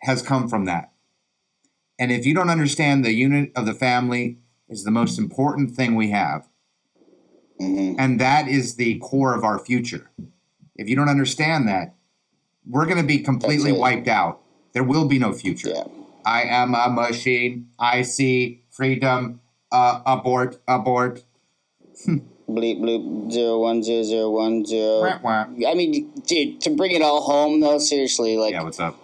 has 0.00 0.22
come 0.22 0.48
from 0.48 0.64
that. 0.64 0.91
And 2.02 2.10
if 2.10 2.26
you 2.26 2.34
don't 2.34 2.50
understand 2.50 3.04
the 3.04 3.12
unit 3.12 3.52
of 3.54 3.64
the 3.64 3.74
family 3.74 4.38
is 4.68 4.82
the 4.82 4.90
most 4.90 5.20
important 5.20 5.70
thing 5.76 5.94
we 5.94 6.10
have, 6.10 6.48
and 7.60 8.20
that 8.20 8.48
is 8.48 8.74
the 8.74 8.98
core 8.98 9.36
of 9.36 9.44
our 9.44 9.60
future. 9.60 10.10
If 10.74 10.88
you 10.88 10.96
don't 10.96 11.08
understand 11.08 11.68
that, 11.68 11.94
we're 12.68 12.86
going 12.86 12.96
to 12.96 13.04
be 13.04 13.20
completely 13.20 13.70
wiped 13.70 14.08
out. 14.08 14.40
There 14.72 14.82
will 14.82 15.06
be 15.06 15.20
no 15.20 15.32
future. 15.32 15.68
Yeah. 15.68 15.84
I 16.26 16.42
am 16.42 16.74
a 16.74 16.90
machine. 16.90 17.68
I 17.78 18.02
see 18.02 18.64
freedom. 18.68 19.40
Uh, 19.70 20.02
abort, 20.04 20.60
abort. 20.66 21.22
Bleep 22.48 22.80
bloop 22.80 23.30
zero 23.30 23.60
one 23.60 23.80
zero 23.80 24.02
zero 24.02 24.30
one 24.30 24.66
zero. 24.66 25.02
Wah, 25.02 25.18
wah. 25.22 25.70
I 25.70 25.74
mean, 25.74 26.10
dude, 26.26 26.60
to 26.62 26.70
bring 26.70 26.90
it 26.90 27.00
all 27.00 27.22
home 27.22 27.60
though, 27.60 27.78
seriously, 27.78 28.36
like 28.36 28.54
Yeah, 28.54 28.64
what's 28.64 28.80
up? 28.80 28.98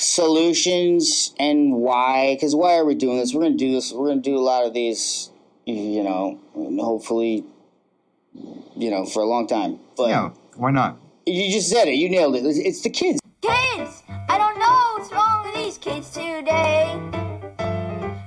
Solutions 0.00 1.34
and 1.38 1.72
why? 1.74 2.34
Because 2.34 2.54
why 2.54 2.76
are 2.76 2.84
we 2.84 2.94
doing 2.94 3.18
this? 3.18 3.34
We're 3.34 3.42
gonna 3.42 3.56
do 3.56 3.72
this. 3.72 3.92
We're 3.92 4.08
gonna 4.08 4.20
do 4.20 4.36
a 4.36 4.40
lot 4.40 4.64
of 4.64 4.72
these, 4.74 5.30
you 5.66 6.02
know, 6.02 6.38
hopefully, 6.54 7.44
you 8.76 8.90
know, 8.90 9.04
for 9.04 9.22
a 9.22 9.26
long 9.26 9.46
time. 9.46 9.78
But 9.96 10.08
yeah, 10.08 10.30
why 10.56 10.70
not? 10.70 10.98
you 11.26 11.52
just 11.52 11.68
said 11.70 11.86
it. 11.88 11.94
You 11.94 12.08
nailed 12.08 12.34
it. 12.36 12.44
It's, 12.44 12.58
it's 12.58 12.80
the 12.82 12.90
kids. 12.90 13.20
Kids, 13.42 14.02
I 14.28 14.38
don't 14.38 14.58
know 14.58 14.94
what's 14.96 15.12
wrong 15.12 15.44
with 15.44 15.54
these 15.54 15.78
kids 15.78 16.10
today. 16.10 16.98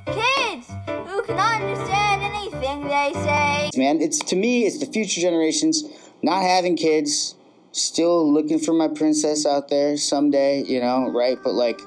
Kids 0.05 0.67
who 1.07 1.21
can 1.23 1.37
understand 1.37 2.21
anything 2.23 2.87
they 2.87 3.11
say. 3.13 3.69
man. 3.75 4.01
It's 4.01 4.19
to 4.19 4.35
me, 4.35 4.65
it's 4.65 4.79
the 4.79 4.85
future 4.85 5.21
generations 5.21 5.83
not 6.21 6.41
having 6.43 6.77
kids, 6.77 7.35
still 7.73 8.31
looking 8.31 8.59
for 8.59 8.73
my 8.73 8.87
princess 8.87 9.45
out 9.45 9.67
there 9.69 9.97
someday, 9.97 10.63
you 10.63 10.79
know, 10.79 11.09
right? 11.11 11.37
But 11.43 11.53
like, 11.53 11.81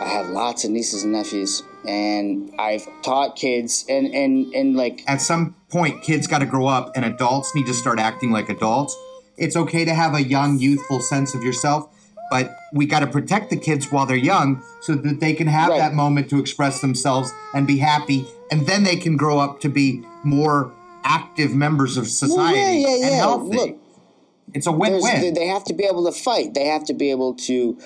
I 0.00 0.08
have 0.08 0.30
lots 0.30 0.64
of 0.64 0.70
nieces 0.70 1.04
and 1.04 1.12
nephews, 1.12 1.62
and 1.86 2.52
I've 2.58 2.86
taught 3.02 3.36
kids, 3.36 3.84
and 3.88 4.06
and 4.12 4.52
and 4.54 4.76
like, 4.76 5.02
At 5.06 5.20
some 5.20 5.54
point, 5.68 6.02
kids 6.02 6.26
got 6.26 6.38
to 6.38 6.46
grow 6.46 6.66
up, 6.66 6.92
and 6.96 7.04
adults 7.04 7.54
need 7.54 7.66
to 7.66 7.74
start 7.74 7.98
acting 7.98 8.30
like 8.32 8.48
adults. 8.48 8.96
It's 9.36 9.56
okay 9.56 9.84
to 9.84 9.94
have 9.94 10.14
a 10.14 10.22
young, 10.22 10.58
youthful 10.58 11.00
sense 11.00 11.34
of 11.34 11.42
yourself, 11.42 11.88
but 12.30 12.56
we 12.72 12.86
got 12.86 13.00
to 13.00 13.06
protect 13.06 13.50
the 13.50 13.56
kids 13.56 13.90
while 13.90 14.06
they're 14.06 14.16
young 14.16 14.62
so 14.80 14.94
that 14.94 15.20
they 15.20 15.32
can 15.32 15.48
have 15.48 15.70
Right. 15.70 15.78
that 15.78 15.94
moment 15.94 16.30
to 16.30 16.38
express 16.38 16.80
themselves 16.80 17.32
and 17.52 17.66
be 17.66 17.78
happy, 17.78 18.26
and 18.50 18.66
then 18.66 18.84
they 18.84 18.96
can 18.96 19.16
grow 19.16 19.38
up 19.38 19.60
to 19.60 19.68
be 19.68 20.04
more 20.24 20.72
active 21.04 21.54
members 21.54 21.96
of 21.96 22.04
well, 22.04 22.10
society 22.10 22.58
yeah, 22.58 22.96
yeah, 22.96 23.06
and 23.06 23.14
healthy. 23.14 23.56
Look, 23.56 23.78
it's 24.52 24.66
a 24.66 24.70
there's, 24.70 25.02
win-win. 25.02 25.34
they 25.34 25.46
have 25.46 25.64
to 25.64 25.74
be 25.74 25.84
able 25.84 26.04
to 26.04 26.12
fight. 26.12 26.54
They 26.54 26.66
have 26.66 26.84
to 26.86 26.94
be 26.94 27.10
able 27.10 27.34
to, 27.34 27.78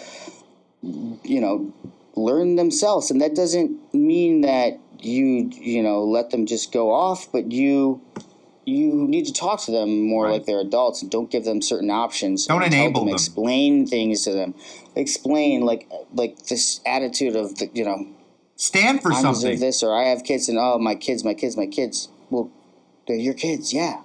you 0.82 1.40
know, 1.40 1.72
learn 2.16 2.56
themselves, 2.56 3.10
and 3.10 3.20
that 3.20 3.34
doesn't 3.34 3.94
mean 3.94 4.40
that 4.42 4.78
you, 5.00 5.50
you 5.54 5.82
know, 5.82 6.02
let 6.04 6.30
them 6.30 6.46
just 6.46 6.72
go 6.72 6.90
off, 6.92 7.30
but 7.32 7.52
you. 7.52 8.00
You 8.64 8.92
need 9.08 9.24
to 9.24 9.32
talk 9.32 9.62
to 9.62 9.70
them 9.70 10.02
more 10.02 10.24
Right. 10.26 10.32
like 10.32 10.44
they're 10.44 10.60
adults, 10.60 11.00
and 11.00 11.10
don't 11.10 11.30
give 11.30 11.46
them 11.46 11.62
certain 11.62 11.88
options. 11.88 12.44
Don't 12.46 12.62
enable 12.62 13.06
them. 13.06 13.14
Explain 13.14 13.86
things 13.86 14.24
to 14.24 14.32
them. 14.32 14.54
Explain 14.94 15.62
like 15.62 15.88
like 16.12 16.36
this 16.48 16.80
attitude 16.84 17.34
of 17.34 17.56
the, 17.56 17.70
you 17.72 17.82
know 17.82 18.06
Stand 18.56 19.00
for 19.00 19.10
I 19.10 19.22
something. 19.22 19.58
this, 19.58 19.82
or 19.82 19.96
I 19.98 20.08
have 20.08 20.22
kids, 20.22 20.50
and 20.50 20.58
oh, 20.58 20.78
my 20.78 20.96
kids, 20.96 21.24
my 21.24 21.32
kids, 21.32 21.56
my 21.56 21.64
kids. 21.66 22.10
Well, 22.28 22.50
they're 23.06 23.16
your 23.16 23.32
kids, 23.32 23.72
yeah. 23.72 24.02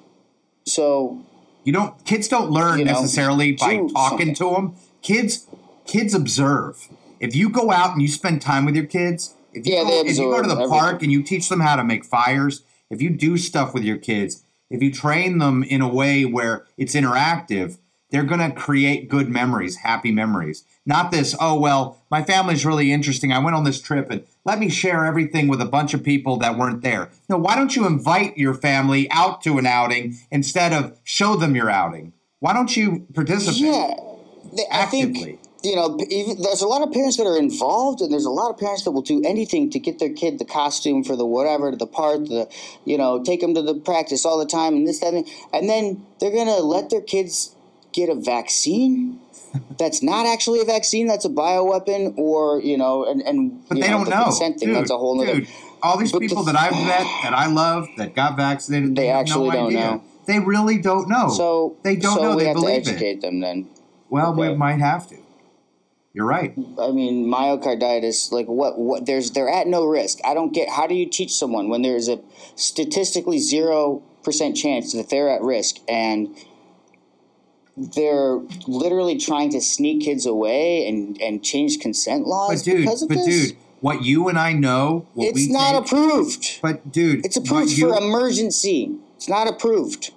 So 0.65 1.21
You 1.63 1.73
don't. 1.73 2.05
Kids 2.05 2.27
don't 2.27 2.51
learn 2.51 2.79
You 2.79 2.85
know, 2.85 2.91
necessarily 2.91 3.53
by 3.53 3.87
talking 3.93 4.33
to 4.35 4.51
them. 4.51 4.75
Kids, 5.01 5.47
kids 5.85 6.13
observe. 6.13 6.87
If 7.19 7.35
you 7.35 7.49
go 7.49 7.71
out 7.71 7.93
and 7.93 8.01
you 8.01 8.07
spend 8.07 8.41
time 8.41 8.65
with 8.65 8.75
your 8.75 8.85
kids, 8.85 9.35
if 9.53 9.65
you 9.65 9.75
Yeah, 9.75 9.83
go, 9.83 10.03
if 10.05 10.17
you 10.17 10.25
go 10.25 10.41
to 10.41 10.47
the 10.47 10.55
absorb 10.55 10.71
park 10.71 11.03
and 11.03 11.11
you 11.11 11.23
teach 11.23 11.49
them 11.49 11.61
how 11.61 11.75
to 11.75 11.83
make 11.83 12.03
fires, 12.03 12.63
if 12.89 13.01
you 13.01 13.09
do 13.09 13.37
stuff 13.37 13.73
with 13.73 13.83
your 13.83 13.97
kids, 13.97 14.43
if 14.69 14.81
you 14.81 14.91
train 14.91 15.37
them 15.37 15.63
in 15.63 15.81
a 15.81 15.87
way 15.87 16.25
where 16.25 16.65
it's 16.77 16.95
interactive, 16.95 17.77
they're 18.13 18.23
going 18.23 18.39
to 18.39 18.55
create 18.55 19.09
good 19.09 19.27
memories, 19.27 19.77
happy 19.77 20.11
memories. 20.11 20.65
Not 20.85 21.09
this, 21.09 21.35
oh, 21.39 21.59
well, 21.59 21.99
my 22.11 22.21
family's 22.21 22.63
really 22.63 22.91
interesting. 22.91 23.33
I 23.33 23.39
went 23.39 23.55
on 23.55 23.63
this 23.63 23.81
trip 23.81 24.11
and 24.11 24.23
let 24.45 24.59
me 24.59 24.69
share 24.69 25.03
everything 25.03 25.47
with 25.47 25.59
a 25.59 25.65
bunch 25.65 25.95
of 25.95 26.03
people 26.03 26.37
that 26.37 26.55
weren't 26.55 26.83
there. 26.83 27.09
No, 27.27 27.37
why 27.37 27.55
don't 27.55 27.75
you 27.75 27.87
invite 27.87 28.37
your 28.37 28.53
family 28.53 29.09
out 29.09 29.41
to 29.41 29.57
an 29.57 29.65
outing 29.65 30.15
instead 30.29 30.73
of 30.73 30.95
show 31.03 31.35
them 31.35 31.55
your 31.55 31.71
outing? 31.71 32.13
Why 32.39 32.53
don't 32.53 32.77
you 32.77 33.07
participate? 33.15 33.61
yeah, 33.61 33.95
they, 34.55 34.63
I 34.71 34.83
Actively. 34.83 35.13
think 35.13 35.39
you 35.63 35.75
know 35.75 35.97
even, 36.09 36.39
there's 36.41 36.61
a 36.61 36.67
lot 36.67 36.85
of 36.85 36.93
parents 36.93 37.17
that 37.17 37.25
are 37.25 37.39
involved, 37.39 38.01
and 38.01 38.11
there's 38.11 38.25
a 38.25 38.29
lot 38.29 38.51
of 38.51 38.59
parents 38.59 38.83
that 38.83 38.91
will 38.91 39.01
do 39.01 39.23
anything 39.25 39.69
to 39.71 39.79
get 39.79 39.97
their 39.97 40.13
kid 40.13 40.37
the 40.37 40.45
costume 40.45 41.03
for 41.03 41.15
the 41.15 41.25
whatever, 41.25 41.73
the 41.75 41.87
part, 41.87 42.27
the 42.27 42.47
you 42.83 42.97
know, 42.97 43.23
take 43.23 43.39
them 43.39 43.55
to 43.55 43.61
the 43.61 43.75
practice 43.75 44.25
all 44.25 44.37
the 44.37 44.45
time, 44.45 44.75
and 44.75 44.85
this 44.85 44.99
that, 44.99 45.13
and, 45.13 45.25
and 45.53 45.69
then 45.69 46.05
they're 46.19 46.35
gonna 46.35 46.57
let 46.57 46.89
their 46.89 47.01
kids 47.01 47.55
get 47.93 48.09
a 48.09 48.15
vaccine. 48.15 49.19
That's 49.77 50.01
not 50.01 50.25
actually 50.25 50.59
a 50.61 50.65
vaccine. 50.65 51.07
That's 51.07 51.25
a 51.25 51.29
bioweapon, 51.29 52.17
or 52.17 52.59
you 52.61 52.77
know, 52.77 53.05
and 53.05 53.21
and 53.21 53.67
But 53.69 53.77
you 53.77 53.83
they 53.83 53.89
know, 53.89 53.97
don't 53.97 54.05
the 54.05 54.15
know. 54.15 54.23
consent 54.25 54.59
thing. 54.59 54.69
Dude, 54.69 54.77
that's 54.77 54.89
a 54.91 54.97
whole 54.97 55.21
other. 55.21 55.35
dude, 55.41 55.47
all 55.83 55.97
these 55.97 56.11
But 56.11 56.19
the- 56.21 56.27
people 56.27 56.43
that 56.43 56.55
I've 56.55 56.71
met 56.73 57.05
that 57.23 57.33
I 57.35 57.47
love 57.47 57.87
that 57.97 58.15
got 58.15 58.35
vaccinated, 58.35 58.95
They 58.95 59.07
have 59.07 59.21
actually 59.21 59.49
no 59.49 59.53
don't 59.55 59.67
idea. 59.67 59.79
know. 59.79 60.01
They 60.25 60.39
really 60.39 60.77
don't 60.79 61.07
know. 61.09 61.29
So 61.29 61.75
they 61.83 61.95
don't 61.95 62.15
so 62.15 62.21
know. 62.23 62.35
We 62.35 62.43
They 62.43 62.47
have 62.47 62.55
to 62.55 62.61
believe 62.61 62.87
educate 62.87 63.17
it. 63.17 63.21
them 63.21 63.41
then. 63.41 63.67
Well, 64.09 64.33
we 64.33 64.53
might 64.55 64.79
have 64.79 65.07
to. 65.09 65.17
You're 66.13 66.25
right. 66.27 66.53
I 66.79 66.91
mean, 66.91 67.27
myocarditis. 67.27 68.31
Like 68.31 68.45
what? 68.47 68.77
What? 68.79 69.05
There's 69.05 69.31
they're 69.31 69.49
at 69.49 69.67
no 69.67 69.85
risk. 69.85 70.19
I 70.23 70.33
don't 70.33 70.53
get. 70.53 70.69
How 70.69 70.87
do 70.87 70.95
you 70.95 71.07
teach 71.07 71.33
someone 71.33 71.69
when 71.69 71.81
there's 71.81 72.07
a 72.07 72.19
statistically 72.55 73.39
zero 73.39 74.01
percent 74.23 74.55
chance 74.55 74.93
that 74.93 75.09
they're 75.09 75.29
at 75.29 75.41
risk 75.41 75.77
and 75.87 76.35
they're 77.75 78.39
literally 78.67 79.17
trying 79.17 79.49
to 79.51 79.61
sneak 79.61 80.01
kids 80.03 80.25
away 80.25 80.87
and 80.87 81.19
and 81.21 81.43
change 81.43 81.79
consent 81.79 82.27
laws 82.27 82.63
But 82.63 82.71
dude, 82.71 82.81
because 82.81 83.01
of 83.01 83.09
but 83.09 83.15
this? 83.15 83.49
dude, 83.49 83.57
what 83.81 84.03
you 84.03 84.27
and 84.29 84.37
I 84.37 84.53
know, 84.53 85.07
what 85.13 85.29
it's 85.29 85.49
not 85.49 85.71
take- 85.73 85.85
approved. 85.85 86.59
But 86.61 86.91
dude, 86.91 87.25
It's 87.25 87.35
approved 87.37 87.71
you- 87.71 87.89
for 87.89 87.97
emergency. 87.97 88.91
It's 89.17 89.27
not 89.27 89.47
approved. 89.47 90.11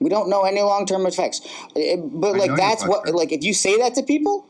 We 0.00 0.08
don't 0.10 0.28
know 0.28 0.42
any 0.42 0.60
long 0.62 0.84
term 0.86 1.06
effects. 1.06 1.40
It- 1.74 2.00
but 2.20 2.34
I 2.34 2.38
like 2.38 2.56
that's 2.56 2.86
what 2.86 3.08
like 3.14 3.32
if 3.32 3.42
you 3.42 3.54
say 3.54 3.76
that 3.78 3.94
to 3.94 4.02
people 4.02 4.46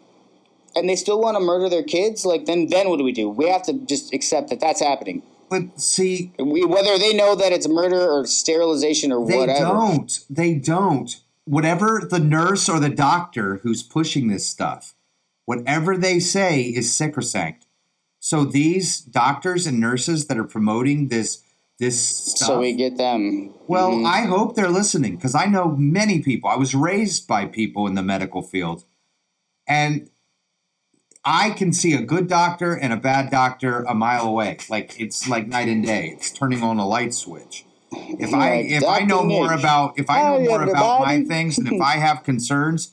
and 0.74 0.88
they 0.88 0.96
still 0.96 1.20
want 1.20 1.36
to 1.36 1.40
murder 1.40 1.68
their 1.68 1.82
kids, 1.82 2.24
like 2.26 2.46
then 2.46 2.66
then 2.68 2.88
what 2.88 2.98
do 2.98 3.04
we 3.04 3.12
do? 3.12 3.28
We 3.28 3.46
have 3.48 3.62
to 3.64 3.72
just 3.74 4.12
accept 4.12 4.50
that 4.50 4.58
that's 4.60 4.80
happening. 4.80 5.22
But 5.50 5.78
see, 5.78 6.32
We, 6.38 6.64
whether 6.64 6.96
they 6.98 7.12
know 7.12 7.34
that 7.34 7.52
it's 7.52 7.68
murder 7.68 8.10
or 8.10 8.24
sterilization 8.26 9.12
or 9.12 9.26
They 9.26 9.36
whatever. 9.36 9.58
They 9.58 9.70
don't. 9.70 10.20
They 10.30 10.54
don't. 10.54 11.16
Whatever 11.44 12.06
the 12.08 12.18
nurse 12.20 12.68
or 12.68 12.78
the 12.78 12.88
doctor 12.88 13.56
who's 13.62 13.82
pushing 13.82 14.28
this 14.28 14.46
stuff, 14.46 14.94
whatever 15.44 15.96
they 15.96 16.20
say 16.20 16.62
is 16.62 16.94
sacrosanct. 16.94 17.66
So 18.20 18.44
these 18.44 19.00
doctors 19.00 19.66
and 19.66 19.80
nurses 19.80 20.26
that 20.28 20.38
are 20.38 20.44
promoting 20.44 21.08
this 21.08 21.42
this 21.78 21.98
stuff. 22.00 22.46
So 22.46 22.60
we 22.60 22.74
get 22.74 22.96
them. 22.96 23.52
well, 23.66 23.90
Mhm. 23.90 24.06
I 24.06 24.20
hope 24.26 24.54
they're 24.54 24.68
listening 24.68 25.16
because 25.16 25.34
I 25.34 25.46
know 25.46 25.74
many 25.76 26.20
people. 26.20 26.48
I 26.48 26.54
was 26.54 26.76
raised 26.76 27.26
by 27.26 27.46
people 27.46 27.88
in 27.88 27.94
the 27.94 28.02
medical 28.02 28.40
field, 28.40 28.84
and 29.66 30.08
I 31.24 31.50
can 31.50 31.72
see 31.72 31.94
a 31.94 32.02
good 32.02 32.28
doctor 32.28 32.74
and 32.74 32.92
a 32.92 32.96
bad 32.96 33.30
doctor 33.30 33.82
a 33.82 33.94
mile 33.94 34.26
away. 34.28 34.58
Like 34.68 35.00
it's 35.00 35.28
like 35.28 35.48
night 35.48 35.66
and 35.68 35.84
day. 35.84 36.10
It's 36.16 36.30
turning 36.30 36.62
on 36.62 36.78
a 36.78 36.86
light 36.86 37.14
switch. 37.14 37.64
If 37.92 38.32
I 38.32 38.54
if 38.54 38.84
I 38.84 39.00
know 39.00 39.22
more 39.22 39.52
about 39.52 39.98
if 39.98 40.08
I 40.08 40.22
know 40.22 40.40
more 40.40 40.62
about 40.62 41.00
my 41.00 41.22
things 41.24 41.58
and 41.58 41.68
if 41.68 41.80
I 41.82 41.96
have 41.96 42.24
concerns, 42.24 42.92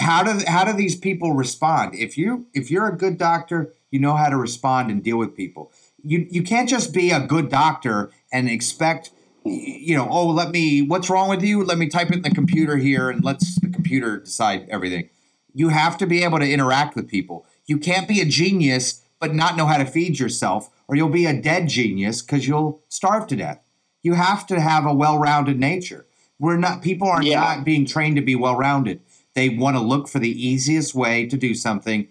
how 0.00 0.22
do 0.22 0.44
how 0.46 0.64
do 0.64 0.72
these 0.72 0.96
people 0.96 1.32
respond? 1.32 1.94
If 1.94 2.18
you 2.18 2.46
if 2.52 2.70
you're 2.70 2.88
a 2.88 2.96
good 2.96 3.18
doctor, 3.18 3.72
you 3.90 3.98
know 3.98 4.14
how 4.14 4.28
to 4.28 4.36
respond 4.36 4.90
and 4.90 5.02
deal 5.02 5.16
with 5.16 5.34
people. 5.34 5.72
You 6.02 6.26
you 6.30 6.42
can't 6.42 6.68
just 6.68 6.92
be 6.92 7.10
a 7.10 7.20
good 7.20 7.48
doctor 7.48 8.10
and 8.32 8.48
expect 8.48 9.10
you 9.44 9.96
know, 9.96 10.08
oh, 10.10 10.26
let 10.26 10.50
me 10.50 10.82
what's 10.82 11.08
wrong 11.08 11.28
with 11.28 11.42
you? 11.42 11.64
Let 11.64 11.78
me 11.78 11.88
type 11.88 12.10
it 12.10 12.16
in 12.16 12.22
the 12.22 12.30
computer 12.30 12.76
here 12.76 13.10
and 13.10 13.24
let's 13.24 13.60
the 13.60 13.68
computer 13.68 14.18
decide 14.18 14.68
everything. 14.68 15.08
You 15.54 15.68
have 15.68 15.96
to 15.98 16.06
be 16.06 16.22
able 16.24 16.38
to 16.40 16.50
interact 16.50 16.96
with 16.96 17.08
people. 17.08 17.46
You 17.66 17.78
can't 17.78 18.08
be 18.08 18.20
a 18.20 18.24
genius 18.24 19.02
but 19.18 19.34
not 19.34 19.56
know 19.56 19.66
how 19.66 19.78
to 19.78 19.86
feed 19.86 20.18
yourself 20.18 20.68
or 20.88 20.94
you'll 20.94 21.08
be 21.08 21.26
a 21.26 21.40
dead 21.40 21.68
genius 21.68 22.22
cuz 22.22 22.46
you'll 22.46 22.82
starve 22.88 23.26
to 23.28 23.36
death. 23.36 23.60
You 24.06 24.14
have 24.14 24.46
to 24.46 24.60
have 24.60 24.86
a 24.86 24.94
well-rounded 24.94 25.58
nature. 25.58 26.06
We're 26.38 26.58
not 26.58 26.80
people 26.80 27.08
are 27.08 27.20
Yeah. 27.24 27.40
not 27.40 27.64
being 27.64 27.84
trained 27.84 28.14
to 28.14 28.22
be 28.22 28.36
well-rounded. 28.36 29.00
They 29.34 29.48
want 29.48 29.76
to 29.76 29.82
look 29.82 30.06
for 30.06 30.20
the 30.20 30.30
easiest 30.30 30.94
way 30.94 31.26
to 31.26 31.36
do 31.36 31.54
something, 31.54 32.06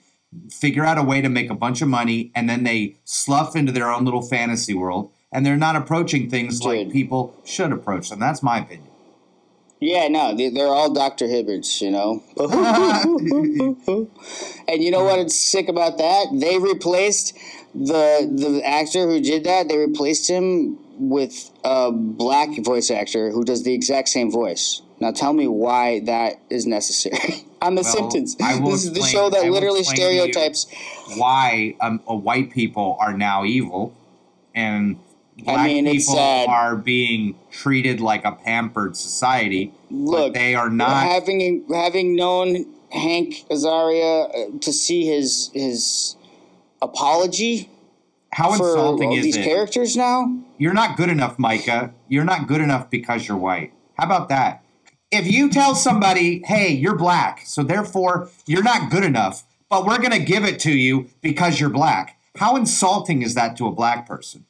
figure 0.49 0.83
out 0.83 0.97
a 0.97 1.03
way 1.03 1.21
to 1.21 1.29
make 1.29 1.49
a 1.49 1.55
bunch 1.55 1.81
of 1.81 1.87
money, 1.87 2.31
and 2.35 2.49
then 2.49 2.65
they 2.65 2.95
slough 3.05 3.55
into 3.55 3.71
their 3.71 3.89
own 3.89 4.03
little 4.03 4.21
fantasy 4.21 4.73
world. 4.73 5.09
And 5.31 5.45
they're 5.45 5.55
not 5.55 5.77
approaching 5.77 6.29
things 6.29 6.61
like 6.63 6.79
Dude. 6.87 6.91
people 6.91 7.33
should 7.45 7.71
approach 7.71 8.09
them. 8.09 8.19
That's 8.19 8.43
my 8.43 8.57
opinion. 8.59 8.89
Yeah, 9.79 10.09
no, 10.09 10.35
they, 10.35 10.49
they're 10.49 10.67
all 10.67 10.91
Dr. 10.91 11.27
Hibberts, 11.27 11.79
you 11.81 11.91
know. 11.91 12.21
and 14.67 14.83
you 14.83 14.91
know 14.91 15.05
what 15.05 15.31
sick 15.31 15.69
about 15.69 15.97
that? 15.99 16.25
They 16.33 16.59
replaced 16.59 17.37
the 17.73 18.27
the 18.43 18.61
actor 18.65 19.07
who 19.07 19.21
did 19.21 19.45
that. 19.45 19.69
They 19.69 19.77
replaced 19.77 20.29
him 20.29 20.79
with 20.97 21.51
a 21.63 21.91
black 21.91 22.49
voice 22.63 22.89
actor 22.89 23.31
who 23.31 23.43
does 23.43 23.63
the 23.63 23.73
exact 23.73 24.09
same 24.09 24.31
voice. 24.31 24.81
Now 24.99 25.11
tell 25.11 25.33
me 25.33 25.47
why 25.47 26.01
that 26.01 26.39
is 26.49 26.65
necessary. 26.65 27.45
On 27.61 27.75
The 27.75 27.81
Well, 27.81 27.91
Simpsons. 28.11 28.37
I 28.41 28.59
This 28.59 28.85
is 28.85 28.93
the 28.93 29.01
show 29.01 29.29
that 29.29 29.43
will 29.43 29.53
literally 29.53 29.79
explain 29.79 29.97
stereotypes. 29.97 30.67
Why 31.15 31.75
um, 31.81 31.99
uh, 32.07 32.13
white 32.13 32.51
people 32.51 32.95
are 32.99 33.17
now 33.17 33.43
evil, 33.43 33.95
and 34.53 34.99
black 35.43 35.65
mean, 35.65 35.87
it's 35.87 36.05
people 36.05 36.19
are 36.47 36.75
being 36.75 37.35
treated 37.51 38.01
like 38.01 38.23
a 38.23 38.33
pampered 38.33 38.95
society. 38.95 39.73
Look, 39.89 40.35
they 40.35 40.53
are 40.53 40.69
not. 40.69 41.03
having 41.03 41.65
having 41.73 42.15
known 42.15 42.65
Hank 42.91 43.45
Azaria 43.49 44.29
uh, 44.29 44.59
to 44.59 44.71
see 44.71 45.05
his 45.05 45.49
his 45.53 46.15
apology 46.81 47.69
how 48.35 48.51
insulting 48.51 49.13
is 49.13 49.23
these 49.23 49.37
it? 49.37 49.45
characters 49.45 49.95
now. 49.95 50.37
You're 50.57 50.73
not 50.73 50.97
good 50.97 51.07
enough, 51.07 51.39
Micah. 51.39 51.93
You're 52.09 52.25
not 52.25 52.49
good 52.49 52.59
enough 52.59 52.89
because 52.89 53.29
you're 53.29 53.37
white. 53.37 53.71
How 53.97 54.05
about 54.05 54.27
that? 54.27 54.61
If 55.09 55.31
you 55.31 55.49
tell 55.49 55.73
somebody, 55.73 56.41
hey, 56.43 56.73
you're 56.73 56.97
black, 56.97 57.43
so 57.45 57.63
therefore 57.63 58.29
you're 58.45 58.61
not 58.61 58.91
good 58.91 59.05
enough, 59.05 59.45
but 59.69 59.85
we're 59.85 59.99
going 59.99 60.11
to 60.11 60.19
give 60.19 60.43
it 60.43 60.59
to 60.61 60.73
you 60.73 61.07
because 61.21 61.61
you're 61.61 61.69
black, 61.69 62.19
how 62.35 62.57
insulting 62.57 63.21
is 63.21 63.35
that 63.35 63.55
to 63.55 63.67
a 63.67 63.71
black 63.71 64.05
person? 64.05 64.45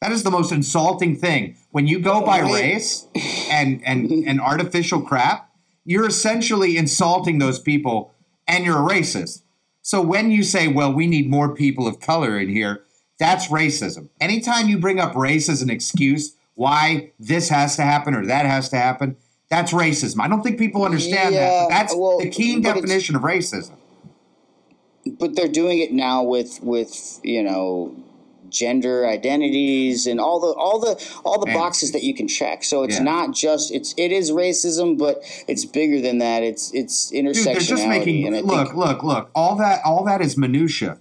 That 0.00 0.10
is 0.10 0.22
the 0.22 0.30
most 0.30 0.50
insulting 0.50 1.16
thing. 1.16 1.54
When 1.70 1.86
you 1.86 1.98
go 1.98 2.22
by 2.22 2.38
race 2.38 3.08
and 3.50 3.82
and 3.84 4.10
and 4.26 4.40
artificial 4.40 5.02
crap, 5.02 5.52
you're 5.84 6.06
essentially 6.06 6.78
insulting 6.78 7.40
those 7.40 7.58
people 7.58 8.14
and 8.46 8.64
you're 8.64 8.78
a 8.78 8.90
racist. 8.90 9.42
So 9.88 10.02
when 10.02 10.30
you 10.30 10.42
say, 10.42 10.68
"Well, 10.68 10.92
we 10.92 11.06
need 11.06 11.30
more 11.30 11.54
people 11.54 11.86
of 11.86 11.98
color 11.98 12.38
in 12.38 12.50
here," 12.50 12.82
that's 13.18 13.46
racism. 13.46 14.10
Anytime 14.20 14.68
you 14.68 14.76
bring 14.76 15.00
up 15.00 15.16
race 15.16 15.48
as 15.48 15.62
an 15.62 15.70
excuse 15.70 16.34
why 16.56 17.12
this 17.18 17.48
has 17.48 17.74
to 17.76 17.82
happen 17.82 18.14
or 18.14 18.26
that 18.26 18.44
has 18.44 18.68
to 18.68 18.76
happen, 18.76 19.16
that's 19.48 19.72
racism. 19.72 20.20
I 20.20 20.28
don't 20.28 20.42
think 20.42 20.58
people 20.58 20.84
understand 20.84 21.34
that. 21.34 21.40
Yeah, 21.40 21.62
But 21.62 21.68
that's 21.70 21.96
well, 21.96 22.18
the 22.18 22.28
key 22.28 22.60
but 22.60 22.74
definition 22.74 23.16
of 23.16 23.22
racism. 23.22 23.76
but 25.18 25.34
they're 25.34 25.48
doing 25.48 25.78
it 25.78 25.90
now 25.90 26.22
with 26.22 26.62
with 26.62 27.18
you 27.22 27.42
know 27.42 27.96
gender 28.50 29.06
identities 29.06 30.06
and 30.06 30.20
all 30.20 30.40
the 30.40 30.48
all 30.48 30.78
the 30.78 30.94
all 31.24 31.38
the 31.38 31.46
Man. 31.46 31.54
boxes 31.56 31.92
that 31.92 32.02
you 32.02 32.14
can 32.14 32.28
check 32.28 32.64
so 32.64 32.82
it's 32.82 32.96
Yeah. 32.96 33.02
not 33.04 33.34
just 33.34 33.70
it's 33.72 33.94
it 33.96 34.12
is 34.12 34.30
racism 34.30 34.96
but 34.98 35.22
it's 35.46 35.64
bigger 35.64 36.00
than 36.00 36.18
that 36.18 36.42
it's 36.42 36.72
it's 36.74 37.10
Dude, 37.10 37.24
intersectionality 37.26 37.66
just 37.68 37.86
making 37.86 38.46
look, 38.46 38.74
look, 38.74 39.02
look. 39.02 39.30
All 39.34 39.56
that, 39.56 39.80
all 39.84 40.04
that 40.04 40.20
is 40.20 40.36
minutia. 40.36 40.98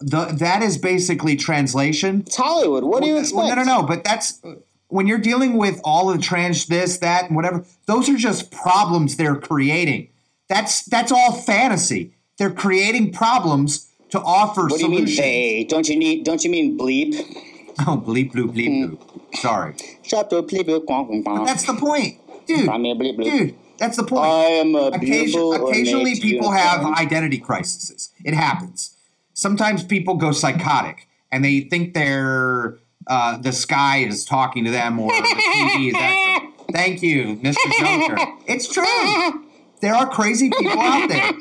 The 0.00 0.24
that 0.26 0.62
is 0.62 0.78
basically 0.78 1.36
translation. 1.36 2.22
it's 2.26 2.36
hollywood 2.36 2.84
what 2.84 3.02
do 3.02 3.08
you 3.08 3.14
Well, 3.14 3.22
expect 3.22 3.56
no, 3.56 3.62
no, 3.62 3.80
no. 3.80 3.82
But 3.86 4.02
that's 4.04 4.40
when 4.88 5.06
you're 5.06 5.18
dealing 5.18 5.56
with 5.56 5.80
all 5.84 6.10
of 6.10 6.16
the 6.16 6.22
trans 6.22 6.66
this, 6.66 6.98
that, 6.98 7.26
and 7.28 7.36
whatever. 7.36 7.64
Those 7.86 8.08
are 8.10 8.16
just 8.16 8.50
problems 8.50 9.16
they're 9.16 9.36
creating. 9.36 10.08
That's 10.48 10.82
that's 10.84 11.10
all 11.12 11.32
fantasy. 11.32 12.12
They're 12.36 12.50
creating 12.50 13.12
problems 13.12 13.88
to 14.12 14.20
offer 14.20 14.62
what 14.68 14.78
do 14.78 14.84
you 14.84 14.90
mean 14.90 15.04
they 15.16 15.66
don't 15.68 15.88
you 15.88 15.96
need 15.98 16.24
don't 16.24 16.42
you 16.44 16.50
mean 16.50 16.78
bleep 16.78 17.14
Oh, 17.88 17.96
bleep, 17.96 18.32
bloop, 18.32 18.52
bleep, 18.54 18.68
Hmm. 18.68 18.94
bloop. 18.94 19.36
Sorry, 19.36 19.74
Shut 20.02 20.30
up, 20.34 20.46
bleep, 20.48 20.66
bleep, 20.68 20.84
quack, 20.86 21.06
quack, 21.06 21.24
quack. 21.24 21.46
that's 21.46 21.64
the 21.64 21.72
point, 21.74 22.18
dude. 22.46 22.68
I 22.68 22.76
mean, 22.76 22.98
bleep, 23.00 23.16
bleep. 23.16 23.24
Dude, 23.38 23.54
that's 23.78 23.96
the 23.96 24.04
point. 24.04 24.24
I 24.26 24.44
am 24.62 24.74
a 24.74 24.88
Occasion, 24.88 25.40
occasionally 25.54 26.14
people 26.20 26.50
have 26.52 26.82
unicorn. 26.82 26.98
identity 27.06 27.38
crises. 27.38 28.10
It 28.26 28.34
happens. 28.34 28.94
Sometimes 29.32 29.82
people 29.84 30.16
go 30.16 30.32
psychotic 30.32 31.08
and 31.32 31.42
they 31.42 31.60
think 31.60 31.94
they're 31.94 32.78
uh, 33.06 33.38
the 33.38 33.52
sky 33.52 33.98
is 34.04 34.26
talking 34.26 34.64
to 34.66 34.70
them 34.70 35.00
or 35.00 35.10
the 35.10 35.22
TV 35.56 35.88
is 35.88 35.94
actually. 35.98 36.50
Thank 36.72 37.02
you, 37.02 37.36
Mr. 37.36 37.56
Joker. 37.80 38.16
It's 38.46 38.68
true. 38.72 39.48
There 39.82 39.92
are 39.92 40.08
crazy 40.08 40.48
people 40.48 40.80
out 40.80 41.08
there, 41.08 41.32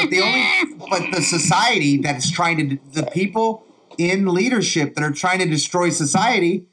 but 0.00 0.10
the 0.10 0.20
only 0.20 0.76
but 0.90 1.10
the 1.12 1.20
society 1.20 1.98
that 1.98 2.18
is 2.18 2.30
trying 2.30 2.56
to 2.70 2.78
the 2.92 3.10
people 3.10 3.64
in 3.98 4.26
leadership 4.32 4.94
that 4.94 5.02
are 5.02 5.10
trying 5.10 5.40
to 5.40 5.46
destroy 5.46 5.90
society, 5.90 6.66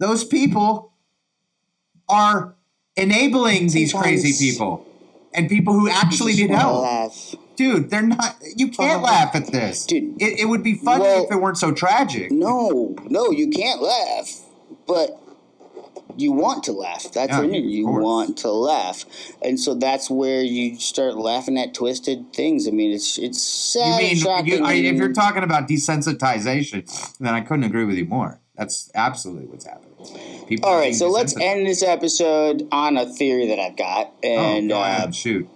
those 0.00 0.24
people 0.24 0.92
are 2.08 2.56
enabling 2.96 3.68
these 3.68 3.92
crazy 3.92 4.46
people 4.46 4.84
and 5.32 5.48
people 5.48 5.74
who 5.74 5.88
actually 5.88 6.34
need 6.34 6.50
help. 6.50 6.82
Laugh. 6.82 7.34
Dude, 7.54 7.90
they're 7.90 8.02
not. 8.02 8.36
You 8.56 8.68
can't 8.72 9.00
laugh 9.00 9.36
at 9.36 9.52
this. 9.52 9.86
Dude. 9.86 10.20
it, 10.20 10.40
it 10.40 10.48
would 10.48 10.64
be 10.64 10.74
funny 10.74 11.04
Well- 11.04 11.24
if 11.24 11.30
it 11.30 11.36
weren't 11.36 11.58
so 11.58 11.70
tragic. 11.70 12.32
No, 12.32 12.96
no, 13.04 13.30
you 13.30 13.48
can't 13.50 13.80
laugh, 13.80 14.40
but 14.88 15.20
you 16.18 16.32
want 16.32 16.64
to 16.64 16.72
laugh. 16.72 17.10
That's 17.12 17.30
Yeah, 17.30 17.38
what 17.38 17.44
I 17.44 17.48
mean. 17.48 17.68
You 17.68 17.86
want 17.86 18.38
to 18.38 18.50
laugh, 18.50 19.04
and 19.40 19.58
so 19.58 19.74
that's 19.74 20.10
where 20.10 20.42
you 20.42 20.78
start 20.78 21.16
laughing 21.16 21.58
at 21.58 21.74
twisted 21.74 22.32
things. 22.32 22.66
I 22.66 22.72
mean, 22.72 22.92
it's 22.92 23.18
it's 23.18 23.74
You 23.74 23.82
sad, 23.82 23.98
mean 23.98 24.46
you, 24.46 24.64
I, 24.64 24.72
if 24.74 24.96
you're 24.96 25.12
talking 25.12 25.42
about 25.42 25.68
desensitization, 25.68 27.16
then 27.18 27.34
I 27.34 27.40
couldn't 27.40 27.64
agree 27.64 27.84
with 27.84 27.96
you 27.96 28.06
more. 28.06 28.40
That's 28.56 28.90
absolutely 28.94 29.46
what's 29.46 29.64
happening. 29.64 30.46
People 30.48 30.68
all 30.68 30.76
right, 30.76 30.94
so 30.94 31.08
let's 31.08 31.38
end 31.40 31.66
this 31.66 31.82
episode 31.82 32.66
on 32.72 32.96
a 32.96 33.06
theory 33.06 33.46
that 33.48 33.58
I've 33.60 33.76
got, 33.76 34.12
and 34.22 34.72
oh, 34.72 34.74
go 34.74 34.80
uh, 34.80 34.84
ahead, 34.84 35.14
shoot. 35.14 35.48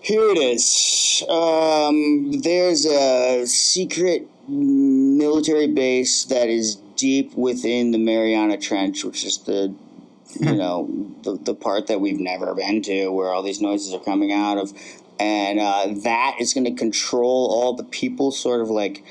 Here 0.00 0.30
it 0.30 0.38
is. 0.38 1.22
Um, 1.28 2.32
there's 2.40 2.84
a 2.86 3.46
secret 3.46 4.26
military 4.48 5.68
base 5.68 6.24
that 6.24 6.48
is 6.48 6.78
deep 7.02 7.34
within 7.34 7.90
the 7.90 7.98
Mariana 7.98 8.56
Trench, 8.56 9.04
which 9.04 9.24
is 9.24 9.38
the 9.38 9.74
you 10.40 10.54
know 10.54 10.88
the, 11.24 11.36
the 11.36 11.54
part 11.54 11.88
that 11.88 12.00
we've 12.00 12.20
never 12.20 12.54
been 12.54 12.80
to, 12.82 13.08
where 13.08 13.32
all 13.32 13.42
these 13.42 13.60
noises 13.60 13.92
are 13.92 14.00
coming 14.00 14.32
out 14.32 14.56
of, 14.56 14.72
and 15.18 15.58
uh, 15.58 15.88
that 16.04 16.36
is 16.40 16.54
going 16.54 16.64
to 16.64 16.74
control 16.74 17.48
all 17.50 17.74
the 17.74 17.84
people, 17.84 18.30
sort 18.30 18.60
of 18.60 18.70
like 18.70 19.04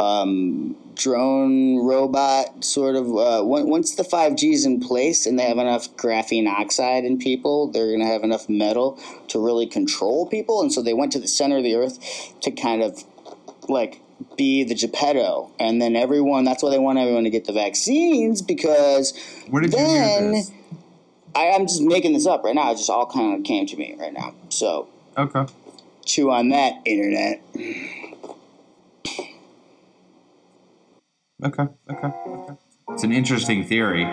um, 0.00 0.74
drone 0.94 1.84
robot 1.84 2.64
sort 2.64 2.96
of 2.96 3.06
uh, 3.08 3.42
once 3.44 3.94
the 3.96 4.02
5g 4.02 4.52
is 4.52 4.64
in 4.64 4.80
place 4.80 5.26
and 5.26 5.38
they 5.38 5.44
have 5.44 5.58
enough 5.58 5.94
graphene 5.96 6.48
oxide 6.48 7.04
in 7.04 7.18
people 7.18 7.68
they're 7.68 7.86
going 7.86 8.00
to 8.00 8.06
have 8.06 8.22
enough 8.22 8.48
metal 8.48 8.98
to 9.28 9.44
really 9.44 9.66
control 9.66 10.26
people. 10.26 10.60
And 10.60 10.72
so 10.72 10.82
they 10.82 10.94
went 10.94 11.12
to 11.12 11.20
the 11.20 11.28
center 11.28 11.58
of 11.58 11.64
the 11.64 11.74
earth 11.74 11.98
to 12.40 12.50
kind 12.50 12.82
of 12.82 13.04
like 13.68 14.00
be 14.36 14.64
the 14.64 14.74
geppetto 14.74 15.50
and 15.58 15.80
then 15.82 15.96
everyone 15.96 16.44
that's 16.44 16.62
why 16.62 16.70
they 16.70 16.78
want 16.78 16.98
everyone 16.98 17.24
to 17.24 17.30
get 17.30 17.44
the 17.46 17.52
vaccines 17.52 18.42
because 18.42 19.12
Where 19.50 19.62
did 19.62 19.72
you 19.72 19.78
hear 19.78 19.88
then 20.08 20.32
this? 20.32 20.50
I, 21.34 21.50
i'm 21.50 21.66
just 21.66 21.82
making 21.82 22.12
this 22.14 22.26
up 22.26 22.44
right 22.44 22.54
now 22.54 22.70
it 22.72 22.76
just 22.76 22.90
all 22.90 23.06
kind 23.06 23.38
of 23.38 23.44
came 23.44 23.66
to 23.66 23.76
me 23.76 23.96
right 23.98 24.12
now 24.12 24.34
so 24.50 24.88
Okay. 25.18 25.46
chew 26.04 26.30
on 26.30 26.48
that 26.50 26.74
internet 26.84 27.42
Okay. 31.42 31.64
Okay. 31.90 32.08
Okay. 32.26 32.54
It's 32.90 33.02
an 33.02 33.12
interesting 33.12 33.64
theory. 33.64 34.04